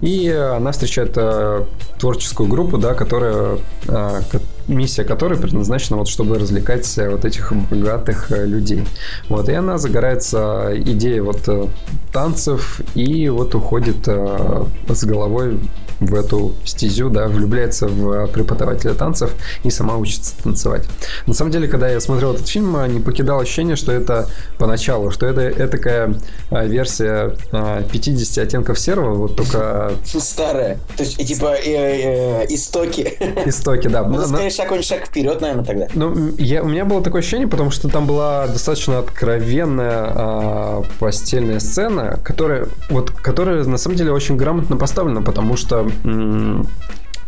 И 0.00 0.28
она 0.28 0.72
встречает 0.72 1.12
а, 1.16 1.66
творческую 1.98 2.48
группу, 2.48 2.78
да, 2.78 2.94
которая, 2.94 3.58
а, 3.88 4.20
миссия 4.68 5.04
которой 5.04 5.38
предназначена 5.38 5.96
вот, 5.96 6.08
чтобы 6.08 6.38
развлекать 6.38 6.96
вот 6.96 7.24
этих 7.24 7.52
богатых 7.70 8.30
э, 8.30 8.46
людей. 8.46 8.84
Вот, 9.28 9.48
и 9.48 9.52
она 9.52 9.78
загорается 9.78 10.72
идеей 10.76 11.20
вот 11.20 11.48
э, 11.48 11.66
танцев 12.12 12.80
и 12.94 13.28
вот 13.28 13.54
уходит 13.54 14.06
э, 14.06 14.64
с 14.88 15.04
головой 15.04 15.58
в 16.00 16.14
эту 16.14 16.54
стезю, 16.64 17.10
да, 17.10 17.26
влюбляется 17.26 17.88
в 17.88 18.26
преподавателя 18.28 18.94
танцев 18.94 19.32
и 19.64 19.70
сама 19.70 19.96
учится 19.96 20.34
танцевать. 20.42 20.84
На 21.26 21.34
самом 21.34 21.50
деле, 21.50 21.68
когда 21.68 21.88
я 21.88 22.00
смотрел 22.00 22.34
этот 22.34 22.48
фильм, 22.48 22.76
не 22.92 23.00
покидало 23.00 23.42
ощущение, 23.42 23.76
что 23.76 23.92
это 23.92 24.28
поначалу, 24.58 25.10
что 25.10 25.26
это 25.26 25.68
такая 25.68 26.14
версия 26.50 27.34
50 27.50 28.44
оттенков 28.44 28.78
серого, 28.78 29.14
вот 29.14 29.36
только... 29.36 29.92
Старая. 30.04 30.78
То 30.96 31.02
есть, 31.02 31.26
типа, 31.26 31.54
э, 31.54 32.42
э, 32.42 32.46
истоки. 32.48 33.16
Истоки, 33.46 33.88
да. 33.88 34.02
Ну, 34.02 34.26
скорее, 34.26 34.50
шаг, 34.50 34.70
он 34.72 34.82
шаг 34.82 35.06
вперед, 35.06 35.40
наверное, 35.40 35.64
тогда. 35.64 35.86
Ну, 35.94 36.34
я, 36.38 36.62
у 36.62 36.68
меня 36.68 36.84
было 36.84 37.02
такое 37.02 37.20
ощущение, 37.20 37.48
потому 37.48 37.70
что 37.70 37.88
там 37.88 38.06
была 38.06 38.46
достаточно 38.46 38.98
откровенная 38.98 40.12
а, 40.14 40.82
постельная 40.98 41.60
сцена, 41.60 42.18
которая, 42.22 42.66
вот, 42.90 43.10
которая 43.10 43.64
на 43.64 43.78
самом 43.78 43.96
деле 43.96 44.12
очень 44.12 44.36
грамотно 44.36 44.76
поставлена, 44.76 45.22
потому 45.22 45.56
что 45.56 45.87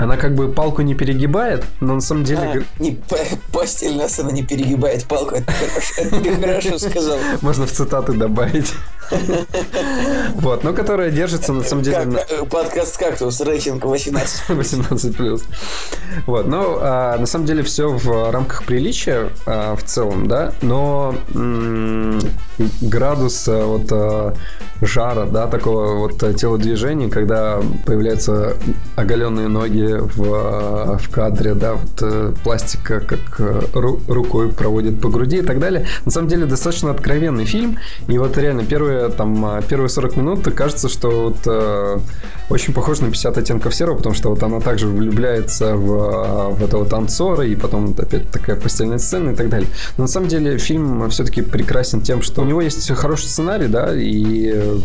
она 0.01 0.17
как 0.17 0.35
бы 0.35 0.51
палку 0.51 0.81
не 0.81 0.95
перегибает, 0.95 1.65
но 1.81 1.95
на 1.95 2.01
самом 2.01 2.25
деле... 2.25 2.41
А, 2.79 2.83
не, 2.83 2.99
постельная 3.53 4.09
сцена 4.09 4.31
не 4.31 4.43
перегибает 4.43 5.05
палку, 5.05 5.35
это 5.35 5.53
ты 6.23 6.37
хорошо 6.37 6.79
сказал. 6.79 7.19
Можно 7.43 7.67
в 7.67 7.73
цитаты 7.73 8.15
добавить. 8.15 8.73
Вот, 10.35 10.65
но 10.65 10.73
которая 10.73 11.11
держится 11.11 11.53
на 11.53 11.63
самом 11.63 11.83
деле... 11.83 12.25
Э, 12.29 12.45
подкаст 12.45 12.99
«Кактус», 12.99 13.41
рейтинг 13.41 13.85
18. 13.85 14.49
18 14.49 15.17
плюс. 15.17 15.43
Вот, 16.27 16.47
но 16.47 16.79
а, 16.81 17.19
на 17.19 17.27
самом 17.27 17.47
деле 17.47 17.63
все 17.63 17.89
в 17.89 18.31
рамках 18.31 18.65
приличия 18.65 19.31
а, 19.47 19.77
в 19.77 19.85
целом, 19.85 20.27
да, 20.27 20.53
но 20.63 21.15
градус 22.81 23.47
а, 23.49 23.65
вот 23.67 24.37
жара, 24.83 25.27
да, 25.27 25.47
такого 25.47 25.99
вот 25.99 26.19
телодвижения, 26.37 27.11
когда 27.11 27.61
появляются 27.85 28.57
оголенные 28.97 29.49
ноги 29.49 29.97
в, 29.99 30.99
в 30.99 31.11
кадре, 31.11 31.55
да, 31.55 31.75
вот 31.75 32.03
э, 32.03 32.33
пластика 32.43 33.01
как 33.01 33.41
э, 33.41 33.61
ру, 33.75 34.01
рукой 34.09 34.51
проводит 34.51 35.01
по 35.01 35.09
груди 35.09 35.39
и 35.39 35.43
так 35.43 35.59
далее. 35.59 35.87
На 36.05 36.11
самом 36.11 36.29
деле 36.29 36.47
достаточно 36.47 36.91
откровенный 36.91 37.45
фильм, 37.45 37.79
и 38.09 38.19
вот 38.19 38.37
реально 38.39 38.65
первые 38.65 39.00
там 39.09 39.63
первые 39.69 39.89
40 39.89 40.17
минут 40.17 40.45
кажется, 40.55 40.89
что 40.89 41.09
вот 41.11 41.39
э, 41.47 41.99
очень 42.51 42.75
похож 42.75 43.01
на 43.01 43.07
50 43.07 43.39
оттенков 43.39 43.75
серого, 43.75 43.97
потому 43.97 44.15
что 44.15 44.31
вот 44.31 44.43
она 44.43 44.61
также 44.61 44.87
влюбляется 44.87 45.75
в, 45.77 46.55
в 46.57 46.63
этого 46.63 46.85
танцора, 46.85 47.47
и 47.47 47.55
потом 47.55 47.89
вот 47.89 48.01
опять 48.01 48.31
такая 48.31 48.57
постельная 48.57 48.99
сцена 48.99 49.31
и 49.31 49.35
так 49.35 49.49
далее. 49.49 49.69
Но 49.97 50.05
на 50.05 50.09
самом 50.09 50.29
деле 50.29 50.59
фильм 50.59 51.09
все-таки 51.11 51.43
прекрасен 51.43 52.01
тем, 52.01 52.23
что 52.23 52.43
у 52.43 52.45
него 52.45 52.61
есть 52.61 52.91
хороший 52.93 53.27
сценарий, 53.27 53.69
да, 53.69 53.95
и 53.95 54.81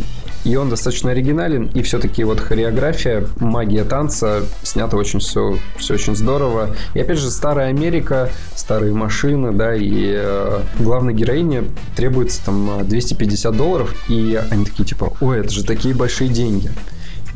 и 0.45 0.55
он 0.55 0.69
достаточно 0.69 1.11
оригинален, 1.11 1.65
и 1.73 1.81
все-таки 1.81 2.23
вот 2.23 2.39
хореография, 2.39 3.27
магия 3.39 3.83
танца 3.83 4.43
снято 4.61 4.95
очень 4.95 5.19
все, 5.19 5.57
все 5.75 5.95
очень 5.95 6.15
здорово. 6.15 6.75
И 6.93 6.99
опять 6.99 7.17
же, 7.17 7.31
старая 7.31 7.69
Америка, 7.69 8.29
старые 8.55 8.93
машины, 8.93 9.51
да, 9.51 9.75
и 9.75 10.13
э, 10.15 10.61
главной 10.79 11.13
героине 11.13 11.63
требуется 11.95 12.45
там 12.45 12.87
250 12.87 13.57
долларов, 13.57 13.95
и 14.07 14.39
они 14.51 14.65
такие 14.65 14.85
типа, 14.85 15.13
ой, 15.19 15.39
это 15.39 15.49
же 15.49 15.63
такие 15.65 15.95
большие 15.95 16.29
деньги. 16.29 16.69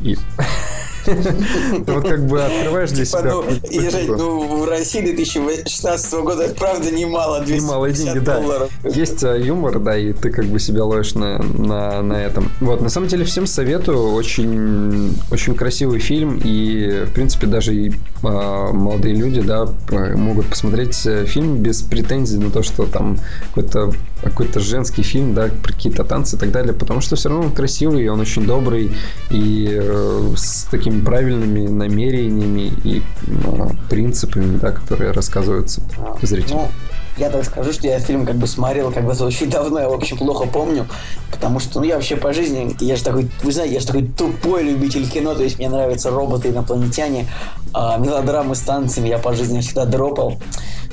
И 0.02 0.16
вот 1.06 2.08
как 2.08 2.26
бы 2.26 2.42
открываешь 2.42 2.90
для 2.90 3.04
типа, 3.04 3.18
себя. 3.18 3.30
Ну, 3.32 3.44
Ежать, 3.70 4.08
ну, 4.08 4.62
в 4.62 4.68
России 4.68 5.00
2016 5.00 6.12
года 6.14 6.44
это 6.44 6.54
правда 6.54 6.90
немало, 6.90 7.44
Немалые 7.44 7.94
деньги, 7.94 8.18
да. 8.18 8.40
Есть 8.84 9.22
э, 9.22 9.40
юмор, 9.40 9.78
да, 9.78 9.96
и 9.96 10.12
ты 10.12 10.30
как 10.30 10.46
бы 10.46 10.58
себя 10.58 10.84
ловишь 10.84 11.14
на, 11.14 11.38
на, 11.38 12.02
на 12.02 12.14
этом. 12.14 12.50
Вот, 12.60 12.80
на 12.80 12.88
самом 12.88 13.08
деле, 13.08 13.24
всем 13.24 13.46
советую. 13.46 14.12
Очень, 14.12 15.16
очень 15.30 15.54
красивый 15.54 16.00
фильм, 16.00 16.40
и, 16.42 17.04
в 17.06 17.12
принципе, 17.12 17.46
даже 17.46 17.74
и 17.74 17.92
а, 18.22 18.72
молодые 18.72 19.14
люди, 19.14 19.40
да, 19.40 19.66
могут 19.90 20.46
посмотреть 20.46 21.00
э, 21.06 21.24
фильм 21.26 21.58
без 21.58 21.82
претензий 21.82 22.38
на 22.38 22.50
то, 22.50 22.62
что 22.62 22.86
там 22.86 23.18
какой-то 23.48 23.92
какой-то 24.22 24.60
женский 24.60 25.02
фильм, 25.02 25.34
да, 25.34 25.48
про 25.62 25.72
какие-то 25.72 26.04
танцы 26.04 26.36
и 26.36 26.38
так 26.38 26.52
далее, 26.52 26.72
потому 26.72 27.00
что 27.00 27.16
все 27.16 27.28
равно 27.28 27.46
он 27.46 27.52
красивый, 27.52 28.08
он 28.08 28.20
очень 28.20 28.46
добрый, 28.46 28.94
и 29.30 29.78
э, 29.80 30.34
с 30.36 30.64
такими 30.70 31.00
правильными 31.00 31.66
намерениями 31.66 32.72
и 32.84 33.02
ну, 33.26 33.70
принципами, 33.88 34.58
да, 34.58 34.72
которые 34.72 35.12
рассказываются 35.12 35.82
зрителям. 36.22 36.60
Ну, 36.60 36.68
я 37.16 37.28
так 37.28 37.44
скажу, 37.44 37.72
что 37.72 37.86
я 37.86 37.98
фильм 37.98 38.24
как 38.24 38.36
бы 38.36 38.46
смотрел 38.46 38.90
как 38.92 39.04
бы 39.04 39.12
очень 39.12 39.50
давно, 39.50 39.80
я, 39.80 39.88
в 39.88 39.92
общем, 39.92 40.16
плохо 40.16 40.46
помню, 40.46 40.86
потому 41.30 41.60
что, 41.60 41.80
ну, 41.80 41.86
я 41.86 41.96
вообще 41.96 42.16
по 42.16 42.32
жизни, 42.32 42.74
я 42.80 42.96
же 42.96 43.04
такой, 43.04 43.30
вы 43.42 43.52
знаете, 43.52 43.74
я 43.74 43.80
же 43.80 43.86
такой 43.86 44.06
тупой 44.06 44.62
любитель 44.62 45.08
кино, 45.08 45.34
то 45.34 45.42
есть 45.42 45.58
мне 45.58 45.68
нравятся 45.68 46.10
роботы, 46.10 46.48
инопланетяне, 46.48 47.26
а 47.72 47.98
мелодрамы 47.98 48.54
с 48.54 48.60
танцами 48.60 49.08
я 49.08 49.18
по 49.18 49.34
жизни 49.34 49.60
всегда 49.60 49.84
дропал. 49.84 50.38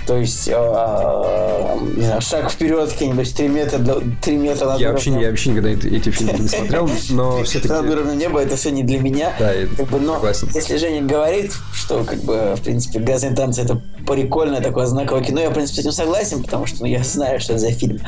То 0.08 0.16
есть, 0.16 0.48
э, 0.48 1.78
не 1.98 2.06
знаю, 2.06 2.22
шаг 2.22 2.50
вперед, 2.50 2.90
какие-нибудь 2.90 3.36
3 3.36 3.48
метра, 3.50 4.02
3 4.22 4.38
метра 4.38 4.68
над 4.68 4.80
я 4.80 4.92
вообще, 4.94 5.12
я 5.12 5.30
вообще 5.30 5.50
никогда 5.50 5.70
эти, 5.70 5.88
эти 5.88 6.10
фильмы 6.12 6.40
не 6.40 6.48
смотрел, 6.48 6.90
но 7.10 7.44
все-таки... 7.44 7.74
Над 7.74 7.90
уровнем 7.90 8.18
неба 8.18 8.42
это 8.42 8.56
все 8.56 8.72
не 8.72 8.84
для 8.84 9.00
меня. 9.00 9.34
Да, 9.38 9.52
как 9.76 9.90
бы, 9.90 10.00
но 10.00 10.14
согласен. 10.14 10.50
если 10.54 10.78
Женя 10.78 11.02
говорит, 11.02 11.52
что, 11.74 12.06
как 12.06 12.20
бы, 12.20 12.56
в 12.56 12.62
принципе, 12.62 13.00
«Грязные 13.00 13.36
танцы» 13.36 13.62
это 13.62 13.82
прикольное 14.08 14.62
такое 14.62 14.86
знаковое 14.86 15.26
кино, 15.26 15.42
я, 15.42 15.50
в 15.50 15.54
принципе, 15.54 15.82
с 15.82 15.84
этим 15.84 15.92
согласен, 15.92 16.42
потому 16.42 16.66
что 16.68 16.84
ну, 16.84 16.86
я 16.86 17.04
знаю, 17.04 17.42
что 17.42 17.54
это 17.54 17.64
за 17.64 17.72
фильм, 17.72 18.00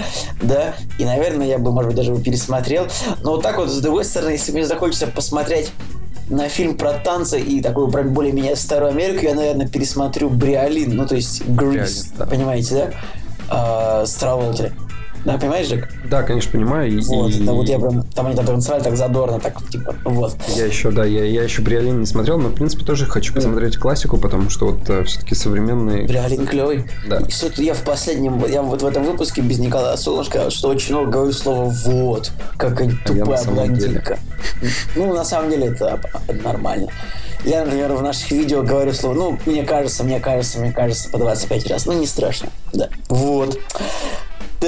да, 0.42 0.76
и, 1.00 1.04
наверное, 1.04 1.48
я 1.48 1.58
бы, 1.58 1.74
может 1.74 1.90
быть, 1.90 1.98
даже 1.98 2.12
его 2.12 2.22
пересмотрел. 2.22 2.88
Но 3.24 3.32
вот 3.32 3.44
так 3.44 3.58
вот, 3.58 3.70
с 3.70 3.78
другой 3.80 4.06
стороны, 4.06 4.32
если 4.32 4.54
мне 4.54 4.66
захочется 4.66 5.08
посмотреть 5.08 5.74
на 6.30 6.48
фильм 6.48 6.78
про 6.78 6.94
танцы 6.94 7.40
и 7.40 7.62
такую 7.62 7.90
про 7.90 8.04
более-менее 8.04 8.56
старую 8.56 8.92
Америку 8.92 9.26
я, 9.26 9.36
наверное, 9.36 9.68
пересмотрю 9.68 10.30
Бриолин, 10.30 10.96
ну, 10.96 11.08
то 11.08 11.16
есть 11.16 11.46
Грис, 11.48 12.14
понимаете, 12.18 12.76
да? 12.76 12.92
А, 13.50 14.06
с 14.06 14.14
Траволтери. 14.14 14.72
Да, 15.26 15.38
понимаешь, 15.38 15.68
Джек? 15.68 15.90
Да, 16.10 16.24
конечно, 16.24 16.52
понимаю. 16.52 17.02
Вот, 17.04 17.32
и... 17.32 17.44
это 17.44 17.52
вот 17.54 17.68
я 17.68 17.80
прям, 17.80 18.04
там 18.04 18.28
они 18.28 18.36
там 18.36 18.46
танцевали 18.46 18.82
так 18.82 18.96
задорно, 18.96 19.40
так, 19.40 19.62
типа, 19.70 19.96
вот. 20.06 20.36
Я 20.56 20.66
еще, 20.66 20.92
да, 20.92 21.06
я, 21.06 21.26
я 21.26 21.44
еще 21.44 21.62
Бриолин 21.62 22.00
не 22.00 22.06
смотрел, 22.06 22.38
но, 22.38 22.50
в 22.50 22.56
принципе, 22.56 22.86
тоже 22.86 23.06
хочу 23.06 23.34
посмотреть 23.34 23.76
mm. 23.76 23.80
классику, 23.80 24.18
потому 24.18 24.50
что 24.50 24.68
вот 24.72 24.90
э, 24.90 25.04
все-таки 25.04 25.36
современный... 25.36 26.06
Бриолин 26.06 26.46
клевый. 26.46 26.86
Да. 27.08 27.18
И 27.20 27.32
что 27.32 27.50
я 27.62 27.74
в 27.74 27.84
последнем, 27.84 28.44
я 28.48 28.62
вот 28.62 28.82
в 28.82 28.86
этом 28.86 29.04
выпуске 29.04 29.42
без 29.42 29.60
Николая 29.60 29.98
Солнышко, 29.98 30.50
что 30.50 30.70
очень 30.70 30.96
много 30.96 31.12
говорю 31.12 31.34
слово 31.34 31.70
«вот», 31.86 32.32
как 32.58 32.80
они 32.82 32.94
а 32.94 33.08
тупая 33.08 33.44
блондинка. 33.46 34.20
Ну, 34.96 35.14
на 35.14 35.26
самом 35.26 35.50
деле, 35.50 35.68
это 35.68 36.00
нормально. 36.44 36.90
Я, 37.46 37.64
например, 37.64 37.94
в 37.94 38.02
наших 38.02 38.32
видео 38.32 38.64
говорю 38.64 38.94
слово, 38.94 39.14
ну, 39.14 39.40
мне 39.46 39.64
кажется, 39.64 40.04
мне 40.04 40.20
кажется, 40.20 40.60
мне 40.60 40.72
кажется, 40.72 41.10
по 41.10 41.18
25 41.18 41.68
раз. 41.68 41.86
Ну, 41.86 41.94
не 41.94 42.06
страшно. 42.06 42.50
Да. 42.74 42.90
Вот. 43.08 43.58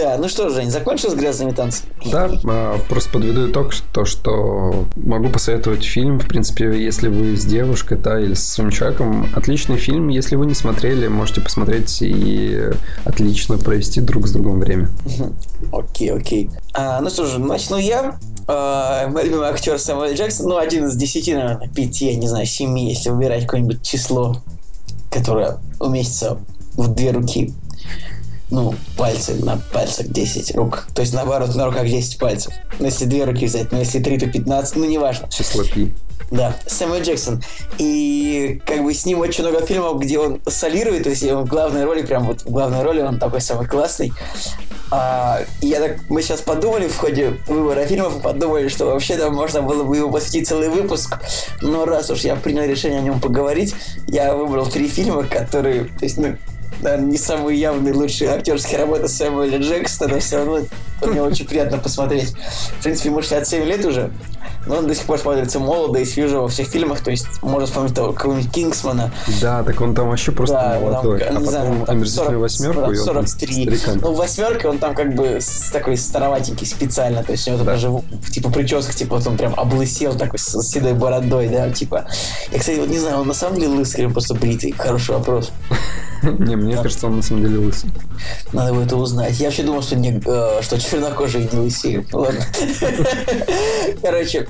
Да, 0.01 0.17
ну 0.17 0.27
что, 0.27 0.49
Жень, 0.49 0.71
закончил 0.71 1.11
с 1.11 1.13
грязными 1.13 1.51
танцами? 1.51 1.91
Да, 2.11 2.27
а, 2.45 2.79
просто 2.89 3.11
подведу 3.11 3.51
итог, 3.51 3.71
то, 3.93 4.03
что 4.03 4.87
могу 4.95 5.29
посоветовать 5.29 5.83
фильм, 5.83 6.19
в 6.19 6.27
принципе, 6.27 6.83
если 6.83 7.07
вы 7.07 7.37
с 7.37 7.45
девушкой, 7.45 7.99
да, 7.99 8.19
или 8.19 8.33
с 8.33 8.43
своим 8.43 8.71
человеком. 8.71 9.29
Отличный 9.35 9.77
фильм, 9.77 10.07
если 10.07 10.35
вы 10.35 10.47
не 10.47 10.55
смотрели, 10.55 11.07
можете 11.07 11.41
посмотреть 11.41 12.01
и 12.01 12.71
отлично 13.05 13.59
провести 13.59 14.01
друг 14.01 14.27
с 14.27 14.31
другом 14.31 14.59
время. 14.59 14.89
Окей, 15.71 16.11
окей. 16.11 16.49
А, 16.73 16.99
ну 16.99 17.11
что 17.11 17.27
же, 17.27 17.39
начну 17.39 17.77
я. 17.77 18.17
Uh, 18.47 19.07
мой 19.09 19.23
любимый 19.25 19.47
актер 19.47 19.77
Сэмюэл 19.77 20.15
Джексон, 20.15 20.49
ну, 20.49 20.57
один 20.57 20.87
из 20.87 20.95
десяти, 20.95 21.35
наверное, 21.35 21.69
пяти, 21.69 22.07
я 22.07 22.15
не 22.15 22.27
знаю, 22.27 22.47
семи, 22.47 22.89
если 22.89 23.11
выбирать 23.11 23.43
какое-нибудь 23.43 23.83
число, 23.83 24.37
которое 25.11 25.59
уместится 25.79 26.39
в 26.73 26.93
две 26.93 27.11
руки 27.11 27.53
ну, 28.51 28.75
пальцы 28.97 29.33
на 29.43 29.57
пальцах 29.73 30.07
10 30.07 30.55
рук. 30.55 30.87
То 30.93 31.01
есть, 31.01 31.13
наоборот, 31.13 31.55
на 31.55 31.65
руках 31.65 31.87
10 31.87 32.19
пальцев. 32.19 32.53
Ну, 32.79 32.85
если 32.85 33.05
две 33.05 33.23
руки 33.23 33.45
взять, 33.45 33.71
но 33.71 33.79
если 33.79 33.99
три, 33.99 34.19
то 34.19 34.27
15, 34.27 34.75
ну, 34.75 34.85
неважно. 34.85 35.29
Число 35.29 35.63
пи. 35.63 35.91
Да, 36.29 36.55
Сэмюэл 36.65 37.01
Джексон. 37.01 37.41
И 37.77 38.61
как 38.65 38.83
бы 38.83 38.93
с 38.93 39.05
ним 39.05 39.19
очень 39.19 39.43
много 39.43 39.65
фильмов, 39.65 39.99
где 39.99 40.17
он 40.17 40.39
солирует, 40.47 41.03
то 41.03 41.09
есть 41.09 41.23
он 41.23 41.45
в 41.45 41.49
главной 41.49 41.83
роли, 41.83 42.03
прям 42.03 42.25
вот 42.25 42.43
в 42.43 42.51
главной 42.51 42.83
роли 42.83 43.01
он 43.01 43.19
такой 43.19 43.41
самый 43.41 43.67
классный. 43.67 44.13
А, 44.91 45.41
и 45.61 45.67
я 45.67 45.79
так, 45.79 45.97
мы 46.09 46.21
сейчас 46.21 46.41
подумали 46.41 46.87
в 46.87 46.97
ходе 46.97 47.37
выбора 47.47 47.85
фильмов, 47.85 48.21
подумали, 48.21 48.67
что 48.67 48.85
вообще 48.85 49.17
там 49.17 49.33
можно 49.33 49.61
было 49.61 49.83
бы 49.83 49.95
его 49.95 50.09
посвятить 50.09 50.47
целый 50.47 50.69
выпуск. 50.69 51.19
Но 51.61 51.85
раз 51.85 52.09
уж 52.09 52.21
я 52.21 52.35
принял 52.35 52.63
решение 52.63 52.99
о 52.99 53.01
нем 53.01 53.19
поговорить, 53.19 53.73
я 54.07 54.33
выбрал 54.33 54.67
три 54.67 54.87
фильма, 54.87 55.23
которые, 55.23 55.85
то 55.85 56.03
есть, 56.03 56.17
ну, 56.17 56.37
наверное, 56.81 57.11
не 57.11 57.17
самые 57.17 57.59
явные 57.59 57.93
лучшие 57.93 58.31
актерские 58.31 58.79
работы 58.79 59.07
Сэмюэля 59.07 59.59
Джексона, 59.59 60.13
но 60.13 60.19
все 60.19 60.37
равно 60.37 60.59
мне 61.07 61.21
очень 61.21 61.45
приятно 61.45 61.77
посмотреть. 61.77 62.33
В 62.79 62.83
принципе, 62.83 63.09
ему 63.09 63.21
67 63.21 63.63
лет 63.65 63.85
уже, 63.85 64.11
но 64.67 64.77
он 64.77 64.87
до 64.87 64.95
сих 64.95 65.05
пор 65.05 65.17
смотрится 65.17 65.59
молодо 65.59 65.99
и 65.99 66.05
свежо 66.05 66.43
во 66.43 66.47
всех 66.47 66.67
фильмах, 66.67 67.01
то 67.01 67.11
есть 67.11 67.25
можно 67.41 67.65
вспомнить 67.65 67.95
того 67.95 68.13
какого-нибудь 68.13 68.51
Кингсмана. 68.51 69.11
Да, 69.41 69.63
так 69.63 69.81
он 69.81 69.95
там 69.95 70.09
вообще 70.09 70.31
просто 70.31 70.55
да, 70.55 70.79
молодой, 70.79 71.19
там, 71.19 71.29
а 71.29 71.39
не 71.39 71.45
потом 71.45 71.51
знаю, 71.51 71.85
омерзительную 71.87 72.39
восьмерку, 72.39 72.81
там, 72.81 72.95
43. 72.95 73.79
Ну, 74.01 74.13
в 74.13 74.17
восьмерке 74.17 74.67
он 74.67 74.77
там 74.77 74.93
как 74.93 75.15
бы 75.15 75.39
такой 75.71 75.97
староватенький 75.97 76.67
специально, 76.67 77.23
то 77.23 77.31
есть 77.31 77.47
у 77.47 77.51
него 77.51 77.63
да. 77.63 77.73
даже 77.73 77.89
типа 78.31 78.49
прическа, 78.49 78.93
типа 78.93 79.17
вот 79.17 79.27
он 79.27 79.37
прям 79.37 79.53
облысел 79.57 80.13
такой 80.13 80.39
с 80.39 80.61
седой 80.61 80.93
бородой, 80.93 81.47
да, 81.47 81.69
типа. 81.69 82.05
Я, 82.51 82.59
кстати, 82.59 82.79
вот 82.79 82.89
не 82.89 82.99
знаю, 82.99 83.19
он 83.19 83.27
на 83.27 83.33
самом 83.33 83.59
деле 83.59 83.73
лысый 83.73 84.03
или 84.03 84.11
просто 84.11 84.35
бритый? 84.35 84.73
Хороший 84.77 85.15
вопрос. 85.15 85.51
Не, 86.23 86.55
мне 86.55 86.77
кажется, 86.77 87.07
он 87.07 87.17
на 87.17 87.21
самом 87.23 87.41
деле 87.41 87.57
лысый. 87.57 87.89
Надо 88.53 88.73
бы 88.73 88.83
это 88.83 88.95
узнать. 88.95 89.39
Я 89.39 89.47
вообще 89.47 89.63
думал, 89.63 89.81
что, 89.81 89.95
не, 89.95 90.21
э, 90.23 90.61
что 90.61 90.77
чернокожие 90.91 91.47
не 91.51 91.59
лысеют. 91.59 92.13
Ладно. 92.13 92.43
Короче, 94.01 94.47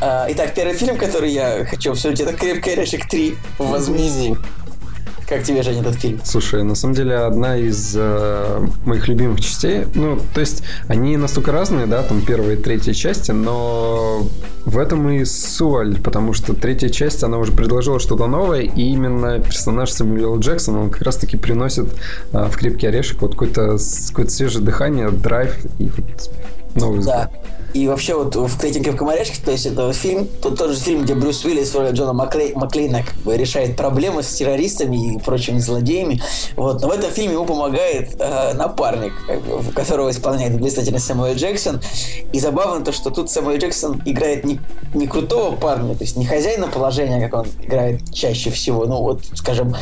э, 0.00 0.26
Итак, 0.30 0.54
первый 0.54 0.74
фильм, 0.74 0.98
который 0.98 1.30
я 1.30 1.64
хочу 1.64 1.92
обсудить, 1.92 2.20
это 2.20 2.32
«Крепкий 2.34 2.72
орешек 2.72 3.08
3. 3.08 3.36
Возмездие». 3.58 4.36
Как 5.28 5.42
тебе, 5.44 5.62
Женя, 5.62 5.80
этот 5.80 5.94
фильм? 5.96 6.20
Слушай, 6.24 6.62
на 6.62 6.74
самом 6.74 6.94
деле 6.94 7.16
одна 7.16 7.56
из 7.56 7.94
э, 7.96 8.66
моих 8.84 9.08
любимых 9.08 9.40
частей. 9.40 9.86
Ну, 9.94 10.18
то 10.34 10.40
есть 10.40 10.62
они 10.88 11.16
настолько 11.16 11.52
разные, 11.52 11.86
да, 11.86 12.02
там 12.02 12.22
первая 12.22 12.56
и 12.56 12.56
третья 12.56 12.92
части, 12.92 13.30
но 13.30 14.26
в 14.64 14.78
этом 14.78 15.08
и 15.08 15.24
соль, 15.24 16.00
потому 16.00 16.32
что 16.32 16.54
третья 16.54 16.88
часть, 16.88 17.22
она 17.22 17.38
уже 17.38 17.52
предложила 17.52 17.98
что-то 18.00 18.26
новое, 18.26 18.62
и 18.62 18.82
именно 18.82 19.38
персонаж 19.38 19.90
Сэмюэл 19.90 20.38
Джексон, 20.38 20.76
он 20.76 20.90
как 20.90 21.02
раз-таки 21.02 21.36
приносит 21.36 21.86
э, 22.32 22.44
в 22.44 22.56
«Крепкий 22.56 22.86
орешек» 22.88 23.22
вот 23.22 23.32
какое-то 23.32 23.78
какое 24.08 24.26
свежее 24.26 24.64
дыхание, 24.64 25.10
драйв 25.10 25.56
и 25.78 25.84
вот 25.84 26.30
новый 26.74 27.00
взгляд. 27.00 27.30
Да. 27.32 27.61
И 27.74 27.88
вообще 27.88 28.14
вот 28.14 28.36
в 28.36 28.58
«Третьем 28.58 28.82
крепком 28.82 29.08
орешке», 29.08 29.40
то 29.42 29.50
есть 29.50 29.66
это 29.66 29.92
фильм, 29.92 30.28
тот, 30.42 30.58
тот 30.58 30.70
же 30.70 30.76
фильм, 30.78 31.02
где 31.02 31.14
Брюс 31.14 31.44
Уиллис 31.44 31.72
в 31.72 31.78
роли 31.78 31.92
Джона 31.92 32.12
Маклей, 32.12 32.52
Маклейна 32.54 33.02
как 33.02 33.14
бы 33.16 33.36
решает 33.36 33.76
проблемы 33.76 34.22
с 34.22 34.34
террористами 34.34 35.14
и 35.14 35.18
прочими 35.18 35.58
злодеями. 35.58 36.20
Вот. 36.56 36.82
Но 36.82 36.88
в 36.88 36.90
этом 36.92 37.10
фильме 37.10 37.34
ему 37.34 37.46
помогает 37.46 38.14
э, 38.18 38.52
напарник, 38.54 39.12
как 39.26 39.42
бы, 39.42 39.72
которого 39.72 40.10
исполняет 40.10 40.60
блистательный 40.60 41.00
Сэмюэл 41.00 41.34
Джексон. 41.34 41.80
И 42.32 42.38
забавно 42.38 42.84
то, 42.84 42.92
что 42.92 43.10
тут 43.10 43.30
Сэмюэл 43.30 43.58
Джексон 43.58 44.02
играет 44.04 44.44
не, 44.44 44.60
не 44.94 45.06
крутого 45.06 45.56
парня, 45.56 45.94
то 45.94 46.04
есть 46.04 46.16
не 46.16 46.26
хозяина 46.26 46.68
положения, 46.68 47.26
как 47.26 47.40
он 47.40 47.46
играет 47.62 48.12
чаще 48.12 48.50
всего. 48.50 48.84
Ну 48.84 48.98
вот, 48.98 49.22
скажем, 49.34 49.74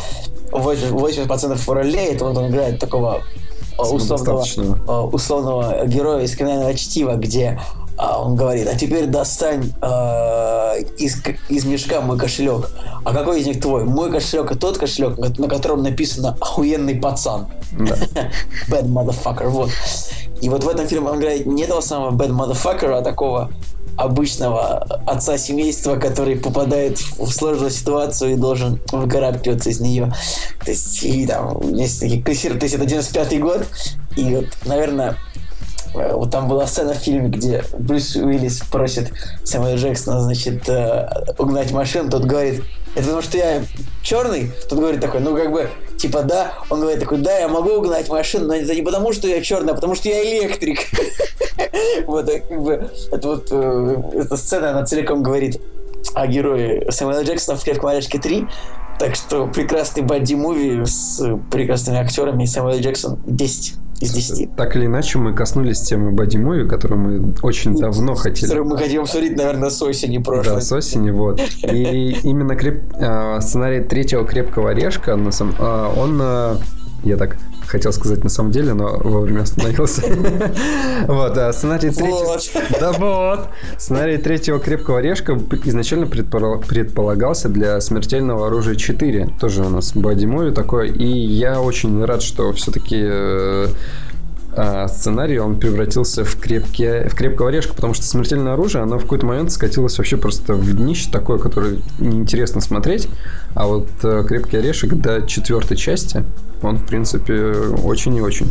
80% 0.52 1.72
ролей, 1.72 2.12
это 2.12 2.24
вот 2.24 2.36
он 2.36 2.50
играет 2.50 2.78
такого 2.78 3.22
условного, 3.78 5.06
условного 5.06 5.86
героя 5.86 6.24
из 6.24 6.36
криминального 6.36 6.74
чтива, 6.74 7.14
где 7.14 7.58
а 8.02 8.22
он 8.22 8.34
говорит, 8.34 8.66
а 8.66 8.74
теперь 8.74 9.04
достань 9.04 9.74
э, 9.82 10.82
из, 10.96 11.22
из 11.50 11.66
мешка 11.66 12.00
мой 12.00 12.16
кошелек. 12.16 12.70
А 13.04 13.12
какой 13.12 13.42
из 13.42 13.46
них 13.46 13.60
твой? 13.60 13.84
Мой 13.84 14.10
кошелек 14.10 14.52
и 14.52 14.54
тот 14.54 14.78
кошелек, 14.78 15.18
на 15.18 15.48
котором 15.48 15.82
написано 15.82 16.34
охуенный 16.40 16.94
пацан. 16.94 17.48
Да. 17.72 17.96
Bad 18.70 18.86
motherfucker, 18.86 19.48
вот. 19.48 19.68
И 20.40 20.48
вот 20.48 20.64
в 20.64 20.68
этом 20.70 20.88
фильме 20.88 21.10
он 21.10 21.18
играет 21.18 21.44
не 21.44 21.66
того 21.66 21.82
самого 21.82 22.16
bad 22.16 22.30
motherfucker, 22.30 22.90
а 22.90 23.02
такого 23.02 23.50
обычного 23.98 24.78
отца 25.06 25.36
семейства, 25.36 25.96
который 25.96 26.36
попадает 26.36 26.98
в 27.18 27.30
сложную 27.30 27.70
ситуацию 27.70 28.32
и 28.32 28.36
должен 28.36 28.80
выкарабкиваться 28.92 29.68
из 29.68 29.80
нее. 29.80 30.10
То 30.64 30.70
есть, 30.70 31.02
и 31.02 31.26
там, 31.26 31.74
есть 31.74 32.00
такие 32.00 32.22
то 32.22 32.30
есть 32.30 32.74
это 32.74 32.84
95-й 32.84 33.38
год, 33.38 33.66
и 34.16 34.36
вот, 34.36 34.46
наверное, 34.64 35.16
вот 35.94 36.30
там 36.30 36.48
была 36.48 36.66
сцена 36.66 36.94
в 36.94 36.98
фильме, 36.98 37.28
где 37.28 37.64
Брюс 37.78 38.14
Уиллис 38.16 38.60
просит 38.70 39.12
Сэмюэла 39.44 39.76
Джексона, 39.76 40.20
значит, 40.20 40.68
э, 40.68 41.08
угнать 41.38 41.72
машину, 41.72 42.10
тот 42.10 42.24
говорит, 42.24 42.62
это 42.94 43.04
потому 43.04 43.22
что 43.22 43.38
я 43.38 43.62
черный? 44.02 44.50
Тот 44.68 44.78
говорит 44.78 45.00
такой, 45.00 45.20
ну 45.20 45.36
как 45.36 45.52
бы, 45.52 45.68
типа, 45.96 46.22
да. 46.22 46.54
Он 46.70 46.80
говорит 46.80 47.00
такой, 47.00 47.18
да, 47.18 47.38
я 47.38 47.48
могу 47.48 47.70
угнать 47.70 48.08
машину, 48.08 48.46
но 48.46 48.54
это 48.54 48.74
не 48.74 48.82
потому, 48.82 49.12
что 49.12 49.28
я 49.28 49.40
черный, 49.40 49.72
а 49.72 49.74
потому 49.74 49.94
что 49.94 50.08
я 50.08 50.22
электрик. 50.22 50.80
Вот, 52.06 52.26
как 52.26 52.62
бы, 52.62 52.90
это 53.12 53.28
вот, 53.28 53.48
э, 53.50 54.02
эта 54.14 54.36
сцена, 54.36 54.70
она 54.70 54.84
целиком 54.84 55.22
говорит 55.22 55.60
о 56.14 56.26
герое 56.26 56.90
Сэмюэла 56.90 57.22
Джексона 57.22 57.58
в 57.58 57.62
«Крепком 57.62 57.90
орешке 57.90 58.18
3», 58.18 58.48
так 58.98 59.14
что 59.14 59.46
прекрасный 59.46 60.02
бадди-муви 60.02 60.84
с 60.84 61.22
прекрасными 61.50 61.98
актерами 61.98 62.44
Сэмюэл 62.44 62.80
Джексон 62.80 63.18
10 63.26 63.74
из 64.00 64.12
10. 64.12 64.56
Так 64.56 64.76
или 64.76 64.86
иначе, 64.86 65.18
мы 65.18 65.34
коснулись 65.34 65.80
темы 65.80 66.12
Бади 66.12 66.38
Муви, 66.38 66.66
которую 66.66 67.00
мы 67.00 67.34
очень 67.42 67.76
давно 67.76 68.14
хотели. 68.14 68.46
Которую 68.46 68.68
мы 68.68 68.78
хотим 68.78 69.02
обсудить, 69.02 69.36
наверное, 69.36 69.70
с 69.70 69.80
осени 69.82 70.18
прошлой. 70.18 70.54
Да, 70.54 70.60
с 70.60 70.72
осени, 70.72 71.10
вот. 71.10 71.40
И 71.62 72.16
именно 72.22 72.56
креп... 72.56 72.82
А, 72.94 73.40
сценарий 73.40 73.82
третьего 73.82 74.26
крепкого 74.26 74.70
орешка, 74.70 75.18
а, 75.58 75.94
он, 75.94 76.60
я 77.04 77.16
так 77.16 77.36
хотел 77.70 77.92
сказать 77.92 78.24
на 78.24 78.30
самом 78.30 78.50
деле, 78.50 78.74
но 78.74 78.98
вовремя 78.98 79.42
остановился. 79.42 80.02
Вот, 81.06 81.36
а 81.38 81.52
сценарий 81.52 81.90
третьего... 81.90 82.38
Да 82.78 82.92
вот! 82.92 83.48
Сценарий 83.78 84.18
третьего 84.18 84.58
крепкого 84.58 84.98
орешка 84.98 85.38
изначально 85.64 86.06
предполагался 86.06 87.48
для 87.48 87.80
смертельного 87.80 88.48
оружия 88.48 88.74
4. 88.74 89.30
Тоже 89.40 89.62
у 89.62 89.68
нас 89.68 89.92
боди 89.94 90.26
муви 90.26 90.52
такой. 90.52 90.90
И 90.90 91.06
я 91.06 91.60
очень 91.60 92.04
рад, 92.04 92.22
что 92.22 92.52
все-таки 92.52 92.98
э, 93.00 93.68
а 94.52 94.88
сценарий 94.88 95.38
он 95.38 95.58
превратился 95.58 96.24
в, 96.24 96.36
крепкие, 96.36 97.08
в 97.08 97.14
крепкого 97.14 97.48
орешка, 97.48 97.74
потому 97.74 97.94
что 97.94 98.04
смертельное 98.04 98.54
оружие, 98.54 98.82
оно 98.82 98.98
в 98.98 99.02
какой-то 99.02 99.26
момент 99.26 99.52
скатилось 99.52 99.96
вообще 99.96 100.16
просто 100.16 100.54
в 100.54 100.76
днище 100.76 101.08
такое, 101.10 101.38
которое 101.38 101.78
неинтересно 101.98 102.60
смотреть. 102.60 103.08
А 103.54 103.66
вот 103.66 103.88
э, 104.02 104.24
крепкий 104.26 104.56
орешек 104.56 104.94
до 104.94 105.22
четвертой 105.22 105.76
части, 105.76 106.24
он, 106.62 106.78
в 106.78 106.86
принципе, 106.86 107.52
очень 107.82 108.16
и 108.16 108.20
очень. 108.20 108.50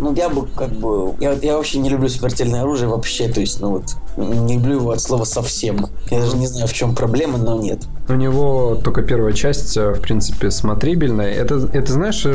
Ну, 0.00 0.14
я 0.14 0.30
бы 0.30 0.46
как 0.56 0.70
бы... 0.70 1.14
Я, 1.20 1.32
я 1.32 1.56
вообще 1.56 1.78
не 1.78 1.90
люблю 1.90 2.08
смертельное 2.08 2.62
оружие 2.62 2.88
вообще, 2.88 3.28
то 3.28 3.40
есть, 3.40 3.60
ну 3.60 3.70
вот, 3.72 3.84
не 4.16 4.54
люблю 4.54 4.76
его 4.76 4.90
от 4.92 5.00
слова 5.02 5.24
совсем. 5.24 5.86
Я 6.10 6.20
даже 6.20 6.36
не 6.36 6.46
знаю, 6.46 6.66
в 6.66 6.72
чем 6.72 6.94
проблема, 6.94 7.36
но 7.36 7.60
нет. 7.60 7.82
У 8.08 8.14
него 8.14 8.80
только 8.82 9.02
первая 9.02 9.34
часть, 9.34 9.76
э, 9.76 9.92
в 9.92 10.00
принципе, 10.00 10.50
смотрибельная. 10.50 11.30
Это, 11.30 11.68
это 11.74 11.92
знаешь, 11.92 12.24
э, 12.24 12.34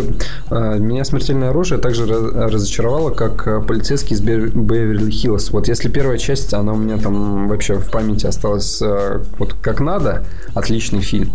э, 0.51 0.77
меня 0.77 1.03
смертельное 1.03 1.49
оружие 1.49 1.79
также 1.79 2.05
разочаровало, 2.05 3.09
как 3.09 3.65
полицейский 3.65 4.15
из 4.15 4.21
Беверли-Хиллз. 4.21 5.49
Вот 5.51 5.67
если 5.67 5.89
первая 5.89 6.19
часть, 6.19 6.53
она 6.53 6.73
у 6.73 6.77
меня 6.77 6.99
там 6.99 7.47
вообще 7.47 7.79
в 7.79 7.89
памяти 7.89 8.27
осталась 8.27 8.79
вот 9.39 9.55
как 9.55 9.79
надо, 9.79 10.23
отличный 10.53 11.01
фильм. 11.01 11.31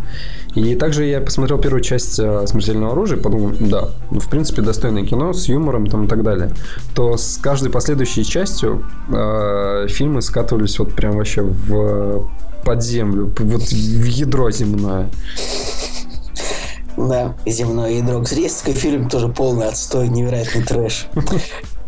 И 0.55 0.75
также 0.75 1.05
я 1.05 1.21
посмотрел 1.21 1.59
первую 1.59 1.83
часть 1.83 2.15
«Смертельного 2.15 2.93
оружия», 2.93 3.19
подумал, 3.19 3.53
да, 3.61 3.91
ну, 4.11 4.19
в 4.21 4.29
принципе, 4.29 4.63
достойное 4.63 5.05
кино 5.05 5.33
с 5.33 5.49
юмором 5.49 5.87
там, 5.87 6.07
и 6.07 6.09
так 6.09 6.23
далее. 6.23 6.51
То 6.95 7.17
с 7.17 7.37
каждой 7.37 7.71
последующей 7.71 8.25
частью 8.25 8.85
э, 9.09 9.87
фильмы 9.89 10.23
скатывались 10.23 10.79
вот 10.79 10.93
прям 10.95 11.17
вообще 11.17 11.43
в 11.43 12.29
под 12.65 12.83
землю, 12.83 13.33
вот 13.39 13.63
в 13.63 14.05
ядро 14.05 14.51
земное. 14.51 15.11
Да, 16.97 17.35
земное 17.47 17.93
ядро. 17.93 18.23
Кстати, 18.23 18.73
фильм 18.73 19.09
тоже 19.09 19.29
полный 19.29 19.69
отстой, 19.69 20.09
невероятный 20.09 20.63
трэш. 20.65 21.07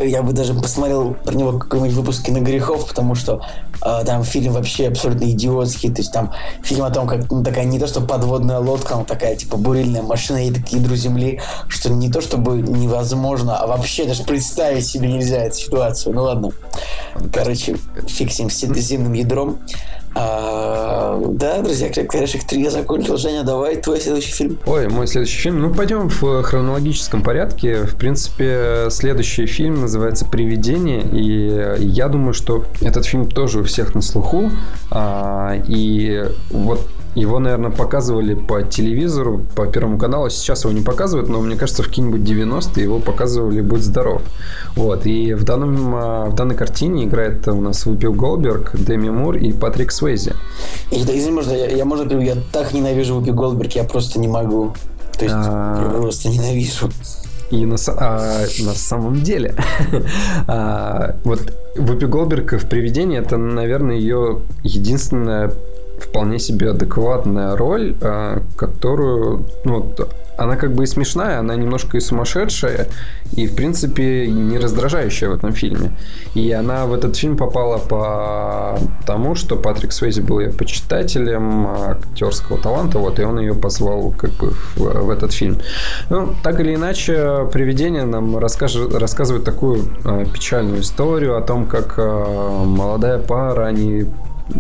Я 0.03 0.23
бы 0.23 0.33
даже 0.33 0.55
посмотрел 0.55 1.15
про 1.15 1.35
него 1.35 1.59
какой-нибудь 1.59 1.95
выпуск 1.95 2.29
грехов, 2.29 2.89
потому 2.89 3.15
что 3.15 3.41
э, 3.85 4.05
там 4.05 4.25
фильм 4.25 4.53
вообще 4.53 4.89
абсолютно 4.89 5.31
идиотский. 5.31 5.91
То 5.91 6.01
есть 6.01 6.13
там 6.13 6.33
фильм 6.63 6.85
о 6.85 6.91
том, 6.91 7.07
как 7.07 7.31
ну, 7.31 7.43
такая 7.43 7.65
не 7.65 7.79
то, 7.79 7.87
что 7.87 8.01
подводная 8.01 8.59
лодка, 8.59 8.97
но 8.97 9.05
такая 9.05 9.37
типа 9.37 9.57
бурильная 9.57 10.03
машина 10.03 10.47
и 10.47 10.51
такие 10.51 10.81
ядро 10.83 10.97
земли, 10.97 11.41
что 11.69 11.91
не 11.91 12.11
то 12.11 12.21
чтобы 12.21 12.61
невозможно, 12.61 13.59
а 13.59 13.67
вообще 13.67 14.05
даже 14.05 14.25
представить 14.25 14.87
себе 14.87 15.13
нельзя 15.13 15.45
эту 15.45 15.57
ситуацию. 15.57 16.15
Ну 16.15 16.23
ладно. 16.23 16.51
Короче, 17.33 17.77
фиксим 18.07 18.51
с 18.51 18.59
земным 18.59 19.13
ядром. 19.13 19.59
А, 20.15 21.19
да, 21.27 21.63
друзья, 21.63 21.89
«Крепкий 21.89 22.19
орешек 22.19 22.43
3» 22.43 22.61
я 22.61 22.71
закончил. 22.71 23.17
Женя, 23.17 23.45
давай 23.45 23.77
твой 23.77 23.99
следующий 24.01 24.33
фильм. 24.33 24.59
Ой, 24.67 24.89
мой 24.89 25.07
следующий 25.07 25.39
фильм. 25.39 25.61
Ну, 25.61 25.73
пойдем 25.73 26.09
в 26.09 26.43
хронологическом 26.43 27.23
порядке. 27.23 27.85
В 27.85 27.97
принципе, 27.97 28.89
следующий 28.91 29.47
фильм 29.47 29.89
называется 29.93 30.25
«Привидение». 30.25 31.03
И 31.03 31.85
я 31.85 32.09
думаю, 32.09 32.33
что 32.33 32.65
этот 32.81 33.05
фильм 33.05 33.27
тоже 33.27 33.61
у 33.61 33.65
всех 33.65 33.95
на 33.95 34.01
слуху. 34.01 34.51
А, 34.91 35.55
и 35.67 36.25
вот 36.51 36.81
его, 37.15 37.39
наверное, 37.39 37.71
показывали 37.71 38.33
по 38.33 38.63
телевизору, 38.63 39.45
по 39.55 39.67
Первому 39.67 39.99
каналу. 39.99 40.31
Сейчас 40.31 40.65
его 40.65 40.73
не 40.73 40.81
показывают, 40.81 41.29
но 41.29 41.43
мне 41.43 41.57
кажется, 41.57 41.83
в 41.83 41.89
какие-нибудь 41.89 42.23
90-е 42.23 42.83
его 42.83 43.01
показывали 43.01 43.61
«Будь 43.61 43.83
здоров». 43.83 44.23
Вот. 44.77 45.05
И 45.05 45.35
в, 45.35 45.45
данном, 45.45 45.95
а, 45.95 46.25
в 46.31 46.35
данной 46.35 46.57
картине 46.57 47.05
играет 47.05 47.47
у 47.49 47.61
нас 47.61 47.85
Вупил 47.85 48.15
Голберг, 48.15 48.71
Дэми 48.73 49.11
Мур 49.11 49.37
и 49.37 49.53
Патрик 49.53 49.93
Свейзи. 49.93 50.33
Извини, 50.91 51.31
можно, 51.33 51.53
я, 51.53 51.69
я, 51.69 51.85
может, 51.85 52.11
я 52.13 52.37
так 52.51 52.73
ненавижу 52.73 53.17
Вупи 53.17 53.31
Голдберг, 53.31 53.73
я 53.73 53.85
просто 53.85 54.19
не 54.19 54.29
могу. 54.29 54.73
То 55.19 55.25
есть, 55.27 55.37
а... 55.37 56.01
просто 56.01 56.31
ненавижу. 56.31 56.89
И 57.53 57.67
на, 57.67 57.77
а, 57.99 58.47
на 58.65 58.73
самом 58.73 59.21
деле, 59.23 59.55
а, 60.49 61.17
вот 61.23 61.53
Вупи 61.77 62.07
Голберг 62.07 62.55
в 62.55 62.67
«Привидении» 62.67 63.19
это, 63.19 63.37
наверное, 63.37 63.97
ее 63.97 64.41
единственная 64.63 65.53
вполне 66.03 66.39
себе 66.39 66.71
адекватная 66.71 67.57
роль, 67.57 67.97
а, 68.01 68.43
которую, 68.57 69.47
ну, 69.65 69.95
она 70.39 70.57
как 70.57 70.73
бы 70.75 70.85
и 70.85 70.87
смешная, 70.87 71.39
она 71.39 71.55
немножко 71.57 71.97
и 71.97 72.01
сумасшедшая, 72.01 72.89
и, 73.33 73.47
в 73.47 73.55
принципе, 73.55 74.27
не 74.29 74.59
раздражающая 74.59 75.29
в 75.29 75.35
этом 75.35 75.53
фильме. 75.53 75.93
И 76.35 76.51
она 76.53 76.87
в 76.87 76.95
этот 76.95 77.17
фильм 77.17 77.37
попала 77.37 77.79
по 77.79 78.79
тому, 79.07 79.35
что 79.35 79.57
Патрик 79.57 79.93
Свейзи 79.93 80.21
был 80.21 80.41
ее 80.41 80.51
почитателем 80.51 81.67
актерского 81.67 82.59
таланта, 82.59 82.99
вот, 82.99 83.19
и 83.19 83.25
он 83.25 83.41
ее 83.41 83.55
позвал 83.55 84.13
как 84.13 84.31
бы 84.33 84.51
в, 84.51 84.77
в 84.77 85.11
этот 85.11 85.33
фильм. 85.33 85.59
Ну, 86.11 86.35
так 86.43 86.61
или 86.61 86.75
иначе, 86.75 87.49
«Привидение» 87.53 88.05
нам 88.05 88.39
расскажет, 88.39 88.95
рассказывает 88.95 89.45
такую 89.45 89.85
э, 90.05 90.25
печальную 90.33 90.81
историю 90.81 91.37
о 91.37 91.43
том, 91.43 91.67
как 91.67 91.95
э, 91.99 92.65
молодая 92.65 93.19
пара, 93.19 93.67
они 93.67 94.07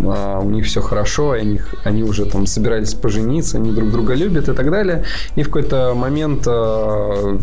а, 0.05 0.40
у 0.40 0.51
них 0.51 0.66
все 0.66 0.80
хорошо, 0.80 1.32
они, 1.32 1.61
они 1.84 2.03
уже 2.03 2.26
там 2.26 2.47
собирались 2.47 2.95
пожениться, 2.95 3.59
они 3.59 3.72
друг 3.72 3.90
друга 3.90 4.14
любят 4.14 4.49
и 4.49 4.53
так 4.53 4.70
далее. 4.70 5.05
И 5.36 5.43
в 5.43 5.47
какой-то 5.47 5.95
момент 5.95 6.45
а, 6.47 7.38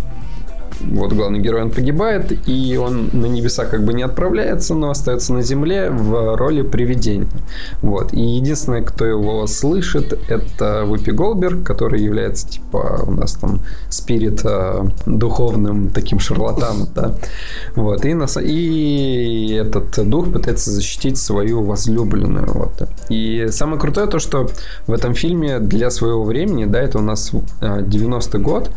вот 0.81 1.13
главный 1.13 1.39
герой, 1.39 1.63
он 1.63 1.71
погибает, 1.71 2.47
и 2.47 2.77
он 2.77 3.09
на 3.13 3.25
небеса 3.25 3.65
как 3.65 3.83
бы 3.83 3.93
не 3.93 4.03
отправляется, 4.03 4.73
но 4.73 4.89
остается 4.89 5.33
на 5.33 5.41
земле 5.41 5.89
в 5.89 6.35
роли 6.35 6.61
привидения. 6.61 7.27
Вот. 7.81 8.13
И 8.13 8.21
единственное, 8.21 8.81
кто 8.81 9.05
его 9.05 9.45
слышит, 9.47 10.17
это 10.29 10.83
Вупи 10.85 11.11
Голберг, 11.11 11.63
который 11.63 12.01
является, 12.01 12.47
типа, 12.47 13.03
у 13.07 13.11
нас 13.11 13.33
там 13.33 13.61
спирит 13.89 14.41
э, 14.43 14.85
духовным 15.05 15.89
таким 15.89 16.19
шарлатаном, 16.19 16.87
да. 16.95 17.15
Вот. 17.75 18.05
И, 18.05 18.13
нас... 18.13 18.37
и 18.41 19.53
этот 19.59 20.09
дух 20.09 20.31
пытается 20.31 20.71
защитить 20.71 21.17
свою 21.17 21.63
возлюбленную. 21.63 22.51
Вот. 22.53 22.89
И 23.09 23.47
самое 23.51 23.79
крутое 23.79 24.07
то, 24.07 24.19
что 24.19 24.49
в 24.87 24.93
этом 24.93 25.13
фильме 25.13 25.59
для 25.59 25.89
своего 25.89 26.23
времени, 26.23 26.65
да, 26.65 26.79
это 26.79 26.99
у 26.99 27.01
нас 27.01 27.31
90-й 27.61 28.37
э, 28.37 28.41
год, 28.41 28.71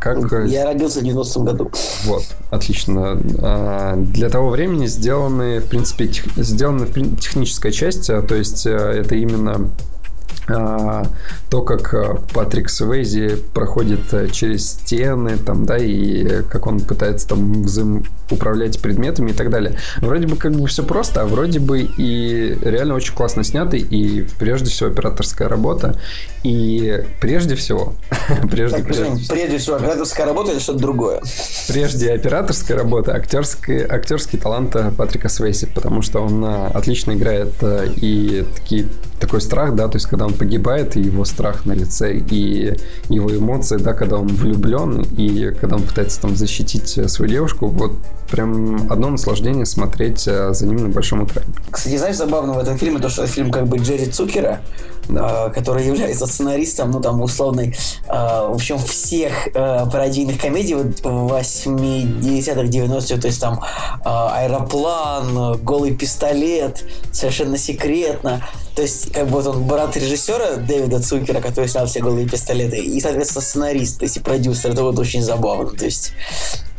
как... 0.00 0.48
Я 0.48 0.64
родился 0.64 1.00
в 1.00 1.04
90-м 1.04 1.44
году. 1.44 1.70
Вот, 2.04 2.24
отлично. 2.50 3.20
А, 3.38 3.96
для 3.96 4.28
того 4.30 4.50
времени 4.50 4.86
сделаны, 4.86 5.60
в 5.60 5.66
принципе, 5.66 6.08
тех... 6.08 6.24
сделана 6.36 6.86
техническая 6.86 7.70
часть, 7.70 8.08
а, 8.10 8.22
то 8.22 8.34
есть 8.34 8.66
э, 8.66 8.70
это 8.70 9.14
именно 9.14 9.52
а, 9.52 9.99
то, 10.46 11.62
как 11.62 11.94
а, 11.94 12.18
Патрик 12.32 12.70
Свейзи 12.70 13.36
проходит 13.54 14.12
э, 14.12 14.28
через 14.28 14.70
стены, 14.70 15.36
там, 15.36 15.64
да, 15.64 15.76
и 15.76 16.42
как 16.42 16.66
он 16.66 16.80
пытается 16.80 17.28
там 17.28 17.62
взаим 17.62 18.04
управлять 18.30 18.80
предметами 18.80 19.30
и 19.30 19.34
так 19.34 19.50
далее. 19.50 19.76
Вроде 19.98 20.26
бы 20.26 20.36
как 20.36 20.52
бы 20.52 20.66
все 20.66 20.82
просто, 20.82 21.22
а 21.22 21.26
вроде 21.26 21.60
бы 21.60 21.80
и 21.82 22.58
реально 22.62 22.94
очень 22.94 23.14
классно 23.14 23.44
снято, 23.44 23.76
и 23.76 24.22
прежде 24.38 24.70
всего 24.70 24.90
операторская 24.90 25.48
работа, 25.48 25.96
и 26.42 27.04
прежде 27.20 27.54
всего... 27.54 27.94
прежде, 28.50 28.78
так, 28.78 28.86
прежде, 28.86 29.28
прежде 29.28 29.58
всего 29.58 29.76
операторская 29.76 30.26
работа 30.26 30.52
или 30.52 30.58
что-то 30.58 30.78
другое? 30.78 31.20
Прежде 31.68 32.12
операторская 32.12 32.76
работа, 32.76 33.14
актерский, 33.14 33.84
актерский 33.84 34.38
талант 34.38 34.76
Патрика 34.96 35.28
Свейси, 35.28 35.66
потому 35.66 36.02
что 36.02 36.20
он 36.20 36.44
а, 36.44 36.68
отлично 36.68 37.12
играет 37.12 37.54
и 37.62 38.44
такие 38.54 38.86
такой 39.20 39.40
страх, 39.40 39.74
да, 39.74 39.88
то 39.88 39.96
есть 39.96 40.06
когда 40.06 40.26
он 40.26 40.32
погибает, 40.32 40.96
и 40.96 41.00
его 41.00 41.24
страх 41.24 41.66
на 41.66 41.72
лице, 41.72 42.16
и 42.16 42.76
его 43.08 43.36
эмоции, 43.36 43.76
да, 43.76 43.92
когда 43.92 44.16
он 44.16 44.28
влюблен, 44.28 45.02
и 45.16 45.52
когда 45.60 45.76
он 45.76 45.82
пытается 45.82 46.20
там 46.20 46.34
защитить 46.34 46.96
э, 46.98 47.06
свою 47.08 47.30
девушку, 47.30 47.68
вот 47.68 47.92
прям 48.30 48.90
одно 48.90 49.10
наслаждение 49.10 49.66
смотреть 49.66 50.26
э, 50.26 50.52
за 50.54 50.66
ним 50.66 50.78
на 50.78 50.88
большом 50.88 51.24
экране. 51.26 51.48
Кстати, 51.70 51.96
знаешь, 51.96 52.16
забавно 52.16 52.54
в 52.54 52.58
этом 52.58 52.78
фильме 52.78 52.98
то, 52.98 53.08
что 53.08 53.26
фильм 53.26 53.50
как 53.50 53.68
бы 53.68 53.76
Джерри 53.78 54.06
Цукера, 54.06 54.60
да. 55.08 55.48
э, 55.48 55.52
который 55.52 55.86
является 55.86 56.26
сценаристом, 56.26 56.90
ну 56.90 57.00
там 57.00 57.20
условной, 57.20 57.76
в 58.08 58.54
общем, 58.54 58.78
всех 58.78 59.48
пародийных 59.52 60.40
комедий 60.40 60.74
вот, 60.74 61.00
80-х, 61.00 62.62
90-х, 62.62 63.20
то 63.20 63.26
есть 63.26 63.40
там 63.40 63.60
Аэроплан, 64.04 65.58
Голый 65.62 65.94
пистолет, 65.94 66.84
Совершенно 67.12 67.58
секретно, 67.58 68.42
то 68.80 68.84
есть, 68.84 69.12
как 69.12 69.26
бы 69.26 69.42
вот 69.42 69.46
он 69.46 69.64
брат 69.64 69.94
режиссера 69.94 70.56
Дэвида 70.56 71.02
Цукера, 71.02 71.42
который 71.42 71.68
снял 71.68 71.84
все 71.84 72.00
голые 72.00 72.26
пистолеты, 72.26 72.78
и, 72.78 72.98
соответственно, 72.98 73.42
сценарист, 73.42 73.98
то 73.98 74.04
есть 74.06 74.16
и 74.16 74.20
продюсер. 74.20 74.70
Это 74.70 74.84
вот 74.84 74.98
очень 74.98 75.20
забавно. 75.20 75.68
То 75.76 75.84
есть, 75.84 76.14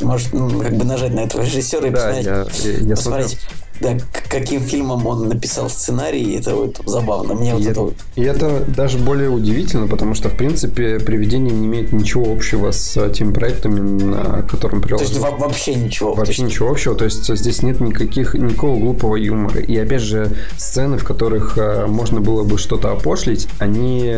может, 0.02 0.34
ну, 0.34 0.60
как 0.60 0.74
бы 0.74 0.84
нажать 0.84 1.14
на 1.14 1.20
этого 1.20 1.44
режиссера 1.44 1.88
и 1.88 1.92
да, 1.92 1.98
посмотреть, 1.98 2.26
я, 2.26 2.72
я, 2.72 2.78
я 2.80 2.96
посмотреть 2.96 3.38
да, 3.82 3.98
каким 4.30 4.62
фильмом 4.62 5.06
он 5.08 5.28
написал 5.28 5.70
сценарий, 5.70 6.36
это 6.38 6.56
вот 6.56 6.80
забавно. 6.86 7.34
Мне 7.34 7.52
и, 7.52 7.54
вот 7.54 7.66
это... 7.66 7.94
и 8.16 8.22
это 8.22 8.64
даже 8.66 8.98
более 8.98 9.30
удивительно, 9.30 9.88
потому 9.88 10.14
что, 10.14 10.30
в 10.30 10.38
принципе, 10.38 11.00
«Привидение» 11.00 11.54
не 11.54 11.66
имеет 11.66 11.92
ничего 11.92 12.32
общего 12.32 12.72
с 12.72 13.10
теми 13.10 13.34
проектами, 13.34 13.80
на 13.80 14.44
котором 14.44 14.82
приложил. 14.82 15.08
То 15.08 15.14
есть 15.14 15.40
вообще 15.40 15.76
ничего. 15.76 16.14
Вообще 16.14 16.44
есть... 16.44 16.54
ничего 16.54 16.70
общего, 16.70 16.96
то 16.96 17.06
есть 17.06 17.36
здесь 17.36 17.64
нет 17.64 17.80
никаких, 17.82 18.36
никакого 18.36 18.80
глупого 18.80 19.16
юмора. 19.16 19.60
И 19.60 19.76
опять 19.78 20.02
же, 20.02 20.32
сцены, 20.58 20.98
в 20.98 21.04
которых 21.04 21.58
э, 21.58 21.88
можно 21.88 22.22
было 22.22 22.44
бы 22.44 22.58
что-то 22.58 22.92
опошлить, 22.92 23.48
они 23.60 24.16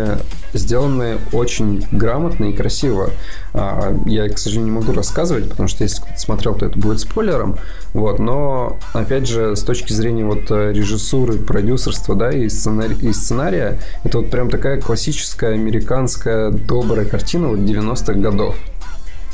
сделаны 0.53 1.17
очень 1.31 1.85
грамотно 1.91 2.45
и 2.45 2.53
красиво. 2.53 3.09
А, 3.53 3.95
я, 4.05 4.27
к 4.29 4.37
сожалению, 4.37 4.73
не 4.73 4.79
могу 4.79 4.93
рассказывать, 4.93 5.49
потому 5.49 5.67
что 5.67 5.83
если 5.83 6.01
кто-то 6.01 6.19
смотрел, 6.19 6.55
то 6.55 6.65
это 6.65 6.77
будет 6.77 6.99
спойлером. 6.99 7.57
Вот, 7.93 8.19
но, 8.19 8.77
опять 8.93 9.27
же, 9.27 9.52
с 9.55 9.63
точки 9.63 9.93
зрения 9.93 10.25
вот 10.25 10.51
э, 10.51 10.71
режиссуры, 10.73 11.37
продюсерства, 11.37 12.15
да, 12.15 12.31
и, 12.31 12.49
сценария, 12.49 12.95
и 12.95 13.13
сценария, 13.13 13.79
это 14.03 14.19
вот 14.19 14.29
прям 14.29 14.49
такая 14.49 14.79
классическая 14.79 15.53
американская 15.53 16.51
добрая 16.51 17.05
картина 17.05 17.49
вот 17.49 17.59
90-х 17.59 18.13
годов 18.13 18.55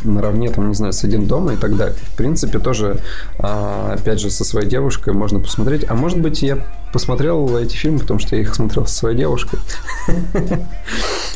наравне, 0.04 0.50
там, 0.50 0.70
не 0.70 0.76
знаю, 0.76 0.94
с 0.94 1.04
«Один 1.04 1.28
дома» 1.28 1.54
и 1.54 1.56
так 1.58 1.76
далее. 1.76 1.96
В 2.14 2.16
принципе, 2.16 2.60
тоже, 2.60 3.00
а, 3.38 3.96
опять 3.98 4.20
же, 4.20 4.30
со 4.30 4.44
своей 4.44 4.68
девушкой 4.68 5.14
можно 5.14 5.40
посмотреть. 5.40 5.86
А 5.88 5.96
может 5.96 6.20
быть, 6.20 6.42
я 6.42 6.60
посмотрел 6.92 7.58
эти 7.58 7.76
фильмы, 7.76 8.00
потому 8.00 8.20
что 8.20 8.36
я 8.36 8.42
их 8.42 8.56
смотрел 8.56 8.86
со 8.86 8.96
своей 8.96 9.18
девушкой. 9.18 9.60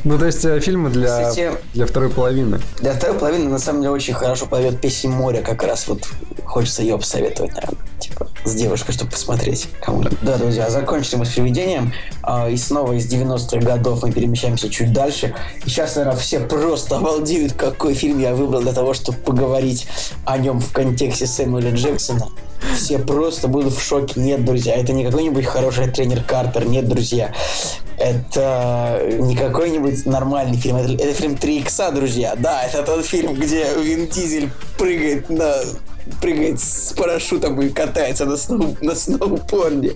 Ну, 0.06 0.20
то 0.20 0.26
есть, 0.26 0.44
э, 0.44 0.60
фильмы 0.60 0.90
для, 0.90 1.32
для 1.74 1.86
второй 1.86 2.10
половины. 2.10 2.60
Для 2.82 2.92
второй 2.92 3.18
половины, 3.18 3.50
на 3.50 3.58
самом 3.58 3.82
деле, 3.82 3.94
очень 3.94 4.14
хорошо 4.14 4.48
пойдет 4.48 4.82
«Песнь 4.82 5.08
моря», 5.08 5.42
как 5.42 5.64
раз 5.64 5.88
вот 5.88 6.06
хочется 6.44 6.82
ее 6.82 6.98
посоветовать, 6.98 7.54
наверное, 7.54 7.78
типа, 8.00 8.28
с 8.44 8.54
девушкой, 8.54 8.92
чтобы 8.92 9.12
посмотреть 9.12 9.70
кому 9.82 10.04
Да, 10.22 10.38
друзья, 10.38 10.70
закончили 10.70 11.16
мы 11.16 11.26
с 11.26 11.30
«Привидением», 11.30 11.94
а, 12.22 12.50
и 12.50 12.58
снова 12.58 12.94
из 12.94 13.10
90-х 13.12 13.60
годов 13.66 14.04
мы 14.04 14.12
перемещаемся 14.12 14.70
чуть 14.70 14.92
дальше. 14.92 15.34
И 15.64 15.70
сейчас, 15.70 15.96
наверное, 15.96 16.20
все 16.20 16.42
просто 16.42 16.98
обалдеют, 16.98 17.54
какой 17.54 17.94
фильм 17.94 18.20
я 18.20 18.36
выбрал 18.36 18.62
для 18.62 18.74
того, 18.74 18.94
чтобы 18.94 19.20
поговорить 19.20 19.88
о 20.26 20.38
нем 20.38 20.60
в 20.60 20.74
контексте 20.74 21.28
Сэмюэля 21.28 21.72
Джексона. 21.72 22.28
Все 22.76 22.98
просто 22.98 23.48
будут 23.48 23.74
в 23.74 23.82
шоке. 23.82 24.20
Нет, 24.20 24.46
друзья, 24.46 24.76
это 24.76 24.94
не 24.94 25.06
какой-нибудь 25.06 25.43
хороший 25.44 25.88
тренер 25.88 26.24
Картер. 26.24 26.66
Нет, 26.66 26.88
друзья. 26.88 27.34
Это 27.98 29.02
не 29.20 29.36
какой-нибудь 29.36 30.06
нормальный 30.06 30.58
фильм. 30.58 30.78
Это, 30.78 30.94
это 30.94 31.14
фильм 31.14 31.38
3 31.38 31.60
икса, 31.60 31.92
друзья. 31.92 32.36
Да, 32.36 32.64
это 32.64 32.84
тот 32.84 33.06
фильм, 33.06 33.36
где 33.36 33.68
Вин 33.82 34.08
Дизель 34.08 34.50
прыгает 34.78 35.30
на 35.30 35.56
прыгает 36.22 36.60
с 36.60 36.94
парашютом 36.94 37.62
и 37.62 37.70
катается 37.70 38.26
на, 38.26 38.38
сноу, 38.38 38.76
на 38.82 38.96
сноуборде. 38.96 39.94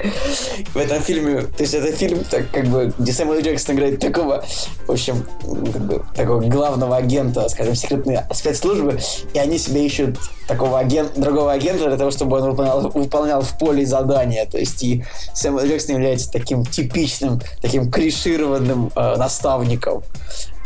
В 0.73 0.77
этом 0.77 1.01
фильме, 1.01 1.41
то 1.41 1.61
есть 1.61 1.73
это 1.73 1.91
фильм, 1.91 2.23
так 2.29 2.49
как 2.51 2.65
бы, 2.67 2.93
где 2.97 3.11
Сэмюэл 3.11 3.41
Джексон 3.41 3.75
играет 3.75 3.99
такого, 3.99 4.43
в 4.85 4.91
общем, 4.91 5.25
как 5.41 5.81
бы, 5.85 6.05
такого 6.15 6.41
главного 6.41 6.97
агента, 6.97 7.47
скажем, 7.49 7.75
секретной 7.75 8.19
спецслужбы, 8.33 8.99
и 9.33 9.39
они 9.39 9.57
себе 9.57 9.85
ищут 9.85 10.17
такого 10.47 10.79
агента, 10.79 11.19
другого 11.19 11.51
агента 11.51 11.87
для 11.87 11.97
того, 11.97 12.11
чтобы 12.11 12.37
он 12.37 12.51
выполнял, 12.51 12.89
выполнял 12.89 13.41
в 13.41 13.57
поле 13.57 13.85
задания. 13.85 14.45
То 14.45 14.57
есть 14.57 14.81
и 14.83 15.03
Сэмюэл 15.33 15.67
Джексон 15.67 15.95
является 15.95 16.31
таким 16.31 16.65
типичным, 16.65 17.41
таким 17.61 17.91
клишированным 17.91 18.91
э, 18.95 19.15
наставником. 19.17 20.03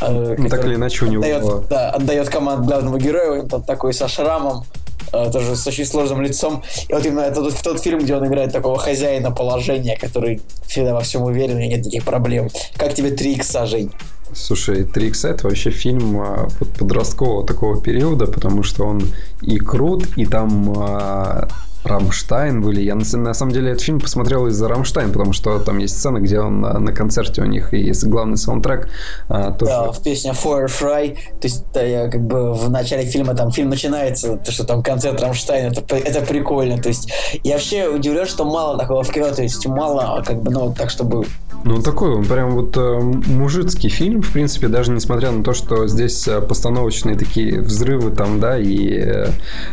Э, 0.00 0.34
ну, 0.36 0.48
так 0.48 0.64
или 0.64 0.74
иначе 0.74 1.04
у 1.04 1.08
него... 1.08 1.22
Отдает, 1.22 1.68
да, 1.68 1.90
отдает 1.90 2.28
команду 2.28 2.68
главному 2.68 2.98
герою, 2.98 3.48
он 3.50 3.62
такой 3.62 3.92
со 3.92 4.08
шрамом, 4.08 4.64
тоже 5.12 5.56
с 5.56 5.66
очень 5.66 5.84
сложным 5.84 6.22
лицом. 6.22 6.62
И 6.88 6.92
вот 6.92 7.04
именно 7.04 7.20
это 7.20 7.42
тот, 7.62 7.82
фильм, 7.82 8.00
где 8.00 8.16
он 8.16 8.26
играет 8.26 8.52
такого 8.52 8.78
хозяина 8.78 9.30
положения, 9.30 9.96
который 9.96 10.40
всегда 10.66 10.94
во 10.94 11.00
всем 11.00 11.22
уверен, 11.22 11.58
и 11.58 11.68
нет 11.68 11.80
никаких 11.80 12.04
проблем. 12.04 12.48
Как 12.76 12.94
тебе 12.94 13.10
три 13.10 13.34
икса, 13.34 13.66
Жень? 13.66 13.92
Слушай, 14.34 14.84
3 14.84 15.08
икса 15.08 15.28
это 15.28 15.46
вообще 15.46 15.70
фильм 15.70 16.18
а, 16.20 16.48
подросткового 16.78 17.46
такого 17.46 17.80
периода, 17.80 18.26
потому 18.26 18.62
что 18.62 18.84
он 18.84 19.02
и 19.42 19.58
крут, 19.58 20.06
и 20.16 20.24
там 20.24 20.72
а, 20.78 21.48
Рамштайн 21.84 22.62
были. 22.62 22.80
Я 22.80 22.94
на, 22.94 23.04
на 23.18 23.34
самом 23.34 23.52
деле 23.52 23.72
этот 23.72 23.82
фильм 23.82 24.00
посмотрел 24.00 24.46
из-за 24.46 24.68
Рамштайн, 24.68 25.12
потому 25.12 25.32
что 25.32 25.58
там 25.58 25.78
есть 25.78 25.98
сцена, 25.98 26.18
где 26.18 26.40
он 26.40 26.60
на, 26.60 26.78
на 26.78 26.92
концерте 26.92 27.42
у 27.42 27.44
них 27.44 27.74
и 27.74 27.78
есть 27.78 28.04
главный 28.04 28.36
саундтрек. 28.36 28.88
А, 29.28 29.52
тоже... 29.52 29.72
Да, 29.72 29.92
в 29.92 30.02
песне 30.02 30.30
Feuer 30.32 30.73
frei. 30.73 31.14
То 31.40 31.46
есть 31.46 31.64
да, 31.72 31.82
я, 31.82 32.08
как 32.08 32.22
бы 32.22 32.52
в 32.52 32.70
начале 32.70 33.04
фильма 33.04 33.34
там 33.34 33.50
фильм 33.50 33.70
начинается, 33.70 34.36
то 34.36 34.52
что 34.52 34.64
там 34.64 34.82
концерт 34.82 35.20
Рамштайн, 35.20 35.72
это, 35.72 35.96
это 35.96 36.24
прикольно. 36.24 36.80
То 36.80 36.88
есть 36.88 37.12
я 37.44 37.54
вообще 37.54 37.88
удивлен, 37.88 38.26
что 38.26 38.44
мало 38.44 38.78
такого 38.78 39.02
в 39.02 39.10
кино, 39.10 39.32
то 39.32 39.42
есть 39.42 39.66
мало 39.66 40.22
как 40.24 40.42
бы, 40.42 40.50
ну, 40.50 40.74
так 40.76 40.90
чтобы 40.90 41.24
ну, 41.64 41.76
он 41.76 41.82
такой, 41.82 42.10
он 42.14 42.24
прям 42.24 42.56
вот 42.56 42.76
э, 42.76 43.00
мужицкий 43.00 43.88
фильм, 43.88 44.20
в 44.22 44.32
принципе, 44.32 44.66
даже 44.66 44.90
несмотря 44.90 45.30
на 45.30 45.44
то, 45.44 45.52
что 45.52 45.86
здесь 45.86 46.26
э, 46.26 46.40
постановочные 46.40 47.16
такие 47.16 47.60
взрывы 47.60 48.10
там, 48.10 48.40
да, 48.40 48.58
и 48.58 48.98
э, 48.98 49.26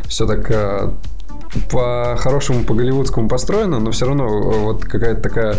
все 0.07 0.27
так 0.27 0.51
э, 0.51 0.91
по-хорошему, 1.69 2.63
по-голливудскому 2.63 3.27
построено, 3.27 3.79
но 3.79 3.91
все 3.91 4.05
равно 4.05 4.25
э, 4.25 4.59
вот 4.59 4.85
какая-то 4.85 5.21
такая 5.21 5.55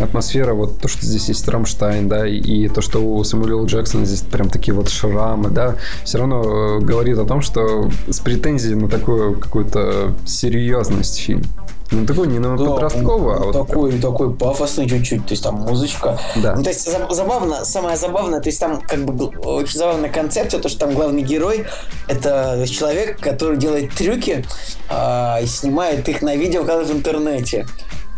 атмосфера, 0.00 0.52
вот 0.52 0.78
то, 0.80 0.88
что 0.88 1.06
здесь 1.06 1.28
есть 1.28 1.48
Рамштайн, 1.48 2.08
да, 2.08 2.26
и 2.26 2.68
то, 2.68 2.80
что 2.80 2.98
у 2.98 3.22
Самуэля 3.24 3.64
Джексона 3.64 4.04
здесь 4.04 4.20
прям 4.20 4.50
такие 4.50 4.74
вот 4.74 4.88
шрамы, 4.90 5.50
да, 5.50 5.76
все 6.04 6.18
равно 6.18 6.78
э, 6.78 6.80
говорит 6.80 7.18
о 7.18 7.24
том, 7.24 7.40
что 7.40 7.90
с 8.08 8.20
претензией 8.20 8.74
на 8.74 8.88
такую 8.88 9.38
какую-то 9.38 10.14
серьезность 10.26 11.18
фильм. 11.18 11.42
Ну, 11.90 12.04
такой 12.04 12.28
не 12.28 12.38
на 12.38 12.56
Да, 12.56 12.64
подростковый, 12.64 13.36
а 13.36 13.38
он 13.38 13.52
вот... 13.52 13.52
такой, 13.52 13.98
такой 13.98 14.34
пафосный 14.34 14.88
чуть-чуть, 14.88 15.24
то 15.24 15.32
есть 15.32 15.42
там 15.42 15.56
музычка. 15.56 16.18
Да. 16.36 16.54
Ну, 16.54 16.62
то 16.62 16.68
есть 16.68 16.84
за- 16.84 17.08
забавно, 17.10 17.64
самое 17.64 17.96
забавное, 17.96 18.40
то 18.40 18.48
есть 18.48 18.60
там 18.60 18.82
как 18.82 19.04
бы 19.04 19.26
очень 19.38 19.78
забавная 19.78 20.10
концепция, 20.10 20.60
то, 20.60 20.68
что 20.68 20.80
там 20.80 20.94
главный 20.94 21.22
герой 21.22 21.66
это 22.06 22.66
человек, 22.68 23.20
который 23.20 23.56
делает 23.56 23.94
трюки 23.94 24.44
а, 24.90 25.38
и 25.40 25.46
снимает 25.46 26.08
их 26.08 26.20
на 26.20 26.36
видео, 26.36 26.60
выкладывает 26.60 26.94
в 26.94 26.98
интернете. 26.98 27.66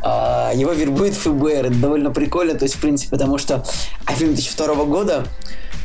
А, 0.02 0.50
его 0.54 0.72
вербует 0.72 1.14
ФБР, 1.14 1.66
это 1.66 1.74
довольно 1.74 2.10
прикольно, 2.10 2.54
то 2.54 2.64
есть, 2.64 2.74
в 2.76 2.80
принципе, 2.80 3.10
потому 3.10 3.38
что 3.38 3.64
а 4.06 4.12
фильм 4.14 4.34
2002 4.34 4.84
года, 4.86 5.24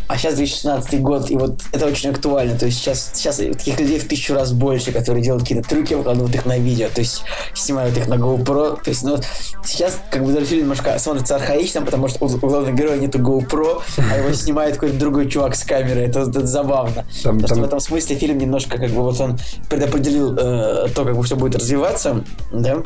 а 0.08 0.18
сейчас 0.18 0.36
2016 0.36 1.02
год, 1.02 1.32
и 1.32 1.36
вот 1.36 1.62
это 1.72 1.86
очень 1.88 2.12
актуально. 2.12 2.58
То 2.58 2.68
есть 2.68 2.80
сейчас, 2.80 3.12
сейчас 3.14 3.38
таких 3.38 3.80
людей 3.80 4.00
в 4.00 4.08
тысячу 4.08 4.34
раз 4.34 4.52
больше, 4.52 4.92
которые 4.92 5.24
делают 5.24 5.44
какие-то 5.44 5.68
трюки, 5.68 5.94
выкладывают 5.94 6.34
их 6.36 6.46
на 6.46 6.58
видео, 6.58 6.88
то 6.94 7.02
есть 7.02 7.24
снимают 7.54 7.98
их 7.98 8.08
на 8.08 8.16
GoPro. 8.16 8.82
То 8.84 8.90
есть, 8.90 9.04
ну, 9.04 9.18
сейчас 9.64 10.00
как 10.12 10.24
бы 10.24 10.32
даже 10.32 10.46
фильм 10.46 10.62
немножко 10.64 10.98
смотрится 11.00 11.36
архаично, 11.36 11.82
потому 11.82 12.08
что 12.08 12.24
у, 12.26 12.28
у 12.28 12.38
главного 12.38 12.72
героя 12.72 12.98
нету 12.98 13.20
GoPro, 13.20 13.82
а 14.12 14.18
его 14.18 14.32
снимает 14.34 14.76
какой-то 14.76 14.98
другой 14.98 15.30
чувак 15.30 15.56
с 15.56 15.64
камерой. 15.64 16.06
Это, 16.06 16.22
это 16.22 16.46
забавно. 16.46 17.06
Там- 17.24 17.38
Потому 17.38 17.48
что 17.48 17.48
там- 17.48 17.62
в 17.64 17.68
этом 17.68 17.80
смысле 17.80 18.16
фильм 18.16 18.38
немножко 18.38 18.78
как 18.78 18.92
бы 18.92 19.02
вот 19.02 19.20
он 19.20 19.40
предопределил 19.70 20.36
э, 20.38 20.88
то, 20.94 21.04
как 21.04 21.16
бы 21.16 21.24
все 21.24 21.36
будет 21.36 21.56
развиваться, 21.56 22.24
да, 22.52 22.84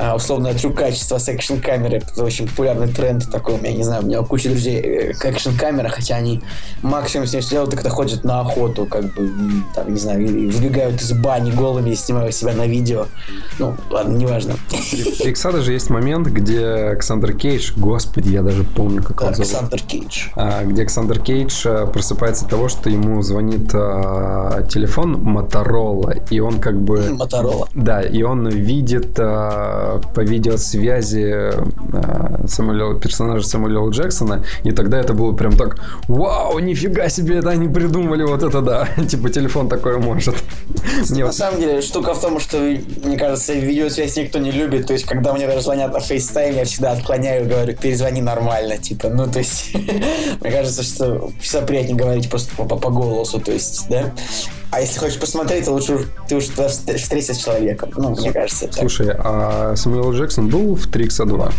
а, 0.00 0.14
условное 0.14 0.54
трюк-качество 0.54 1.18
с 1.18 1.28
экшн-камеры. 1.28 1.96
Это 1.98 2.22
очень 2.24 2.46
популярный 2.46 2.88
тренд 2.88 3.30
такой. 3.30 3.58
Меня, 3.58 3.72
не 3.72 3.82
знаю, 3.82 4.02
у 4.02 4.06
меня 4.06 4.22
куча 4.22 4.48
друзей 4.48 4.80
э, 4.80 5.12
к 5.14 5.24
экшн-камера, 5.24 5.88
хотя 5.88 6.16
они 6.16 6.40
максимум 6.82 7.26
с 7.26 7.32
ней 7.32 7.40
что 7.40 7.50
делают, 7.52 7.70
так 7.70 7.80
это 7.80 7.90
ходят 7.90 8.24
на 8.24 8.40
охоту, 8.40 8.86
как 8.86 9.12
бы, 9.14 9.30
там, 9.74 9.92
не 9.92 9.98
знаю, 9.98 10.26
выбегают 10.26 11.00
из 11.00 11.12
бани 11.12 11.50
голыми 11.50 11.90
и 11.90 11.94
снимают 11.94 12.34
себя 12.34 12.52
на 12.52 12.66
видео. 12.66 13.06
Ну, 13.58 13.74
ладно, 13.90 14.16
неважно. 14.16 14.54
В 14.70 15.20
Икса 15.26 15.52
даже 15.52 15.72
есть 15.72 15.90
момент, 15.90 16.28
где 16.28 16.64
Александр 16.66 17.32
Кейдж, 17.32 17.72
господи, 17.76 18.30
я 18.30 18.42
даже 18.42 18.64
помню, 18.64 19.02
как 19.02 19.20
зовут. 19.20 19.38
Александр 19.38 19.80
Кейдж. 19.80 20.28
А, 20.36 20.64
где 20.64 20.82
Александр 20.82 21.18
Кейдж 21.18 21.66
а, 21.66 21.86
просыпается 21.86 22.44
от 22.44 22.50
того, 22.50 22.68
что 22.68 22.90
ему 22.90 23.22
звонит 23.22 23.70
а, 23.74 24.62
телефон 24.62 25.22
Моторола, 25.22 26.14
и 26.30 26.40
он 26.40 26.60
как 26.60 26.80
бы... 26.80 27.10
Моторола. 27.18 27.68
Да, 27.74 28.02
и 28.02 28.22
он 28.22 28.48
видит 28.48 29.18
а, 29.18 30.00
по 30.14 30.20
видеосвязи 30.20 31.52
Самуэля- 32.44 32.98
персонажа 33.00 33.46
Самуэля. 33.46 33.88
Джексона, 33.90 34.44
и 34.64 34.72
тогда 34.72 34.98
это 34.98 35.14
было 35.14 35.32
прям 35.32 35.52
так, 35.52 35.78
вау, 36.08 36.47
нифига 36.60 37.08
себе, 37.08 37.38
это 37.38 37.50
они 37.50 37.68
придумали, 37.68 38.22
вот 38.22 38.42
это 38.42 38.60
да, 38.60 38.88
типа 39.08 39.30
телефон 39.30 39.68
такое 39.68 39.98
может. 39.98 40.36
На 41.10 41.32
самом 41.32 41.60
деле, 41.60 41.80
штука 41.80 42.14
в 42.14 42.20
том, 42.20 42.40
что, 42.40 42.58
мне 42.58 43.16
кажется, 43.16 43.52
видеосвязь 43.54 44.16
никто 44.16 44.38
не 44.38 44.50
любит. 44.50 44.86
То 44.86 44.92
есть, 44.92 45.04
когда 45.04 45.32
мне 45.32 45.46
даже 45.46 45.62
звонят 45.62 45.92
на 45.92 45.98
FaceTime, 45.98 46.56
я 46.56 46.64
всегда 46.64 46.92
отклоняю 46.92 47.44
и 47.44 47.48
говорю, 47.48 47.76
перезвони 47.76 48.20
нормально. 48.20 48.78
Типа, 48.78 49.08
ну, 49.08 49.26
то 49.26 49.38
есть, 49.38 49.74
мне 50.40 50.50
кажется, 50.50 50.82
что 50.82 51.30
всегда 51.40 51.66
приятнее 51.66 51.96
говорить 51.96 52.30
просто 52.30 52.54
по, 52.56 52.64
по 52.64 52.90
голосу, 52.90 53.40
то 53.40 53.52
есть, 53.52 53.86
да. 53.88 54.12
А 54.70 54.80
если 54.80 54.98
хочешь 54.98 55.18
посмотреть, 55.18 55.64
то 55.64 55.72
лучше 55.72 56.06
ты 56.28 56.36
уж 56.36 56.44
встретишься 56.44 57.34
с 57.34 57.38
человеком. 57.38 57.90
Ну, 57.96 58.10
мне 58.10 58.32
кажется, 58.32 58.66
так. 58.66 58.78
Слушай, 58.78 59.14
а 59.18 59.74
Самуэл 59.76 60.04
Л. 60.04 60.12
Джексон 60.12 60.48
был 60.48 60.74
в 60.74 60.86
3 60.86 61.08
2? 61.08 61.52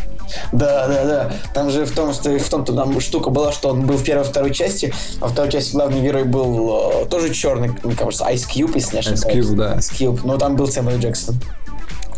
Да, 0.51 0.87
да, 0.87 1.05
да. 1.05 1.31
Там 1.53 1.71
же 1.71 1.85
в 1.85 1.91
том, 1.91 2.13
что 2.13 2.37
в 2.37 2.49
том-то 2.49 2.73
там 2.73 2.99
штука 3.01 3.29
была, 3.29 3.51
что 3.51 3.69
он 3.69 3.85
был 3.85 3.97
в 3.97 4.03
первой 4.03 4.25
и 4.25 4.29
второй 4.29 4.53
части, 4.53 4.93
а 5.19 5.25
во 5.25 5.27
второй 5.29 5.51
части 5.51 5.73
главный 5.73 6.01
герой 6.01 6.23
был 6.23 6.91
э, 7.03 7.05
тоже 7.07 7.33
черный, 7.33 7.71
мне 7.83 7.95
кажется, 7.95 8.25
Ice 8.25 8.45
Cube, 8.47 8.73
если 8.75 8.95
не 8.95 8.99
ошибаюсь. 8.99 9.23
Cube, 9.23 9.55
да. 9.55 9.75
Ice 9.75 9.91
Cube, 9.91 10.19
но 10.23 10.37
там 10.37 10.55
был 10.55 10.67
Сэмюэл 10.67 10.99
Джексон. 10.99 11.35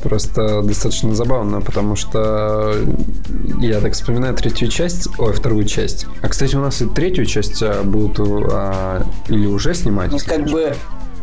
Просто 0.03 0.61
достаточно 0.61 1.13
забавно, 1.15 1.61
потому 1.61 1.95
что 1.95 2.75
я 3.59 3.79
так 3.79 3.93
вспоминаю 3.93 4.35
третью 4.35 4.67
часть, 4.67 5.07
ой, 5.19 5.33
вторую 5.33 5.65
часть. 5.65 6.07
А, 6.21 6.27
кстати, 6.27 6.55
у 6.55 6.59
нас 6.59 6.81
и 6.81 6.87
третью 6.87 7.25
часть 7.25 7.61
а, 7.61 7.83
будут 7.83 8.19
а, 8.51 9.05
или 9.27 9.45
уже 9.45 9.73
снимать. 9.73 10.11
Ну, 10.11 10.17
как 10.25 10.45
бы 10.45 10.75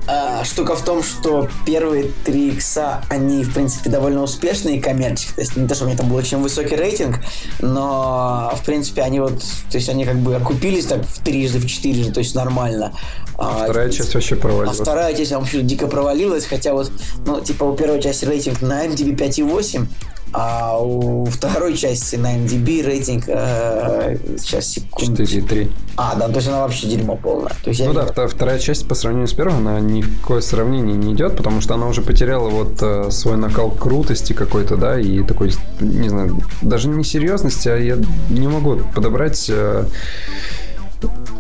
а, 0.09 0.43
штука 0.43 0.75
в 0.75 0.83
том, 0.83 1.03
что 1.03 1.49
первые 1.67 2.11
три 2.25 2.49
икса, 2.49 3.03
они, 3.11 3.45
в 3.45 3.53
принципе, 3.53 3.91
довольно 3.91 4.23
успешные 4.23 4.81
коммерческие. 4.81 5.35
То 5.35 5.41
есть 5.43 5.57
не 5.57 5.69
то, 5.69 5.75
что 5.75 5.85
у 5.85 5.89
них 5.89 5.99
там 5.99 6.09
был 6.09 6.17
очень 6.17 6.39
высокий 6.39 6.77
рейтинг, 6.77 7.21
но, 7.61 8.53
в 8.57 8.65
принципе, 8.65 9.03
они 9.03 9.21
вот, 9.21 9.39
то 9.71 9.77
есть 9.77 9.89
они 9.91 10.07
как 10.07 10.17
бы 10.17 10.35
окупились 10.35 10.87
так 10.87 11.05
в 11.05 11.23
трижды, 11.23 11.59
в 11.59 11.67
четырежды, 11.67 12.13
то 12.13 12.21
есть 12.21 12.35
нормально. 12.35 12.95
А, 13.37 13.65
Вторая 13.65 13.91
часть 13.91 14.15
вообще 14.15 14.35
а 14.35 14.39
провалилась. 14.39 14.81
вторая 14.81 15.15
часть, 15.15 15.33
вообще 15.33 15.61
дико 15.61 15.87
провалилась, 15.87 16.47
хотя 16.47 16.73
вот, 16.73 16.91
ну, 17.27 17.41
типа, 17.41 17.65
у 17.65 17.77
первой 17.77 18.01
части 18.01 18.25
рейтинг 18.25 18.63
на 18.63 18.87
MDB 18.87 19.15
5,8, 19.15 19.87
а 20.33 20.79
у 20.79 21.25
второй 21.25 21.77
части 21.77 22.17
на 22.17 22.37
MDB 22.37 22.83
рейтинг, 22.85 23.25
э, 23.29 24.17
сейчас, 24.39 24.67
секунду. 24.67 25.23
4,3. 25.23 25.71
А, 25.97 26.15
да, 26.17 26.29
то 26.29 26.37
есть 26.37 26.49
она 26.49 26.61
вообще 26.61 26.87
дерьмо 26.87 27.17
полное. 27.17 27.53
То 27.65 27.71
есть 27.71 27.85
Ну 27.85 27.93
да, 27.93 28.03
вта- 28.05 28.29
вторая 28.29 28.59
часть 28.59 28.87
по 28.87 28.95
сравнению 28.95 29.29
с 29.29 29.33
первой, 29.33 29.57
она 29.57 29.81
ни 29.81 30.03
в 30.03 30.21
какое 30.21 30.41
сравнение 30.41 30.97
не 30.97 31.15
идет, 31.15 31.37
потому 31.37 31.61
что 31.61 31.75
она 31.75 31.87
уже 31.87 32.03
потеряла 32.03 32.49
вот 32.49 32.79
э, 32.81 33.11
свой 33.11 33.37
накал 33.37 33.71
крутости 33.71 34.33
какой-то, 34.33 34.77
да, 34.77 34.99
и 35.01 35.23
такой, 35.23 35.53
не 35.81 36.09
знаю, 36.09 36.41
даже 36.63 36.89
не 36.89 37.05
серьезности, 37.05 37.69
а 37.69 37.77
я 37.77 37.97
не 38.31 38.47
могу 38.49 38.77
подобрать... 38.95 39.47
э, 39.49 39.85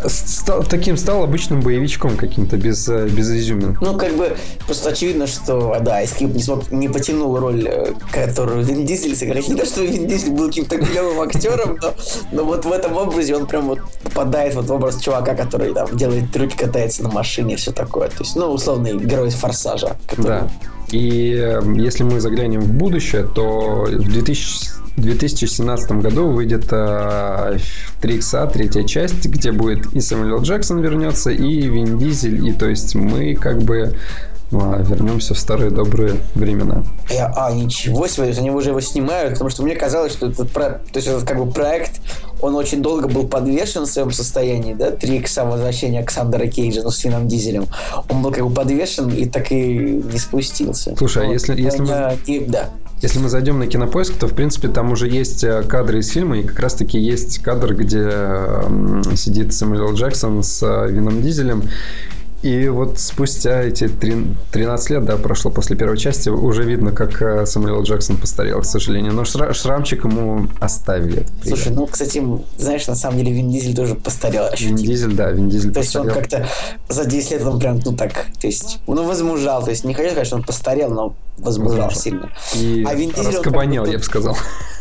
стал- 0.06 0.62
таким 0.64 0.96
стал 0.96 1.22
обычным 1.22 1.60
боевичком 1.60 2.16
каким-то, 2.16 2.56
без, 2.56 2.88
э, 2.88 3.08
без 3.08 3.30
изюминок. 3.30 3.80
Ну, 3.80 3.96
как 3.96 4.14
бы, 4.16 4.36
просто 4.66 4.90
очевидно, 4.90 5.26
что, 5.26 5.76
да, 5.80 6.02
Cube 6.04 6.34
не, 6.34 6.42
смог, 6.42 6.70
не 6.70 6.88
потянул 6.88 7.38
роль, 7.38 7.66
э, 7.66 7.92
которую 8.12 8.62
Вин 8.64 8.84
Дизель 8.86 9.16
сыграть. 9.16 9.48
Не 9.48 9.54
то, 9.56 9.66
что 9.66 9.82
Вин 9.82 10.06
Дизель 10.06 10.30
был 10.32 10.46
каким-то 10.48 10.78
клевым 10.78 11.20
актером, 11.20 11.78
но, 11.82 11.94
но 12.32 12.44
вот 12.44 12.64
в 12.64 12.72
этом 12.72 12.96
образе 12.96 13.36
он 13.36 13.46
прям 13.46 13.68
вот 13.68 13.80
попадает 14.02 14.54
вот 14.54 14.66
в 14.66 14.72
образ 14.72 15.00
чувака, 15.00 15.34
который 15.34 15.72
там 15.74 15.96
делает 15.96 16.32
трюки, 16.32 16.56
катается 16.56 17.02
на 17.02 17.10
машине, 17.10 17.56
все 17.56 17.72
такое. 17.72 18.08
То 18.08 18.20
есть, 18.20 18.36
ну, 18.36 18.46
условный 18.50 18.96
герой 18.96 19.30
Форсажа. 19.30 19.96
который- 20.08 20.26
Да. 20.26 20.50
И 20.90 21.34
э, 21.38 21.60
если 21.76 22.02
мы 22.02 22.18
заглянем 22.20 22.60
в 22.60 22.72
будущее, 22.72 23.24
то 23.34 23.84
в 23.86 24.02
2000 24.10 24.77
2017 25.00 25.92
году 25.92 26.28
выйдет 26.30 26.66
э, 26.70 27.58
3X, 28.02 28.52
третья 28.52 28.84
часть, 28.84 29.26
где 29.26 29.52
будет 29.52 29.86
и 29.94 30.00
Сэмюэл. 30.00 30.42
Джексон 30.42 30.80
вернется, 30.80 31.30
и 31.30 31.62
Вин 31.68 31.98
Дизель, 31.98 32.46
и 32.48 32.52
то 32.52 32.68
есть 32.68 32.94
мы 32.94 33.34
как 33.34 33.62
бы 33.62 33.96
а, 34.50 34.82
вернемся 34.82 35.34
в 35.34 35.38
старые 35.38 35.70
добрые 35.70 36.14
времена. 36.34 36.82
Я, 37.10 37.30
а, 37.36 37.52
ничего 37.52 38.06
себе, 38.06 38.32
они 38.38 38.50
уже 38.50 38.70
его 38.70 38.80
снимают, 38.80 39.34
потому 39.34 39.50
что 39.50 39.62
мне 39.62 39.74
казалось, 39.76 40.12
что 40.12 40.28
этот, 40.28 40.50
про- 40.50 40.80
то 40.90 40.96
есть 40.96 41.06
этот 41.06 41.24
как 41.24 41.36
бы 41.44 41.50
проект, 41.52 42.00
он 42.40 42.54
очень 42.54 42.80
долго 42.80 43.08
был 43.08 43.26
подвешен 43.28 43.82
в 43.82 43.86
своем 43.86 44.10
состоянии, 44.10 44.72
да, 44.72 44.90
3 44.90 45.16
икса 45.18 45.44
возвращения 45.44 45.98
Александра 45.98 46.46
Кейджа, 46.46 46.82
ну, 46.82 46.90
с 46.90 46.96
Финном 46.98 47.28
Дизелем. 47.28 47.66
Он 48.08 48.22
был 48.22 48.30
как 48.32 48.46
бы 48.48 48.54
подвешен 48.54 49.10
и 49.10 49.26
так 49.26 49.52
и 49.52 50.00
не 50.12 50.18
спустился. 50.18 50.94
Слушай, 50.96 51.26
а 51.28 51.30
если- 51.30 51.60
если 51.60 51.80
мы- 51.82 52.46
да. 52.46 52.70
Если 53.00 53.20
мы 53.20 53.28
зайдем 53.28 53.60
на 53.60 53.68
кинопоиск, 53.68 54.14
то, 54.14 54.26
в 54.26 54.34
принципе, 54.34 54.66
там 54.66 54.90
уже 54.90 55.08
есть 55.08 55.44
э, 55.44 55.62
кадры 55.62 56.00
из 56.00 56.08
фильма, 56.08 56.38
и 56.38 56.42
как 56.42 56.58
раз-таки 56.58 56.98
есть 56.98 57.38
кадр, 57.38 57.74
где 57.74 58.00
м, 58.00 59.04
сидит 59.16 59.54
Сэмюэл. 59.54 59.94
Джексон 59.94 60.42
с 60.42 60.60
э, 60.64 60.90
Вином 60.90 61.22
Дизелем. 61.22 61.62
И 62.40 62.68
вот 62.68 63.00
спустя 63.00 63.62
эти 63.62 63.88
три- 63.88 64.26
13 64.52 64.90
лет, 64.90 65.04
да, 65.04 65.16
прошло 65.16 65.50
после 65.50 65.74
первой 65.76 65.98
части, 65.98 66.28
уже 66.28 66.62
видно, 66.62 66.92
как 66.92 67.20
э, 67.20 67.44
Сэмюэл 67.46 67.78
Л. 67.78 67.82
Джексон 67.82 68.16
постарел, 68.16 68.60
к 68.60 68.64
сожалению. 68.64 69.12
Но 69.12 69.22
шра- 69.22 69.52
шрамчик 69.52 70.04
ему 70.04 70.46
оставили. 70.60 71.22
Это 71.22 71.48
Слушай, 71.48 71.72
ну, 71.72 71.86
кстати, 71.86 72.22
знаешь, 72.56 72.86
на 72.86 72.94
самом 72.94 73.18
деле 73.18 73.32
Вин 73.32 73.50
Дизель 73.50 73.74
тоже 73.74 73.96
постарел 73.96 74.44
Вин 74.44 74.52
ощутимо. 74.52 74.78
Дизель, 74.78 75.14
да, 75.14 75.30
Вин 75.32 75.48
Дизель 75.48 75.72
То 75.72 75.80
есть 75.80 75.96
он 75.96 76.06
постарел. 76.06 76.28
как-то 76.28 76.94
за 76.94 77.04
10 77.06 77.30
лет 77.32 77.42
он 77.44 77.58
прям, 77.58 77.80
ну 77.84 77.92
так, 77.96 78.12
то 78.40 78.46
есть, 78.46 78.78
ну, 78.86 79.04
возмужал. 79.04 79.64
То 79.64 79.70
есть 79.70 79.82
не 79.84 79.94
хочу 79.94 80.10
сказать, 80.10 80.26
что 80.28 80.36
он 80.36 80.44
постарел, 80.44 80.90
но 80.90 81.16
возмужал 81.38 81.86
Возмужал. 81.88 82.00
сильно. 82.00 82.30
И 82.54 82.84
А 82.86 82.94
Вин 82.94 83.10
Дизель, 83.10 83.26
он 83.26 83.34
раскабанел, 83.34 83.82
как 83.82 83.88
бы 83.88 83.92
я 83.94 83.98
бы 83.98 84.04
сказал. 84.04 84.36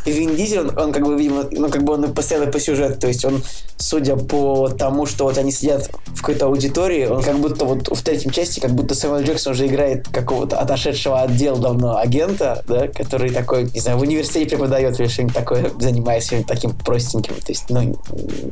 И 0.05 0.11
Вин 0.11 0.35
Дизель, 0.35 0.59
он, 0.59 0.77
он 0.77 0.93
как 0.93 1.03
бы, 1.05 1.17
видимо, 1.17 1.45
ну, 1.51 1.69
как 1.69 1.83
бы 1.83 1.93
он 1.93 2.05
и 2.05 2.07
постоянно 2.13 2.49
по 2.51 2.59
сюжету, 2.59 2.99
то 2.99 3.07
есть 3.07 3.25
он, 3.25 3.41
судя 3.77 4.15
по 4.15 4.69
тому, 4.69 5.05
что 5.05 5.25
вот 5.25 5.37
они 5.37 5.51
сидят 5.51 5.89
в 6.05 6.21
какой-то 6.21 6.45
аудитории, 6.45 7.05
он 7.07 7.21
как 7.21 7.39
будто 7.49 7.65
вот 7.65 7.87
в 7.97 8.01
третьем 8.03 8.31
части, 8.31 8.59
как 8.59 8.71
будто 8.71 8.95
Сэмюэл 8.95 9.23
Джексон 9.23 9.53
уже 9.53 9.67
играет 9.67 10.07
какого-то 10.07 10.59
отошедшего 10.59 11.21
отдела 11.21 11.57
давно 11.59 11.97
агента, 11.97 12.63
да, 12.67 12.87
который 12.87 13.29
такой, 13.31 13.69
не 13.71 13.79
знаю, 13.79 13.97
в 13.97 14.01
университете 14.01 14.55
преподает 14.57 14.99
или 14.99 15.07
что-нибудь 15.07 15.35
такое, 15.35 15.69
чем-нибудь 15.79 16.47
таким 16.47 16.71
простеньким, 16.71 17.35
то 17.35 17.49
есть, 17.51 17.65
ну, 17.69 17.97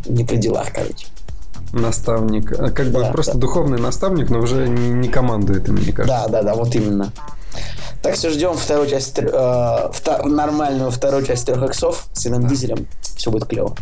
не 0.07 0.23
при 0.23 0.37
делах, 0.37 0.67
короче. 0.73 1.07
Наставник. 1.73 2.51
Э, 2.51 2.69
Как 2.71 2.87
бы 2.87 3.01
Да, 3.01 3.11
просто 3.11 3.33
да. 3.33 3.39
духовный 3.39 3.79
наставник, 3.79 4.29
но 4.29 4.39
уже 4.39 4.67
не, 4.67 5.09
командует 5.09 5.67
мне 5.67 5.91
кажется. 5.91 6.23
Да, 6.25 6.27
да, 6.27 6.43
да, 6.43 6.55
вот 6.55 6.73
именно. 6.75 7.11
Так 8.01 8.15
что 8.15 8.29
ждем 8.29 8.53
вторую 8.55 8.87
часть, 8.87 9.17
э, 9.19 9.23
вта- 9.25 10.23
нормальную 10.25 10.91
вторую 10.91 11.25
часть 11.25 11.45
трех 11.47 11.63
иксов 11.63 12.05
с 12.13 12.25
Вином 12.25 12.47
Дизелем. 12.47 12.87
Все 13.17 13.31
будет 13.31 13.45
клево. 13.47 13.75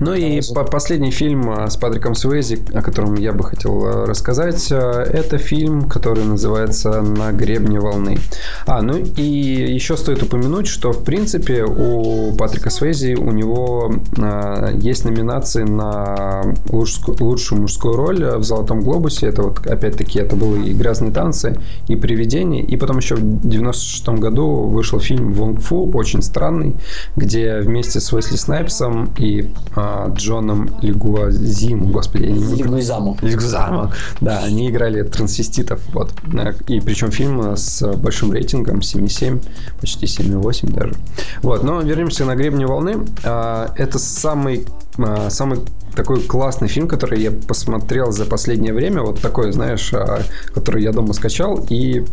Ну 0.00 0.12
и 0.14 0.40
по 0.54 0.64
последний 0.64 1.10
фильм 1.12 1.50
а, 1.50 1.70
с 1.70 1.76
Патриком 1.76 2.14
Суэзи, 2.14 2.60
о 2.74 2.82
котором 2.82 3.14
я 3.14 3.32
бы 3.32 3.44
хотел 3.44 3.84
а, 3.84 4.06
рассказать, 4.06 4.68
а, 4.72 5.02
это 5.02 5.38
фильм, 5.38 5.88
который 5.88 6.24
называется 6.24 7.00
«На 7.00 7.30
гребне 7.32 7.78
волны». 7.78 8.18
А, 8.66 8.82
ну 8.82 8.96
и 8.96 9.22
еще 9.22 9.96
стоит 9.96 10.22
упомянуть, 10.22 10.66
что 10.66 10.92
в 10.92 11.04
принципе 11.04 11.64
у 11.64 12.34
Патрика 12.36 12.70
Суэзи 12.70 13.14
у 13.14 13.30
него 13.30 13.94
есть 14.74 15.04
номинации 15.04 15.62
на 15.62 16.42
лучшую, 16.68 17.16
лучшую 17.20 17.62
мужскую 17.62 17.94
роль 17.96 18.24
в 18.36 18.42
«Золотом 18.42 18.80
глобусе». 18.80 19.28
Это 19.28 19.42
вот, 19.42 19.64
опять-таки, 19.66 20.18
это 20.18 20.34
были 20.34 20.70
и 20.70 20.72
«Грязные 20.72 21.12
танцы», 21.12 21.56
и 21.86 21.94
«Привидение». 21.94 22.64
И 22.64 22.76
потом 22.76 22.98
еще 22.98 23.14
в 23.14 23.48
96 23.48 24.08
году 24.20 24.46
вышел 24.64 24.98
фильм 24.98 25.32
«Вонг 25.32 25.60
Фу», 25.60 25.90
очень 25.94 26.22
странный, 26.22 26.74
где 27.14 27.58
вместе 27.60 28.00
с 28.00 28.12
Уэсли 28.12 28.36
Снайпсом 28.36 29.12
и 29.18 29.52
Джоном 30.14 30.70
Лигуазиму, 30.82 31.88
господи, 31.88 32.24
я 32.24 32.32
не 32.32 32.54
Лигуизаму. 32.54 33.16
Лигуизаму, 33.22 33.92
да, 34.20 34.40
они 34.40 34.70
играли 34.70 35.02
трансвеститов, 35.02 35.80
вот. 35.92 36.12
И 36.68 36.80
причем 36.80 37.10
фильм 37.10 37.56
с 37.56 37.86
большим 37.96 38.32
рейтингом 38.32 38.78
7,7, 38.78 39.42
почти 39.80 40.06
7,8 40.06 40.72
даже. 40.72 40.94
Вот, 41.42 41.62
но 41.62 41.80
вернемся 41.80 42.24
на 42.24 42.34
гребне 42.34 42.66
волны. 42.66 43.06
А, 43.24 43.72
это 43.76 43.98
самый, 43.98 44.66
а, 44.98 45.30
самый 45.30 45.60
такой 45.94 46.20
классный 46.22 46.68
фильм, 46.68 46.88
который 46.88 47.22
я 47.22 47.30
посмотрел 47.30 48.10
за 48.10 48.24
последнее 48.24 48.72
время. 48.72 49.02
Вот 49.02 49.20
такой, 49.20 49.52
знаешь, 49.52 49.92
а, 49.94 50.22
который 50.54 50.82
я 50.82 50.92
дома 50.92 51.12
скачал 51.12 51.64
и 51.68 52.04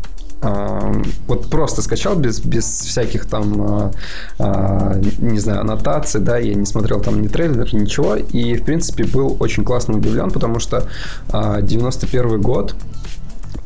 вот 0.41 1.49
просто 1.49 1.81
скачал 1.81 2.15
без, 2.15 2.39
без 2.39 2.65
всяких 2.65 3.25
там, 3.25 3.61
а, 3.61 3.91
а, 4.39 4.95
не 5.19 5.39
знаю, 5.39 5.61
аннотаций, 5.61 6.19
да, 6.19 6.37
я 6.37 6.55
не 6.55 6.65
смотрел 6.65 6.99
там 6.99 7.21
ни 7.21 7.27
трейлер, 7.27 7.73
ничего, 7.73 8.15
и, 8.15 8.55
в 8.55 8.63
принципе, 8.63 9.03
был 9.03 9.37
очень 9.39 9.63
классно 9.63 9.97
удивлен, 9.97 10.31
потому 10.31 10.59
что 10.59 10.87
91 11.31 12.33
а, 12.33 12.37
год, 12.37 12.75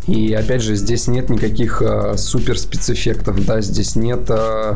и 0.08 0.34
опять 0.34 0.62
же, 0.62 0.76
здесь 0.76 1.08
нет 1.08 1.30
никаких 1.30 1.82
э, 1.82 2.16
супер 2.18 2.60
спецэффектов, 2.60 3.44
да, 3.46 3.62
здесь 3.62 3.96
нет, 3.96 4.30
э, 4.30 4.76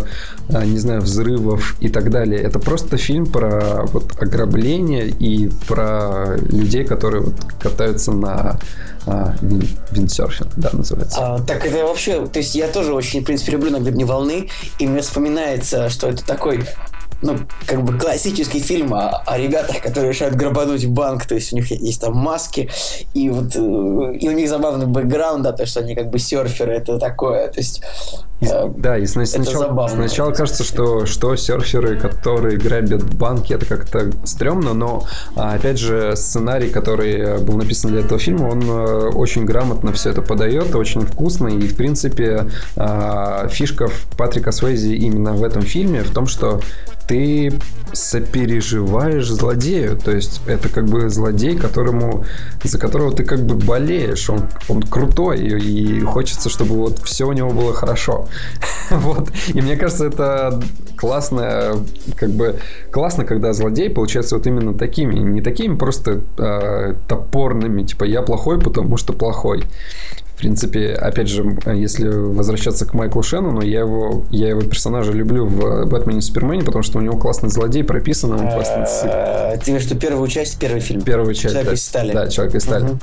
э, 0.49 0.65
не 0.65 0.80
знаю, 0.80 1.01
взрывов 1.01 1.75
и 1.80 1.89
так 1.89 2.09
далее. 2.09 2.41
Это 2.41 2.57
просто 2.59 2.97
фильм 2.97 3.27
про 3.27 3.86
вот 3.86 4.13
ограбление 4.19 5.07
и 5.07 5.49
про 5.67 6.36
людей, 6.38 6.84
которые 6.84 7.23
вот 7.23 7.36
катаются 7.59 8.11
на 8.11 8.59
э, 9.05 9.25
вин, 9.41 9.67
виндсерфинг, 9.91 10.49
да, 10.57 10.71
называется. 10.73 11.17
А, 11.19 11.39
так 11.43 11.63
это 11.63 11.86
вообще, 11.86 12.25
то 12.25 12.39
есть 12.39 12.55
я 12.55 12.67
тоже 12.67 12.93
очень, 12.93 13.21
в 13.21 13.25
принципе, 13.25 13.51
люблю 13.51 13.69
на 13.69 13.80
гребне 13.80 14.05
волны, 14.05 14.49
и 14.80 14.88
мне 14.88 15.01
вспоминается, 15.01 15.89
что 15.89 16.09
это 16.09 16.25
такой 16.25 16.65
ну, 17.22 17.38
как 17.65 17.84
бы 17.84 17.97
классический 17.97 18.59
фильм 18.59 18.93
о, 18.93 19.22
о 19.26 19.38
ребятах, 19.38 19.82
которые 19.82 20.11
решают 20.11 20.36
грабануть 20.36 20.88
банк, 20.88 21.26
то 21.26 21.36
есть 21.36 21.51
у 21.53 21.55
них 21.55 21.70
есть 21.72 22.01
там 22.01 22.15
маски, 22.15 22.70
и 23.13 23.30
вот 23.30 23.55
и 23.55 23.59
у 23.59 24.32
них 24.32 24.49
забавный 24.49 24.86
бэкграунд, 24.86 25.43
да, 25.43 25.51
то, 25.51 25.65
что 25.65 25.82
они 25.82 25.95
как 25.95 26.09
бы 26.09 26.20
серферы, 26.20 26.74
это 26.74 26.97
такое, 26.97 27.47
то 27.49 27.59
есть 27.59 27.82
Э, 28.42 28.70
да, 28.76 28.98
и 28.98 29.06
сначала, 29.06 29.88
сначала 29.88 30.32
кажется, 30.32 30.64
что, 30.64 31.06
что 31.06 31.36
серферы, 31.36 31.98
которые 31.98 32.58
грабят 32.58 33.14
банки, 33.16 33.54
это 33.54 33.66
как-то 33.66 34.12
стрёмно, 34.24 34.74
но, 34.74 35.06
а, 35.36 35.54
опять 35.54 35.78
же, 35.78 36.16
сценарий, 36.16 36.70
который 36.70 37.40
был 37.40 37.58
написан 37.58 37.92
для 37.92 38.02
этого 38.02 38.20
фильма, 38.20 38.48
он 38.48 38.62
э, 38.64 39.10
очень 39.10 39.46
грамотно 39.46 39.92
все 39.92 40.12
это 40.12 40.22
подает, 40.22 40.74
очень 40.76 41.02
вкусно, 41.02 41.48
и, 41.48 41.68
в 41.68 41.76
принципе, 41.76 42.48
а, 42.76 43.48
фишка 43.50 43.90
Патрика 44.18 44.52
Свейзи 44.52 44.94
именно 44.94 45.34
в 45.34 45.44
этом 45.44 45.62
фильме 45.62 46.04
в 46.04 46.12
том, 46.12 46.28
что 46.28 46.62
ты 47.10 47.52
сопереживаешь 47.92 49.28
злодею. 49.28 49.98
То 49.98 50.12
есть 50.12 50.42
это 50.46 50.70
как 50.70 50.86
бы 50.86 51.10
злодей, 51.10 51.58
которому, 51.58 52.24
за 52.64 52.78
которого 52.78 53.12
ты 53.12 53.24
как 53.24 53.46
бы 53.48 53.56
болеешь. 53.56 54.30
Он, 54.30 54.48
он 54.68 54.84
крутой, 54.84 55.40
и, 55.40 55.98
и 55.98 56.02
хочется, 56.02 56.50
чтобы 56.50 56.76
вот 56.76 57.00
все 57.00 57.26
у 57.26 57.32
него 57.32 57.50
было 57.50 57.74
хорошо. 57.74 58.28
Вот. 58.89 59.30
И 59.53 59.61
мне 59.61 59.75
кажется, 59.75 60.07
это 60.07 60.59
классно, 60.95 61.75
как 62.15 62.32
бы 62.32 62.59
классно, 62.91 63.23
когда 63.23 63.53
злодеи 63.53 63.88
получаются 63.88 64.36
вот 64.36 64.47
именно 64.47 64.73
такими, 64.73 65.13
не 65.15 65.41
такими 65.41 65.75
просто 65.75 66.21
э, 66.38 66.95
топорными, 67.07 67.84
типа 67.84 68.05
я 68.05 68.21
плохой, 68.21 68.59
потому 68.59 68.97
что 68.97 69.13
плохой. 69.13 69.63
В 70.34 70.41
принципе, 70.41 70.93
опять 70.93 71.27
же, 71.27 71.57
если 71.65 72.07
возвращаться 72.07 72.86
к 72.86 72.93
Майклу 72.93 73.21
Шеннону, 73.21 73.61
я 73.61 73.82
его, 73.82 74.23
я 74.32 74.49
его 74.49 74.61
персонажа 74.61 75.11
люблю 75.11 75.45
в 75.45 75.86
«Бэтмене 75.86 76.19
и 76.19 76.21
Супермене», 76.21 76.63
потому 76.63 76.82
что 76.82 76.97
у 76.97 77.01
него 77.01 77.17
классный 77.17 77.49
злодей 77.49 77.84
прописан, 77.84 78.32
он 78.32 78.49
классный 78.49 78.86
э, 79.03 79.57
Ты 79.63 79.71
имеешь 79.71 79.86
в 79.86 79.89
виду 79.89 79.99
первую 79.99 80.27
часть, 80.30 80.57
первый 80.57 80.80
фильм? 80.80 81.01
Первую 81.01 81.34
часть, 81.34 81.53
Человек 81.53 81.73
из 81.73 81.84
стали. 81.84 82.13
Да, 82.13 82.30
Человек 82.30 82.55
из 82.55 82.63
стали. 82.63 82.97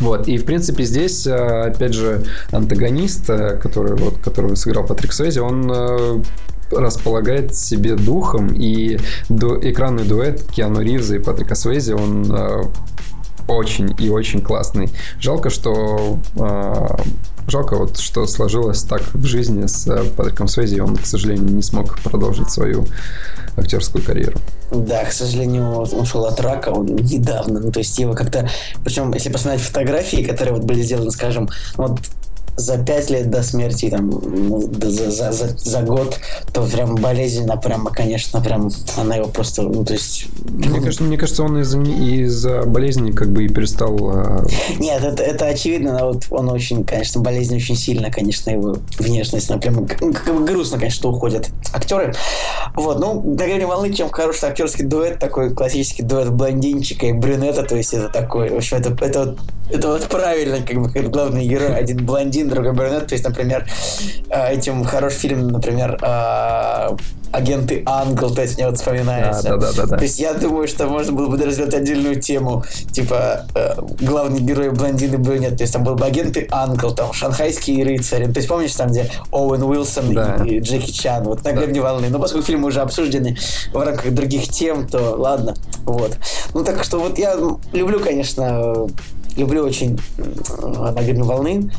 Вот, 0.00 0.28
и 0.28 0.36
в 0.38 0.44
принципе 0.44 0.84
здесь, 0.84 1.26
э, 1.26 1.34
опять 1.34 1.94
же, 1.94 2.24
антагонист, 2.52 3.30
э, 3.30 3.56
который, 3.56 3.96
вот, 3.96 4.18
которого 4.18 4.54
сыграл 4.54 4.84
Патрик 4.84 5.12
Суэзи, 5.12 5.38
он 5.40 6.24
располагает 6.70 7.54
себе 7.54 7.94
духом, 7.94 8.48
и 8.48 8.98
ду- 9.28 9.58
экранный 9.60 10.04
дуэт 10.04 10.42
Киану 10.50 10.80
Ривза 10.80 11.16
и 11.16 11.18
Патрика 11.20 11.54
Суэзи, 11.54 11.92
он 11.92 12.32
очень 13.48 13.94
и 13.98 14.08
очень 14.08 14.42
классный. 14.42 14.90
Жалко, 15.20 15.50
что 15.50 16.18
э, 16.36 16.86
жалко 17.48 17.76
вот, 17.76 17.98
что 17.98 18.26
сложилось 18.26 18.82
так 18.82 19.02
в 19.14 19.24
жизни 19.24 19.66
с 19.66 19.86
э, 19.86 20.04
Патриком 20.16 20.48
Свейзи, 20.48 20.80
он, 20.80 20.96
к 20.96 21.06
сожалению, 21.06 21.54
не 21.54 21.62
смог 21.62 21.98
продолжить 22.00 22.50
свою 22.50 22.86
актерскую 23.56 24.04
карьеру. 24.04 24.38
Да, 24.70 25.04
к 25.04 25.12
сожалению, 25.12 25.70
он 25.70 26.00
ушел 26.00 26.26
от 26.26 26.40
рака, 26.40 26.70
он 26.70 26.86
недавно, 26.86 27.60
ну, 27.60 27.70
то 27.70 27.78
есть 27.78 27.98
его 27.98 28.14
как-то, 28.14 28.48
причем, 28.84 29.12
если 29.12 29.30
посмотреть 29.30 29.62
фотографии, 29.62 30.22
которые 30.22 30.54
вот 30.54 30.64
были 30.64 30.82
сделаны, 30.82 31.10
скажем, 31.10 31.48
вот 31.76 32.00
за 32.56 32.78
пять 32.78 33.10
лет 33.10 33.30
до 33.30 33.42
смерти, 33.42 33.90
там, 33.90 34.08
ну, 34.10 34.60
за, 34.60 35.10
за, 35.10 35.32
за, 35.32 35.56
за 35.56 35.82
год, 35.82 36.18
то 36.52 36.62
прям 36.62 36.94
болезненно, 36.94 37.56
прямо, 37.56 37.90
конечно, 37.90 38.40
прям 38.40 38.70
она 38.96 39.16
его 39.16 39.28
просто, 39.28 39.62
ну, 39.62 39.84
то 39.84 39.92
есть... 39.92 40.26
Мне, 40.48 40.80
кажется, 40.80 41.02
мне 41.02 41.18
кажется, 41.18 41.42
он 41.42 41.60
из-за 41.60 41.80
из 41.80 42.46
болезни 42.66 43.10
как 43.10 43.30
бы 43.30 43.44
и 43.44 43.48
перестал... 43.48 43.96
А, 44.14 44.44
Нет, 44.78 45.02
это, 45.02 45.22
это 45.22 45.46
очевидно, 45.46 45.98
но 45.98 46.12
вот 46.12 46.24
он 46.30 46.48
очень, 46.48 46.84
конечно, 46.84 47.20
болезнь 47.20 47.54
очень 47.56 47.76
сильно, 47.76 48.10
конечно, 48.10 48.50
его 48.50 48.76
внешность, 48.98 49.50
она 49.50 49.60
прям 49.60 49.86
как 49.86 50.34
бы 50.34 50.44
грустно, 50.44 50.78
конечно, 50.78 50.98
что 50.98 51.10
уходят 51.10 51.50
актеры. 51.72 52.14
Вот, 52.74 52.98
ну, 52.98 53.20
гребне 53.34 53.66
волны, 53.66 53.92
чем 53.92 54.10
хороший 54.10 54.48
актерский 54.48 54.84
дуэт, 54.84 55.18
такой 55.18 55.54
классический 55.54 56.02
дуэт 56.02 56.30
блондинчика 56.30 57.06
и 57.06 57.12
брюнета, 57.12 57.62
то 57.62 57.76
есть 57.76 57.92
это 57.92 58.08
такой, 58.08 58.50
в 58.50 58.56
общем, 58.56 58.78
это, 58.78 58.96
это, 59.04 59.24
вот, 59.24 59.38
это 59.70 59.88
вот 59.88 60.08
правильно, 60.08 60.62
как 60.62 60.80
бы, 60.80 60.90
как 60.90 61.10
главный 61.10 61.46
герой, 61.46 61.74
один 61.74 62.04
блондин, 62.04 62.45
один, 62.46 62.48
другой 62.48 62.72
брюнет. 62.72 63.06
То 63.06 63.14
есть, 63.14 63.24
например, 63.24 63.66
э, 64.30 64.52
этим 64.52 64.84
хороший 64.84 65.18
фильм, 65.18 65.48
например, 65.48 65.98
э, 66.02 66.96
агенты 67.32 67.82
Англ, 67.86 68.30
то 68.30 68.42
есть 68.42 68.56
мне 68.56 68.66
вот 68.66 68.76
вспоминается. 68.76 69.50
Да, 69.50 69.56
да, 69.56 69.72
да, 69.72 69.86
да, 69.86 69.96
То 69.96 70.02
есть 70.04 70.18
я 70.18 70.32
думаю, 70.34 70.68
что 70.68 70.86
можно 70.86 71.12
было 71.12 71.28
бы 71.28 71.44
развивать 71.44 71.74
отдельную 71.74 72.20
тему, 72.20 72.64
типа 72.92 73.46
э, 73.54 73.74
главный 74.00 74.40
герой 74.40 74.70
блондин 74.70 75.14
и 75.14 75.16
брюнет. 75.16 75.56
То 75.56 75.64
есть 75.64 75.72
там 75.72 75.84
был 75.84 75.94
бы 75.94 76.04
агенты 76.04 76.46
Англ, 76.50 76.94
там 76.94 77.12
шанхайские 77.12 77.84
рыцари. 77.84 78.26
То 78.26 78.38
есть 78.38 78.48
помнишь 78.48 78.72
там, 78.74 78.88
где 78.88 79.10
Оуэн 79.32 79.62
Уилсон 79.62 80.14
да. 80.14 80.36
и, 80.44 80.56
и 80.56 80.60
Джеки 80.60 80.90
Чан, 80.90 81.24
вот 81.24 81.44
на 81.44 81.52
гребне 81.52 81.80
да. 81.80 81.92
волны. 81.92 82.08
Но 82.08 82.18
поскольку 82.18 82.46
фильмы 82.46 82.68
уже 82.68 82.80
обсуждены 82.80 83.36
в 83.72 83.84
рамках 83.84 84.12
других 84.12 84.48
тем, 84.48 84.86
то 84.88 85.16
ладно. 85.16 85.54
Вот. 85.84 86.16
Ну 86.54 86.64
так 86.64 86.82
что 86.84 86.98
вот 86.98 87.18
я 87.18 87.36
люблю, 87.72 88.00
конечно, 88.00 88.86
люблю 89.36 89.64
очень 89.64 89.98
на 90.16 91.02
гребне 91.02 91.22
волны. 91.22 91.70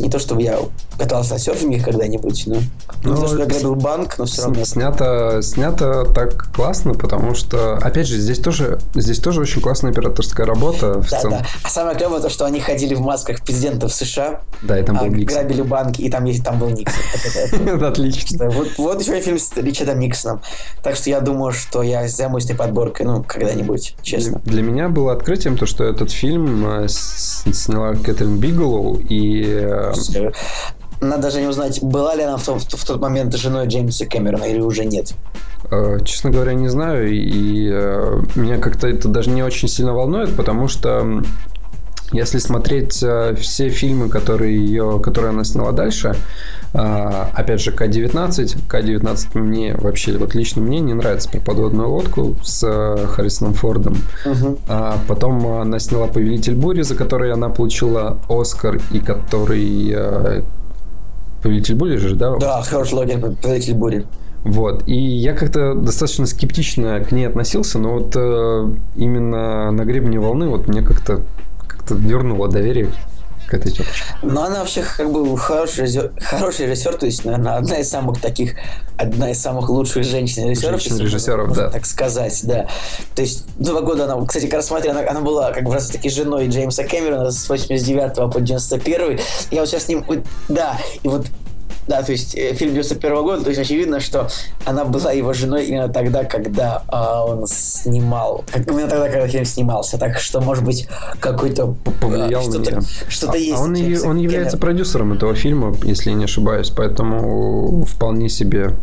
Не 0.00 0.10
то, 0.10 0.18
чтобы 0.18 0.42
я 0.42 0.58
катался 0.98 1.34
на 1.34 1.38
серфинге 1.38 1.80
когда-нибудь, 1.80 2.44
но... 2.46 2.56
Ну, 3.02 3.14
не 3.14 3.20
то, 3.20 3.26
что 3.26 3.38
я 3.38 3.46
грабил 3.46 3.74
банк, 3.74 4.18
но 4.18 4.24
все 4.24 4.42
равно... 4.42 4.64
Снято, 4.64 5.40
снято 5.42 6.04
так 6.04 6.52
классно, 6.52 6.94
потому 6.94 7.34
что, 7.34 7.76
опять 7.76 8.06
же, 8.06 8.18
здесь 8.18 8.38
тоже, 8.38 8.78
здесь 8.94 9.18
тоже 9.18 9.40
очень 9.40 9.60
классная 9.60 9.90
операторская 9.90 10.46
работа. 10.46 11.00
В 11.00 11.10
да, 11.10 11.20
целом. 11.20 11.38
да. 11.38 11.46
А 11.62 11.68
самое 11.68 11.96
клевое 11.96 12.22
то, 12.22 12.28
что 12.28 12.44
они 12.44 12.60
ходили 12.60 12.94
в 12.94 13.00
масках 13.00 13.42
президентов 13.42 13.92
США. 13.92 14.40
Да, 14.62 14.78
и 14.78 14.82
там 14.84 14.96
был 14.96 15.06
а, 15.06 15.08
Никсон. 15.08 15.38
Грабили 15.38 15.62
банки, 15.62 16.02
и 16.02 16.10
там, 16.10 16.24
там 16.42 16.58
был 16.58 16.70
Никсон. 16.70 17.82
Отлично. 17.84 18.50
Вот 18.78 19.00
еще 19.00 19.20
фильм 19.20 19.38
с 19.38 19.52
Ричардом 19.56 19.98
Никсоном. 19.98 20.40
Так 20.82 20.96
что 20.96 21.10
я 21.10 21.20
думаю, 21.20 21.52
что 21.52 21.82
я 21.82 22.06
займусь 22.08 22.44
этой 22.44 22.56
подборкой, 22.56 23.06
ну, 23.06 23.22
когда-нибудь, 23.22 23.96
честно. 24.02 24.40
Для 24.44 24.62
меня 24.62 24.88
было 24.88 25.12
открытием 25.12 25.56
то, 25.56 25.66
что 25.66 25.84
этот 25.84 26.10
фильм 26.10 26.84
э, 26.84 26.88
сняла 26.88 27.94
Кэтрин 27.94 28.38
Бигелоу, 28.38 28.96
и 28.96 29.42
э, 29.44 29.81
надо 31.02 31.22
даже 31.22 31.40
не 31.40 31.48
узнать, 31.48 31.82
была 31.82 32.14
ли 32.14 32.22
она 32.22 32.36
в, 32.36 32.44
тот, 32.44 32.62
в 32.62 32.84
тот 32.84 33.00
момент 33.00 33.34
женой 33.34 33.66
Джеймса 33.66 34.06
Кэмерона 34.06 34.44
или 34.44 34.60
уже 34.60 34.84
нет. 34.84 35.14
Э, 35.70 35.98
честно 36.04 36.30
говоря, 36.30 36.54
не 36.54 36.68
знаю. 36.68 37.10
И 37.10 37.68
э, 37.70 38.22
меня 38.36 38.58
как-то 38.58 38.86
это 38.86 39.08
даже 39.08 39.30
не 39.30 39.42
очень 39.42 39.68
сильно 39.68 39.92
волнует, 39.92 40.36
потому 40.36 40.68
что 40.68 41.22
если 42.12 42.38
смотреть 42.38 43.02
э, 43.02 43.34
все 43.40 43.68
фильмы, 43.68 44.08
которые, 44.08 44.56
ее, 44.56 45.00
которые 45.02 45.30
она 45.30 45.44
сняла 45.44 45.72
дальше, 45.72 46.14
А, 46.74 47.30
опять 47.34 47.60
же, 47.60 47.70
К-19. 47.72 48.66
К-19 48.66 49.38
мне 49.38 49.74
вообще, 49.76 50.16
вот 50.16 50.34
лично 50.34 50.62
мне 50.62 50.80
не 50.80 50.94
нравится 50.94 51.28
про 51.28 51.40
подводную 51.40 51.88
лодку 51.88 52.36
с 52.42 52.64
э, 52.66 53.06
Харрисоном 53.06 53.54
Фордом. 53.54 53.96
Угу. 54.24 54.58
А 54.68 54.98
потом 55.06 55.46
она 55.46 55.78
сняла 55.78 56.06
«Повелитель 56.06 56.54
бури», 56.54 56.82
за 56.82 56.94
который 56.94 57.32
она 57.32 57.48
получила 57.50 58.18
Оскар, 58.28 58.80
и 58.90 59.00
который... 59.00 59.92
Э, 59.94 60.42
«Повелитель 61.42 61.74
бури» 61.74 61.96
же, 61.96 62.14
да? 62.14 62.36
Да, 62.36 62.62
хороший 62.62 62.94
логин 62.94 63.36
«Повелитель 63.36 63.74
бури». 63.74 64.06
Вот. 64.44 64.82
И 64.88 64.96
я 64.96 65.34
как-то 65.34 65.74
достаточно 65.74 66.26
скептично 66.26 67.00
к 67.00 67.12
ней 67.12 67.26
относился, 67.26 67.78
но 67.78 67.98
вот 67.98 68.12
э, 68.16 68.68
именно 68.96 69.70
на 69.70 69.84
гребне 69.84 70.18
волны 70.18 70.48
вот 70.48 70.68
мне 70.68 70.82
как-то 70.82 71.20
как-то 71.68 71.94
дернуло 71.94 72.48
доверие 72.48 72.88
к 73.52 73.54
этой 73.54 73.70
тетушке. 73.70 74.04
Но 74.22 74.44
она 74.44 74.60
вообще 74.60 74.82
как 74.96 75.12
бы 75.12 75.36
хороший 75.36 75.82
режиссер, 75.82 76.12
хороший 76.20 76.66
режиссер, 76.66 76.94
то 76.94 77.06
есть, 77.06 77.24
наверное, 77.24 77.56
одна 77.56 77.76
из 77.76 77.90
самых 77.90 78.20
таких, 78.20 78.54
одна 78.96 79.30
из 79.30 79.40
самых 79.40 79.68
лучших 79.68 80.04
женщин-режиссеров. 80.04 80.80
Женщин-режиссеров, 80.80 81.54
да. 81.54 81.68
так 81.68 81.84
сказать, 81.84 82.40
да. 82.44 82.66
То 83.14 83.22
есть, 83.22 83.44
два 83.58 83.82
года 83.82 84.04
она, 84.04 84.24
кстати, 84.24 84.46
как 84.46 84.54
раз 84.54 84.68
смотри, 84.68 84.88
она, 84.88 85.00
она 85.08 85.20
была 85.20 85.52
как 85.52 85.64
бы 85.64 85.74
раз 85.74 85.88
таки 85.88 86.08
женой 86.08 86.48
Джеймса 86.48 86.84
Кэмерона 86.84 87.30
с 87.30 87.48
89 87.48 88.32
по 88.32 88.40
91 88.40 89.20
Я 89.50 89.60
вот 89.60 89.68
сейчас 89.68 89.84
с 89.84 89.88
ним, 89.88 90.04
да, 90.48 90.78
и 91.02 91.08
вот 91.08 91.26
да, 91.86 92.02
то 92.02 92.12
есть 92.12 92.36
э, 92.36 92.54
фильм 92.54 92.72
91 92.72 93.22
года, 93.22 93.42
то 93.42 93.48
есть 93.50 93.60
очевидно, 93.60 94.00
что 94.00 94.28
она 94.64 94.84
была 94.84 95.12
его 95.12 95.32
женой 95.32 95.66
именно 95.66 95.88
тогда, 95.88 96.24
когда 96.24 96.82
э, 96.88 97.30
он 97.30 97.46
снимал, 97.46 98.44
именно 98.54 98.88
тогда, 98.88 99.08
когда 99.08 99.26
фильм 99.26 99.44
снимался, 99.44 99.98
так 99.98 100.18
что, 100.18 100.40
может 100.40 100.64
быть, 100.64 100.88
какой-то 101.20 101.74
повлиял 102.00 102.42
что-то, 102.42 102.76
на 102.76 102.82
Что-то 103.08 103.32
а, 103.32 103.36
есть. 103.36 103.58
А 103.58 103.62
он, 103.62 103.74
и, 103.74 103.98
он 103.98 104.16
является 104.18 104.58
продюсером 104.58 105.12
этого 105.12 105.34
фильма, 105.34 105.74
если 105.82 106.10
я 106.10 106.16
не 106.16 106.24
ошибаюсь, 106.24 106.70
поэтому 106.70 107.84
вполне 107.84 108.28
себе 108.28 108.74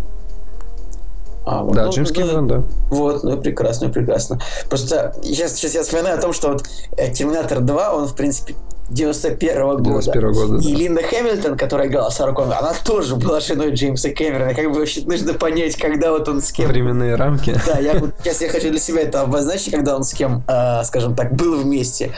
а, 1.45 1.63
вот, 1.63 1.73
да, 1.73 1.85
ну, 1.85 1.91
Джеймс 1.91 2.09
ну, 2.09 2.15
Кэмерон, 2.15 2.47
да. 2.47 2.63
Вот, 2.89 3.23
ну 3.23 3.37
прекрасно, 3.37 3.89
прекрасно. 3.89 4.39
Просто 4.69 5.15
сейчас, 5.23 5.53
сейчас 5.55 5.73
я 5.73 5.81
вспоминаю 5.81 6.19
о 6.19 6.21
том, 6.21 6.31
что 6.31 6.49
вот 6.49 6.63
э, 6.95 7.11
Терминатор 7.11 7.61
2, 7.61 7.95
он, 7.95 8.07
в 8.07 8.15
принципе, 8.15 8.55
91 8.89 9.83
года. 9.83 9.83
91 9.83 10.31
года, 10.31 10.57
да. 10.57 10.69
И 10.69 10.75
Линда 10.75 11.01
Хэмилтон, 11.03 11.57
которая 11.57 11.87
играла 11.87 12.09
Сару 12.09 12.33
Коннор, 12.33 12.57
она 12.59 12.73
тоже 12.83 13.15
была 13.15 13.39
женой 13.39 13.71
Джеймса 13.71 14.09
Кэмерона. 14.09 14.53
Как 14.53 14.71
бы 14.71 14.79
вообще 14.79 15.01
нужно 15.01 15.33
понять, 15.33 15.75
когда 15.75 16.11
вот 16.11 16.27
он 16.27 16.41
с 16.41 16.51
кем... 16.51 16.67
Временные 16.67 17.15
рамки. 17.15 17.55
Да, 17.65 17.79
я 17.79 17.93
вот 17.93 18.11
сейчас 18.23 18.41
я 18.41 18.49
хочу 18.49 18.69
для 18.69 18.79
себя 18.79 19.01
это 19.01 19.21
обозначить, 19.21 19.71
когда 19.71 19.95
он 19.95 20.03
с 20.03 20.13
кем, 20.13 20.43
э, 20.47 20.83
скажем 20.83 21.15
так, 21.15 21.33
был 21.35 21.59
вместе. 21.61 22.11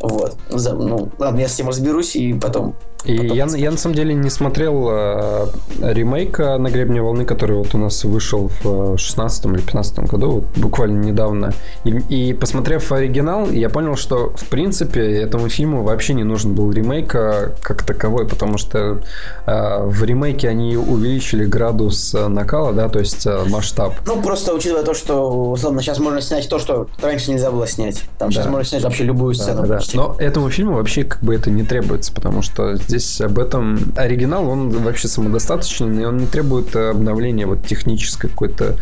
Вот. 0.00 0.36
Ну, 0.50 1.10
ладно, 1.18 1.40
я 1.40 1.48
с 1.48 1.54
этим 1.54 1.68
разберусь 1.68 2.16
и 2.16 2.32
потом 2.34 2.74
и 3.04 3.14
я, 3.14 3.46
я 3.46 3.70
на 3.70 3.76
самом 3.76 3.94
деле 3.94 4.14
не 4.14 4.30
смотрел 4.30 4.88
э, 4.90 5.46
ремейк 5.80 6.38
на 6.38 6.70
гребне 6.70 7.02
волны, 7.02 7.24
который 7.24 7.56
вот 7.56 7.74
у 7.74 7.78
нас 7.78 8.04
вышел 8.04 8.50
в 8.62 8.96
16 8.96 9.46
или 9.46 9.60
15 9.60 9.98
году, 10.00 10.30
вот 10.30 10.44
буквально 10.56 11.00
недавно. 11.00 11.52
И, 11.84 11.90
и 12.08 12.32
посмотрев 12.32 12.90
оригинал, 12.92 13.50
я 13.50 13.68
понял, 13.68 13.96
что 13.96 14.32
в 14.36 14.46
принципе 14.48 15.00
этому 15.00 15.48
фильму 15.48 15.82
вообще 15.82 16.14
не 16.14 16.24
нужен 16.24 16.54
был 16.54 16.70
ремейк 16.72 17.14
а, 17.14 17.54
как 17.62 17.82
таковой, 17.82 18.26
потому 18.26 18.58
что 18.58 19.00
э, 19.46 19.84
в 19.84 20.02
ремейке 20.04 20.48
они 20.48 20.76
увеличили 20.76 21.44
градус 21.44 22.14
накала, 22.28 22.72
да, 22.72 22.88
то 22.88 22.98
есть 22.98 23.26
э, 23.26 23.44
масштаб. 23.48 23.94
Ну, 24.06 24.20
просто 24.22 24.54
учитывая 24.54 24.84
то, 24.84 24.94
что, 24.94 25.50
условно, 25.50 25.82
сейчас 25.82 25.98
можно 25.98 26.20
снять 26.20 26.48
то, 26.48 26.58
что 26.58 26.88
раньше 27.00 27.30
нельзя 27.30 27.50
было 27.50 27.66
снять. 27.66 28.02
Там 28.18 28.30
да. 28.30 28.34
сейчас 28.34 28.46
можно 28.46 28.64
снять 28.64 28.84
вообще 28.84 29.04
любую 29.04 29.34
сцену. 29.34 29.66
Да, 29.66 29.78
да. 29.78 29.84
Но 29.94 30.16
этому 30.18 30.50
фильму 30.50 30.74
вообще 30.74 31.04
как 31.04 31.22
бы 31.22 31.34
это 31.34 31.50
не 31.50 31.62
требуется, 31.62 32.12
потому 32.12 32.42
что 32.42 32.76
здесь 32.98 33.20
об 33.20 33.38
этом. 33.38 33.92
Оригинал, 33.96 34.48
он 34.48 34.70
вообще 34.70 35.08
самодостаточный, 35.08 36.02
и 36.02 36.04
он 36.04 36.18
не 36.18 36.26
требует 36.26 36.74
обновления 36.76 37.46
вот 37.46 37.66
технической 37.66 38.30
какой-то 38.30 38.76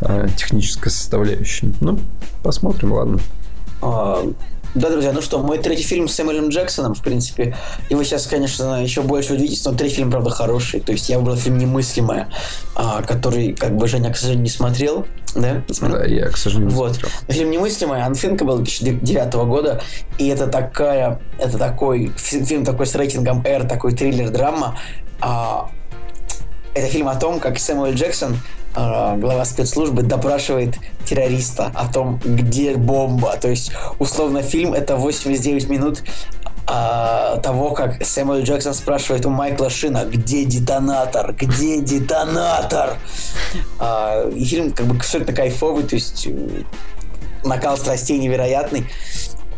э, 0.00 0.28
технической 0.36 0.90
составляющей. 0.90 1.72
Ну, 1.80 1.98
посмотрим, 2.42 2.92
ладно. 2.92 3.18
А, 3.82 4.22
да, 4.74 4.90
друзья, 4.90 5.12
ну 5.12 5.20
что, 5.20 5.38
мой 5.38 5.58
третий 5.58 5.84
фильм 5.84 6.08
с 6.08 6.14
Сэмюэлем 6.14 6.48
Джексоном, 6.48 6.94
в 6.94 7.02
принципе, 7.02 7.56
и 7.88 7.94
вы 7.94 8.04
сейчас, 8.04 8.26
конечно, 8.26 8.82
еще 8.82 9.02
больше 9.02 9.34
удивитесь, 9.34 9.64
но 9.64 9.72
третий 9.72 9.96
фильм, 9.96 10.10
правда, 10.10 10.30
хороший. 10.30 10.80
То 10.80 10.92
есть 10.92 11.08
я 11.08 11.18
выбрал 11.18 11.36
фильм 11.36 11.58
«Немыслимое», 11.58 12.28
а, 12.74 13.02
который, 13.02 13.54
как 13.54 13.76
бы, 13.76 13.86
Женя, 13.86 14.12
к 14.12 14.16
сожалению, 14.16 14.44
не 14.44 14.50
смотрел. 14.50 15.06
Да? 15.36 15.62
Да, 15.80 16.04
я, 16.04 16.28
к 16.28 16.36
сожалению, 16.36 16.70
не 16.70 16.76
вот. 16.76 16.96
смотрел. 16.96 17.10
Фильм 17.28 17.50
«Немыслимое», 17.50 18.04
Анфинка 18.04 18.44
был 18.44 18.58
2009 18.58 19.34
года, 19.34 19.80
и 20.18 20.26
это 20.26 20.48
такая, 20.48 21.20
это 21.38 21.56
такой, 21.56 22.12
фильм 22.16 22.64
такой 22.64 22.86
с 22.86 22.94
рейтингом 22.96 23.44
R, 23.46 23.68
такой 23.68 23.92
триллер-драма. 23.92 24.76
А, 25.20 25.70
это 26.74 26.88
фильм 26.88 27.08
о 27.08 27.14
том, 27.14 27.38
как 27.38 27.60
Сэмюэл 27.60 27.94
Джексон 27.94 28.38
глава 28.74 29.44
спецслужбы 29.44 30.02
допрашивает 30.02 30.76
террориста 31.04 31.70
о 31.74 31.92
том, 31.92 32.20
где 32.24 32.76
бомба. 32.76 33.36
То 33.36 33.48
есть, 33.48 33.72
условно, 33.98 34.42
фильм 34.42 34.74
это 34.74 34.96
89 34.96 35.68
минут 35.68 36.02
а, 36.66 37.36
того, 37.38 37.72
как 37.72 38.04
Сэмюэл 38.04 38.42
Джексон 38.42 38.74
спрашивает 38.74 39.26
у 39.26 39.30
Майкла 39.30 39.68
Шина, 39.68 40.04
где 40.04 40.44
детонатор, 40.44 41.34
где 41.34 41.80
детонатор. 41.80 42.96
А, 43.78 44.28
и 44.28 44.44
фильм 44.44 44.72
как 44.72 44.86
бы 44.86 44.96
абсолютно 44.96 45.34
кайфовый, 45.34 45.84
то 45.84 45.94
есть 45.94 46.26
накал 47.44 47.76
страстей 47.76 48.18
невероятный. 48.18 48.86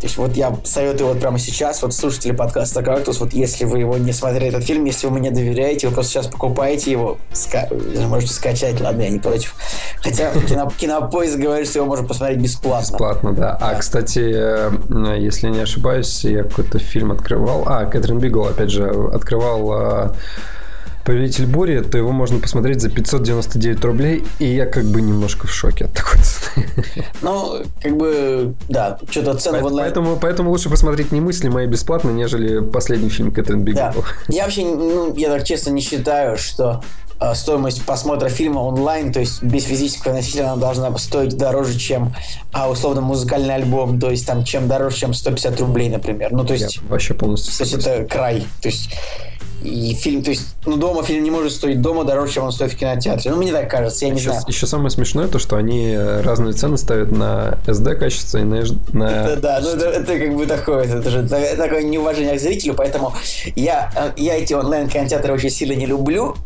То 0.00 0.06
есть 0.06 0.16
вот 0.18 0.36
я 0.36 0.54
советую 0.64 1.08
вот 1.08 1.20
прямо 1.20 1.38
сейчас, 1.38 1.82
вот 1.82 1.94
слушатели 1.94 2.32
подкаста 2.32 2.82
«Кактус», 2.82 3.18
вот 3.20 3.32
если 3.32 3.64
вы 3.64 3.78
его 3.80 3.96
не 3.96 4.12
смотрели, 4.12 4.48
этот 4.48 4.64
фильм, 4.64 4.84
если 4.84 5.06
вы 5.06 5.18
мне 5.18 5.30
доверяете, 5.30 5.88
вы 5.88 5.94
просто 5.94 6.12
сейчас 6.12 6.26
покупаете 6.26 6.90
его, 6.90 7.18
ска- 7.32 8.06
можете 8.06 8.32
скачать, 8.32 8.80
ладно, 8.80 9.02
я 9.02 9.10
не 9.10 9.18
против. 9.18 9.54
Хотя 10.02 10.32
кино, 10.32 10.70
Кинопоиск 10.76 11.36
говорит, 11.36 11.68
что 11.68 11.78
его 11.78 11.88
можно 11.88 12.06
посмотреть 12.06 12.38
бесплатно. 12.38 12.92
Бесплатно, 12.92 13.32
да. 13.32 13.58
А, 13.60 13.74
кстати, 13.74 14.32
э, 14.34 15.18
если 15.18 15.48
не 15.48 15.60
ошибаюсь, 15.60 16.24
я 16.24 16.42
какой-то 16.42 16.78
фильм 16.78 17.12
открывал. 17.12 17.64
А, 17.66 17.86
Кэтрин 17.86 18.18
Бигл, 18.18 18.46
опять 18.46 18.70
же, 18.70 18.88
открывал 19.12 19.72
э, 19.72 20.10
Повелитель 21.06 21.46
бури, 21.46 21.82
то 21.82 21.96
его 21.96 22.10
можно 22.10 22.40
посмотреть 22.40 22.80
за 22.80 22.90
599 22.90 23.84
рублей, 23.84 24.24
и 24.40 24.46
я 24.46 24.66
как 24.66 24.86
бы 24.86 25.00
немножко 25.00 25.46
в 25.46 25.52
шоке 25.52 25.84
от 25.84 25.92
такой 25.92 26.20
цены. 26.20 26.66
Ну, 27.22 27.62
как 27.80 27.96
бы, 27.96 28.54
да, 28.68 28.98
что-то 29.08 29.34
цены 29.34 29.60
в 29.60 29.66
онлайн... 29.66 29.86
Поэтому, 29.86 30.16
поэтому 30.16 30.50
лучше 30.50 30.68
посмотреть 30.68 31.12
немыслимое 31.12 31.68
бесплатно, 31.68 32.10
нежели 32.10 32.58
последний 32.58 33.08
фильм 33.08 33.30
Кэтрин 33.30 33.62
Бигл. 33.62 33.78
Да. 33.78 33.94
Я 34.26 34.42
вообще, 34.42 34.64
ну, 34.64 35.14
я 35.14 35.28
так 35.30 35.44
честно 35.44 35.70
не 35.70 35.80
считаю, 35.80 36.36
что 36.36 36.82
э, 37.20 37.34
стоимость 37.36 37.84
просмотра 37.84 38.28
фильма 38.28 38.58
онлайн, 38.58 39.12
то 39.12 39.20
есть 39.20 39.44
без 39.44 39.62
физического 39.62 40.12
носителя, 40.12 40.50
она 40.50 40.56
должна 40.56 40.98
стоить 40.98 41.36
дороже, 41.36 41.78
чем 41.78 42.16
а, 42.52 42.68
условно 42.68 43.00
музыкальный 43.00 43.54
альбом, 43.54 44.00
то 44.00 44.10
есть 44.10 44.26
там 44.26 44.42
чем 44.42 44.66
дороже, 44.66 44.96
чем 44.96 45.14
150 45.14 45.60
рублей, 45.60 45.88
например. 45.88 46.32
Ну, 46.32 46.44
то 46.44 46.54
есть... 46.54 46.78
Я 46.78 46.82
вообще 46.88 47.14
полностью 47.14 47.56
То 47.56 47.62
есть 47.62 47.86
это 47.86 48.04
край. 48.06 48.44
То 48.60 48.68
есть 48.70 48.90
и 49.62 49.94
фильм, 49.94 50.22
то 50.22 50.30
есть, 50.30 50.54
ну, 50.64 50.76
дома 50.76 51.02
фильм 51.02 51.24
не 51.24 51.30
может 51.30 51.52
стоить 51.52 51.80
дома 51.80 52.04
дороже, 52.04 52.34
чем 52.34 52.44
он 52.44 52.52
стоит 52.52 52.72
в 52.72 52.76
кинотеатре. 52.76 53.30
Ну, 53.30 53.36
мне 53.38 53.52
так 53.52 53.70
кажется, 53.70 54.06
я 54.06 54.12
не 54.12 54.18
еще, 54.18 54.30
знаю. 54.30 54.44
Еще 54.46 54.66
самое 54.66 54.90
смешное 54.90 55.28
то, 55.28 55.38
что 55.38 55.56
они 55.56 55.96
разные 55.96 56.52
цены 56.52 56.76
ставят 56.76 57.10
на 57.10 57.58
SD 57.66 57.94
качество 57.94 58.38
и 58.38 58.44
на... 58.44 58.62
на... 58.92 59.04
Это, 59.04 59.40
да, 59.40 59.60
ну 59.62 59.70
это, 59.70 59.86
это 59.86 60.18
как 60.18 60.34
бы 60.36 60.46
такое, 60.46 60.84
это 60.84 61.10
же 61.10 61.28
такое 61.28 61.82
неуважение 61.82 62.36
к 62.36 62.40
зрителю, 62.40 62.74
поэтому 62.74 63.14
я, 63.54 64.12
я 64.16 64.36
эти 64.36 64.54
онлайн-кинотеатры 64.54 65.32
очень 65.32 65.50
сильно 65.50 65.74
не 65.74 65.86
люблю, 65.86 66.36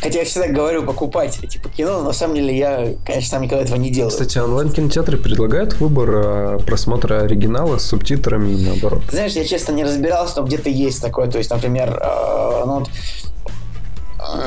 Хотя 0.00 0.20
я 0.20 0.24
всегда 0.24 0.48
говорю 0.48 0.84
покупать 0.84 1.38
типа 1.48 1.68
кино, 1.68 1.98
но 1.98 2.04
на 2.04 2.12
самом 2.12 2.36
деле 2.36 2.56
я, 2.56 2.94
конечно, 3.04 3.30
сам 3.30 3.42
никогда 3.42 3.64
этого 3.64 3.76
не 3.76 3.90
делаю. 3.90 4.10
Кстати, 4.10 4.38
онлайн-кинотеатры 4.38 5.16
предлагают 5.16 5.74
выбор 5.80 6.10
э, 6.14 6.58
просмотра 6.66 7.22
оригинала 7.22 7.78
с 7.78 7.86
субтитрами 7.86 8.52
и 8.52 8.64
наоборот. 8.64 9.02
Знаешь, 9.10 9.32
я 9.32 9.44
честно 9.44 9.72
не 9.72 9.84
разбирался, 9.84 10.40
но 10.40 10.46
где-то 10.46 10.68
есть 10.68 11.00
такое. 11.00 11.28
То 11.28 11.38
есть, 11.38 11.50
например, 11.50 11.98
э, 12.00 12.62
ну 12.66 12.80
вот 12.80 12.90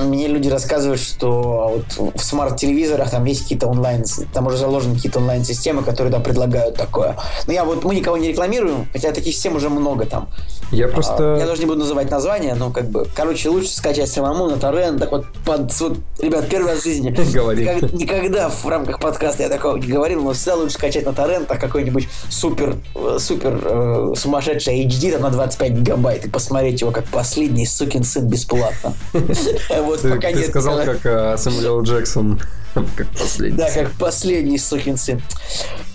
мне 0.02 0.28
люди 0.28 0.50
рассказывают, 0.50 1.00
что 1.00 1.84
вот 1.98 2.16
в 2.16 2.24
смарт-телевизорах 2.24 3.10
там 3.12 3.26
есть 3.26 3.44
какие-то 3.44 3.68
онлайн, 3.68 4.04
там 4.34 4.48
уже 4.48 4.58
заложены 4.58 4.96
какие-то 4.96 5.20
онлайн-системы, 5.20 5.84
которые 5.84 6.12
да, 6.12 6.20
предлагают 6.20 6.76
такое. 6.76 7.18
Но 7.48 7.54
я 7.54 7.64
вот, 7.64 7.84
мы 7.84 7.96
никого 7.96 8.18
не 8.18 8.30
рекламируем, 8.30 8.88
хотя 8.92 9.12
таких 9.12 9.34
систем 9.34 9.56
уже 9.56 9.70
много 9.70 10.06
там. 10.06 10.30
Я 10.72 10.86
а, 10.86 10.90
просто... 10.90 11.38
Я 11.40 11.46
даже 11.46 11.62
не 11.62 11.68
буду 11.68 11.80
называть 11.80 12.12
название, 12.12 12.54
но 12.56 12.72
как 12.72 12.90
бы, 12.90 13.08
короче, 13.16 13.50
лучше 13.50 13.70
скачать 13.70 14.10
самому 14.10 14.48
на 14.48 14.58
торрент, 14.58 15.00
так 15.00 15.12
вот, 15.12 15.26
под, 15.46 15.74
вот 15.80 15.98
ребят, 16.20 16.48
первый 16.50 16.72
раз 16.72 16.82
в 16.82 16.84
жизни. 16.84 17.10
Говори. 17.34 17.64
Никогда, 17.64 17.88
никогда 17.98 18.50
в 18.50 18.66
рамках 18.68 19.00
подкаста 19.00 19.44
я 19.44 19.50
такого 19.50 19.78
не 19.78 19.88
говорил, 19.88 20.24
но 20.24 20.34
всегда 20.34 20.56
лучше 20.56 20.74
скачать 20.74 21.06
на 21.06 21.14
торрент, 21.14 21.48
так 21.48 21.60
какой-нибудь 21.60 22.08
супер, 22.30 22.78
супер 23.18 23.60
э, 23.64 24.14
сумасшедший 24.16 24.86
HD 24.86 25.14
там 25.14 25.22
на 25.24 25.30
25 25.30 25.72
гигабайт 25.72 26.26
и 26.26 26.30
посмотреть 26.30 26.82
его 26.82 26.92
как 26.92 27.06
последний 27.06 27.66
сукин 27.66 28.04
сын 28.04 28.28
бесплатно. 28.28 28.94
Вот 29.84 30.02
ты, 30.02 30.10
пока 30.10 30.30
ты 30.32 30.38
нет. 30.38 30.50
сказал, 30.50 30.78
как 30.80 31.06
uh, 31.06 31.38
Сэмюэл 31.38 31.84
Джексон. 31.84 32.40
Как 32.96 33.08
последний. 33.10 33.58
Да, 33.58 33.72
как 33.72 33.92
последний 33.94 34.60
сукин 34.60 34.96
сын. 34.96 35.20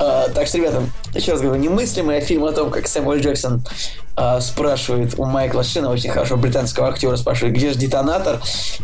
А, 0.01 0.29
так 0.29 0.49
что, 0.49 0.59
ребята, 0.59 0.83
еще 1.15 1.33
раз 1.33 1.41
говорю, 1.41 1.61
немыслимый 1.61 2.21
фильм 2.21 2.45
о 2.45 2.53
том, 2.53 2.71
как 2.71 2.89
Сэмюэл 2.89 3.21
Джексон 3.21 3.63
а, 4.17 4.41
спрашивает 4.41 5.15
у 5.19 5.25
Майкла 5.25 5.63
Шина, 5.63 5.91
очень 5.91 6.11
хорошего 6.11 6.39
британского 6.39 6.89
актера, 6.89 7.17
спрашивает, 7.17 7.55
где 7.55 7.71
же 7.73 7.79
детонатор? 7.79 8.41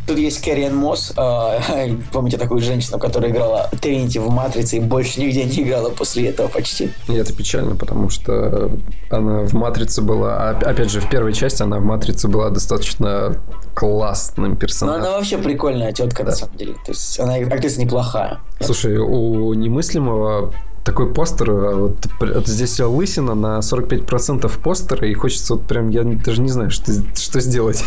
Тут 0.06 0.18
есть 0.18 0.40
Кэрриан 0.40 0.74
Мосс, 0.74 1.12
а, 1.16 1.60
помните 2.12 2.36
такую 2.36 2.60
женщину, 2.60 2.98
которая 2.98 3.30
играла 3.30 3.70
Тринити 3.80 4.18
в 4.18 4.30
«Матрице» 4.30 4.76
и 4.76 4.80
больше 4.80 5.20
нигде 5.20 5.44
не 5.44 5.62
играла 5.62 5.90
после 5.90 6.28
этого 6.28 6.48
почти. 6.48 6.90
И 7.08 7.14
это 7.14 7.32
печально, 7.32 7.76
потому 7.76 8.08
что 8.08 8.70
она 9.10 9.42
в 9.42 9.52
«Матрице» 9.52 10.02
была, 10.02 10.50
опять 10.50 10.90
же, 10.90 11.00
в 11.00 11.08
первой 11.08 11.32
части 11.32 11.62
она 11.62 11.78
в 11.78 11.84
«Матрице» 11.84 12.28
была 12.28 12.50
достаточно 12.50 13.36
классным 13.74 14.56
персонажем. 14.56 15.02
Ну, 15.02 15.08
она 15.08 15.16
вообще 15.16 15.38
прикольная 15.38 15.92
тетка, 15.92 16.24
да. 16.24 16.30
на 16.30 16.36
самом 16.36 16.56
деле. 16.56 16.74
То 16.74 16.92
есть 16.92 17.18
она 17.18 17.34
актриса 17.34 17.80
неплохая. 17.80 18.40
Слушай, 18.60 18.98
у 18.98 19.52
немыслимого 19.54 20.52
такой 20.84 21.12
постер, 21.12 21.50
а 21.50 21.76
вот, 21.76 22.06
вот 22.20 22.46
здесь 22.46 22.80
лысина 22.80 23.34
на 23.34 23.58
45% 23.58 24.60
постера, 24.60 25.06
и 25.06 25.14
хочется 25.14 25.54
вот 25.54 25.66
прям, 25.66 25.90
я 25.90 26.04
даже 26.04 26.40
не 26.40 26.48
знаю, 26.48 26.70
что, 26.70 26.92
что 27.16 27.40
сделать. 27.40 27.84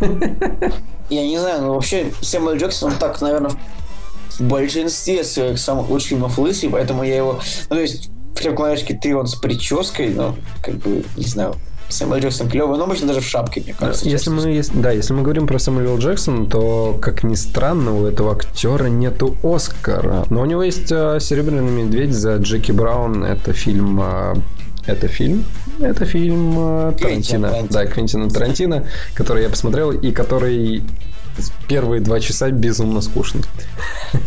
Я 1.08 1.22
не 1.22 1.38
знаю, 1.38 1.62
ну 1.62 1.74
вообще 1.74 2.10
Сэмюэл 2.20 2.56
Джексон, 2.56 2.90
он 2.92 2.98
так, 2.98 3.20
наверное, 3.20 3.52
в 4.30 4.40
большинстве 4.40 5.22
своих 5.22 5.56
самых 5.58 5.88
лучших 5.88 6.08
фильмов 6.10 6.36
лысый, 6.36 6.68
поэтому 6.68 7.04
я 7.04 7.16
его... 7.16 7.40
Ну, 7.70 7.76
то 7.76 7.80
есть, 7.80 8.10
в 8.34 8.38
«Крепкой 8.38 8.76
3» 8.76 9.12
он 9.12 9.26
с 9.28 9.36
прической, 9.36 10.08
ну, 10.08 10.34
как 10.62 10.74
бы, 10.74 11.04
не 11.16 11.24
знаю, 11.24 11.54
Сэмюэл 11.88 12.20
Джексон 12.20 12.48
клевый, 12.48 12.78
но 12.78 12.84
обычно 12.84 13.06
даже 13.06 13.20
в 13.20 13.26
шапке, 13.26 13.60
мне 13.60 13.74
кажется. 13.74 14.08
Если 14.08 14.30
мы, 14.30 14.48
если, 14.48 14.76
да, 14.78 14.90
если 14.90 15.12
мы 15.12 15.22
говорим 15.22 15.46
про 15.46 15.58
Сэмюэл 15.58 15.98
Джексона, 15.98 16.46
то, 16.46 16.98
как 17.00 17.22
ни 17.22 17.34
странно, 17.34 17.96
у 17.96 18.06
этого 18.06 18.32
актера 18.32 18.86
нету 18.86 19.36
Оскара. 19.42 20.26
Но 20.30 20.40
у 20.40 20.44
него 20.44 20.62
есть 20.62 20.90
uh, 20.90 21.20
«Серебряный 21.20 21.70
медведь» 21.70 22.12
за 22.12 22.36
Джеки 22.36 22.72
Браун. 22.72 23.24
Это 23.24 23.52
фильм... 23.52 24.00
Uh, 24.00 24.40
это 24.86 25.08
фильм? 25.08 25.44
Это 25.80 26.04
фильм 26.04 26.58
uh, 26.58 26.98
Тарантино. 26.98 27.48
Тарантино. 27.48 27.72
Да, 27.72 27.86
Квентина 27.86 28.30
Тарантино, 28.30 28.86
который 29.14 29.42
я 29.42 29.48
посмотрел 29.48 29.92
и 29.92 30.12
который 30.12 30.82
первые 31.68 32.00
два 32.00 32.18
часа 32.20 32.50
безумно 32.50 33.00
скучный. 33.00 33.42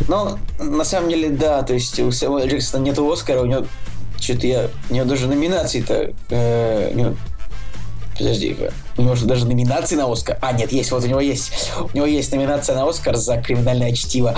Ну, 0.08 0.38
на 0.60 0.84
самом 0.84 1.10
деле, 1.10 1.30
да, 1.30 1.64
то 1.64 1.74
есть 1.74 2.00
у 2.00 2.12
Сэмюэла 2.12 2.48
Джексона 2.48 2.84
нет 2.84 3.00
Оскара, 3.00 3.42
у 3.42 3.46
него 3.46 3.66
что-то 4.18 4.48
я... 4.48 4.70
У 4.90 4.94
него 4.94 5.06
даже 5.06 5.28
номинации-то... 5.28 6.14
Э, 6.30 7.14
подожди, 8.20 8.56
у 8.98 9.02
него 9.02 9.16
же 9.16 9.26
даже 9.26 9.46
номинации 9.46 9.96
на 9.96 10.12
Оскар. 10.12 10.38
А, 10.42 10.52
нет, 10.52 10.72
есть, 10.72 10.92
вот 10.92 11.04
у 11.04 11.08
него 11.08 11.20
есть. 11.20 11.72
У 11.94 11.98
него 11.98 12.06
есть 12.06 12.32
номинация 12.32 12.76
на 12.76 12.88
Оскар 12.88 13.16
за 13.16 13.42
криминальное 13.42 13.94
чтиво. 13.94 14.36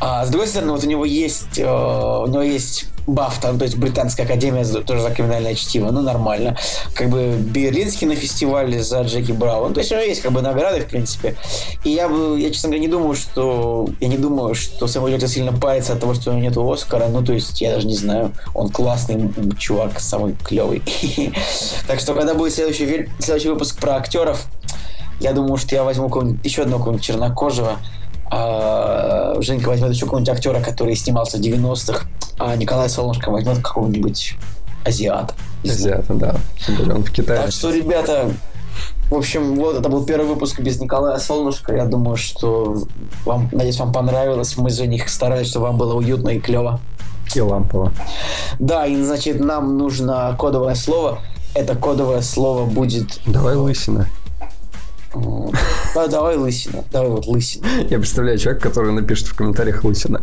А 0.00 0.24
с 0.24 0.30
другой 0.30 0.48
стороны, 0.48 0.72
вот 0.72 0.84
у 0.84 0.86
него 0.86 1.04
есть, 1.04 1.58
э, 1.58 1.64
у 1.64 2.26
него 2.26 2.42
есть 2.42 2.86
Бафта, 3.06 3.52
то 3.56 3.64
есть 3.64 3.76
Британская 3.76 4.24
Академия 4.24 4.64
тоже 4.64 5.00
за 5.00 5.10
криминальное 5.10 5.54
чтиво, 5.54 5.90
ну 5.90 6.02
нормально. 6.02 6.56
Как 6.94 7.08
бы 7.08 7.36
Берлинский 7.38 8.06
на 8.06 8.16
фестивале 8.16 8.82
за 8.82 9.02
Джеки 9.02 9.32
Браун. 9.32 9.74
То 9.74 9.80
есть 9.80 9.92
у 9.92 9.96
есть 9.96 10.22
как 10.22 10.32
бы 10.32 10.42
награды, 10.42 10.80
в 10.80 10.86
принципе. 10.86 11.36
И 11.84 11.90
я 11.90 12.10
я, 12.36 12.50
честно 12.50 12.68
говоря, 12.68 12.80
не 12.80 12.88
думаю, 12.88 13.14
что 13.14 13.88
я 14.00 14.08
не 14.08 14.18
думаю, 14.18 14.54
что 14.54 14.86
Сэмюэл 14.86 15.18
Джексон 15.18 15.28
сильно 15.28 15.52
парится 15.52 15.92
от 15.92 16.00
того, 16.00 16.14
что 16.14 16.30
у 16.30 16.34
него 16.34 16.48
нет 16.48 16.56
Оскара. 16.56 17.08
Ну, 17.08 17.24
то 17.24 17.32
есть, 17.32 17.60
я 17.60 17.74
даже 17.74 17.86
не 17.86 17.96
знаю, 17.96 18.32
он 18.54 18.70
классный 18.70 19.32
чувак, 19.58 20.00
самый 20.00 20.34
клевый. 20.42 20.82
Так 21.86 22.00
что, 22.00 22.14
когда 22.14 22.34
будет 22.34 22.52
следующий, 22.52 23.08
следующий 23.18 23.48
выпуск 23.48 23.78
про 23.78 23.96
актеров, 23.96 24.44
я 25.20 25.32
думаю, 25.32 25.56
что 25.56 25.74
я 25.74 25.84
возьму 25.84 26.08
еще 26.42 26.62
одного 26.62 26.98
чернокожего, 26.98 27.78
а 28.30 29.34
Женька 29.40 29.68
возьмет 29.68 29.92
еще 29.92 30.04
какого-нибудь 30.04 30.34
актера, 30.34 30.60
который 30.60 30.96
снимался 30.96 31.38
в 31.38 31.40
90-х, 31.40 32.06
а 32.38 32.56
Николай 32.56 32.88
Солнышко 32.88 33.30
возьмет 33.30 33.58
какого-нибудь 33.58 34.36
азиата. 34.84 35.34
Азиата, 35.64 36.14
да. 36.14 36.36
Он 36.92 37.04
в 37.04 37.10
Китае. 37.10 37.42
Так 37.42 37.52
что, 37.52 37.70
ребята, 37.70 38.30
в 39.10 39.14
общем, 39.14 39.56
вот 39.56 39.76
это 39.76 39.88
был 39.88 40.04
первый 40.04 40.26
выпуск 40.26 40.60
без 40.60 40.80
Николая 40.80 41.18
Солнышко. 41.18 41.74
Я 41.74 41.84
думаю, 41.84 42.16
что 42.16 42.84
вам, 43.24 43.48
надеюсь, 43.52 43.78
вам 43.78 43.92
понравилось. 43.92 44.56
Мы 44.56 44.70
за 44.70 44.86
них 44.86 45.08
старались, 45.08 45.48
чтобы 45.48 45.66
вам 45.66 45.76
было 45.76 45.94
уютно 45.94 46.30
и 46.30 46.40
клево. 46.40 46.80
И 47.34 47.40
лампово. 47.40 47.92
Да, 48.58 48.86
и 48.86 49.00
значит, 49.02 49.40
нам 49.40 49.78
нужно 49.78 50.34
кодовое 50.38 50.74
слово. 50.74 51.20
Это 51.54 51.74
кодовое 51.74 52.20
слово 52.20 52.66
будет... 52.66 53.20
Давай 53.26 53.54
лысина. 53.56 54.08
Да, 55.94 56.06
давай 56.08 56.36
лысина. 56.36 56.84
Давай 56.92 57.08
вот 57.08 57.26
лысина. 57.26 57.66
Я 57.88 57.98
представляю 57.98 58.38
человека, 58.38 58.68
который 58.68 58.92
напишет 58.92 59.28
в 59.28 59.34
комментариях 59.34 59.84
лысина. 59.84 60.20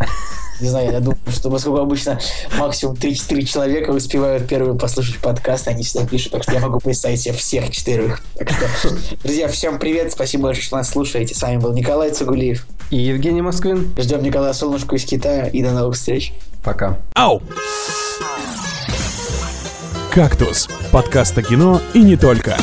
Не 0.62 0.70
знаю, 0.70 0.92
я 0.92 1.00
думаю, 1.00 1.20
что 1.30 1.50
поскольку 1.50 1.80
обычно 1.80 2.20
максимум 2.58 2.96
3-4 2.96 3.44
человека 3.44 3.90
успевают 3.90 4.48
первые 4.48 4.78
послушать 4.78 5.18
подкаст, 5.18 5.68
они 5.68 5.84
всегда 5.84 6.06
пишут, 6.06 6.34
так 6.34 6.44
что 6.44 6.54
я 6.54 6.60
могу 6.60 6.80
представить 6.80 7.22
себе 7.22 7.34
всех 7.34 7.70
четырех. 7.72 8.22
Так 8.38 8.50
что, 8.52 8.90
друзья, 9.24 9.48
всем 9.48 9.80
привет, 9.80 10.12
спасибо 10.12 10.44
большое, 10.44 10.64
что 10.64 10.78
нас 10.78 10.90
слушаете. 10.90 11.34
С 11.34 11.42
вами 11.42 11.58
был 11.58 11.74
Николай 11.74 12.12
Цугулиев. 12.12 12.66
И 12.92 12.98
Евгений 12.98 13.42
Москвин. 13.42 13.94
Ждем 13.98 14.22
Николая 14.22 14.54
Солнышко 14.54 14.96
из 14.96 15.06
Китая 15.06 15.48
и 15.48 15.64
до 15.64 15.72
новых 15.72 15.96
встреч. 15.96 16.34
Пока. 16.64 16.98
Ау! 17.16 17.42
«Кактус»— 20.12 20.70
подкаст 20.92 21.36
о 21.40 21.42
кино 21.42 21.82
и 21.96 22.04
не 22.04 22.16
только. 22.16 22.56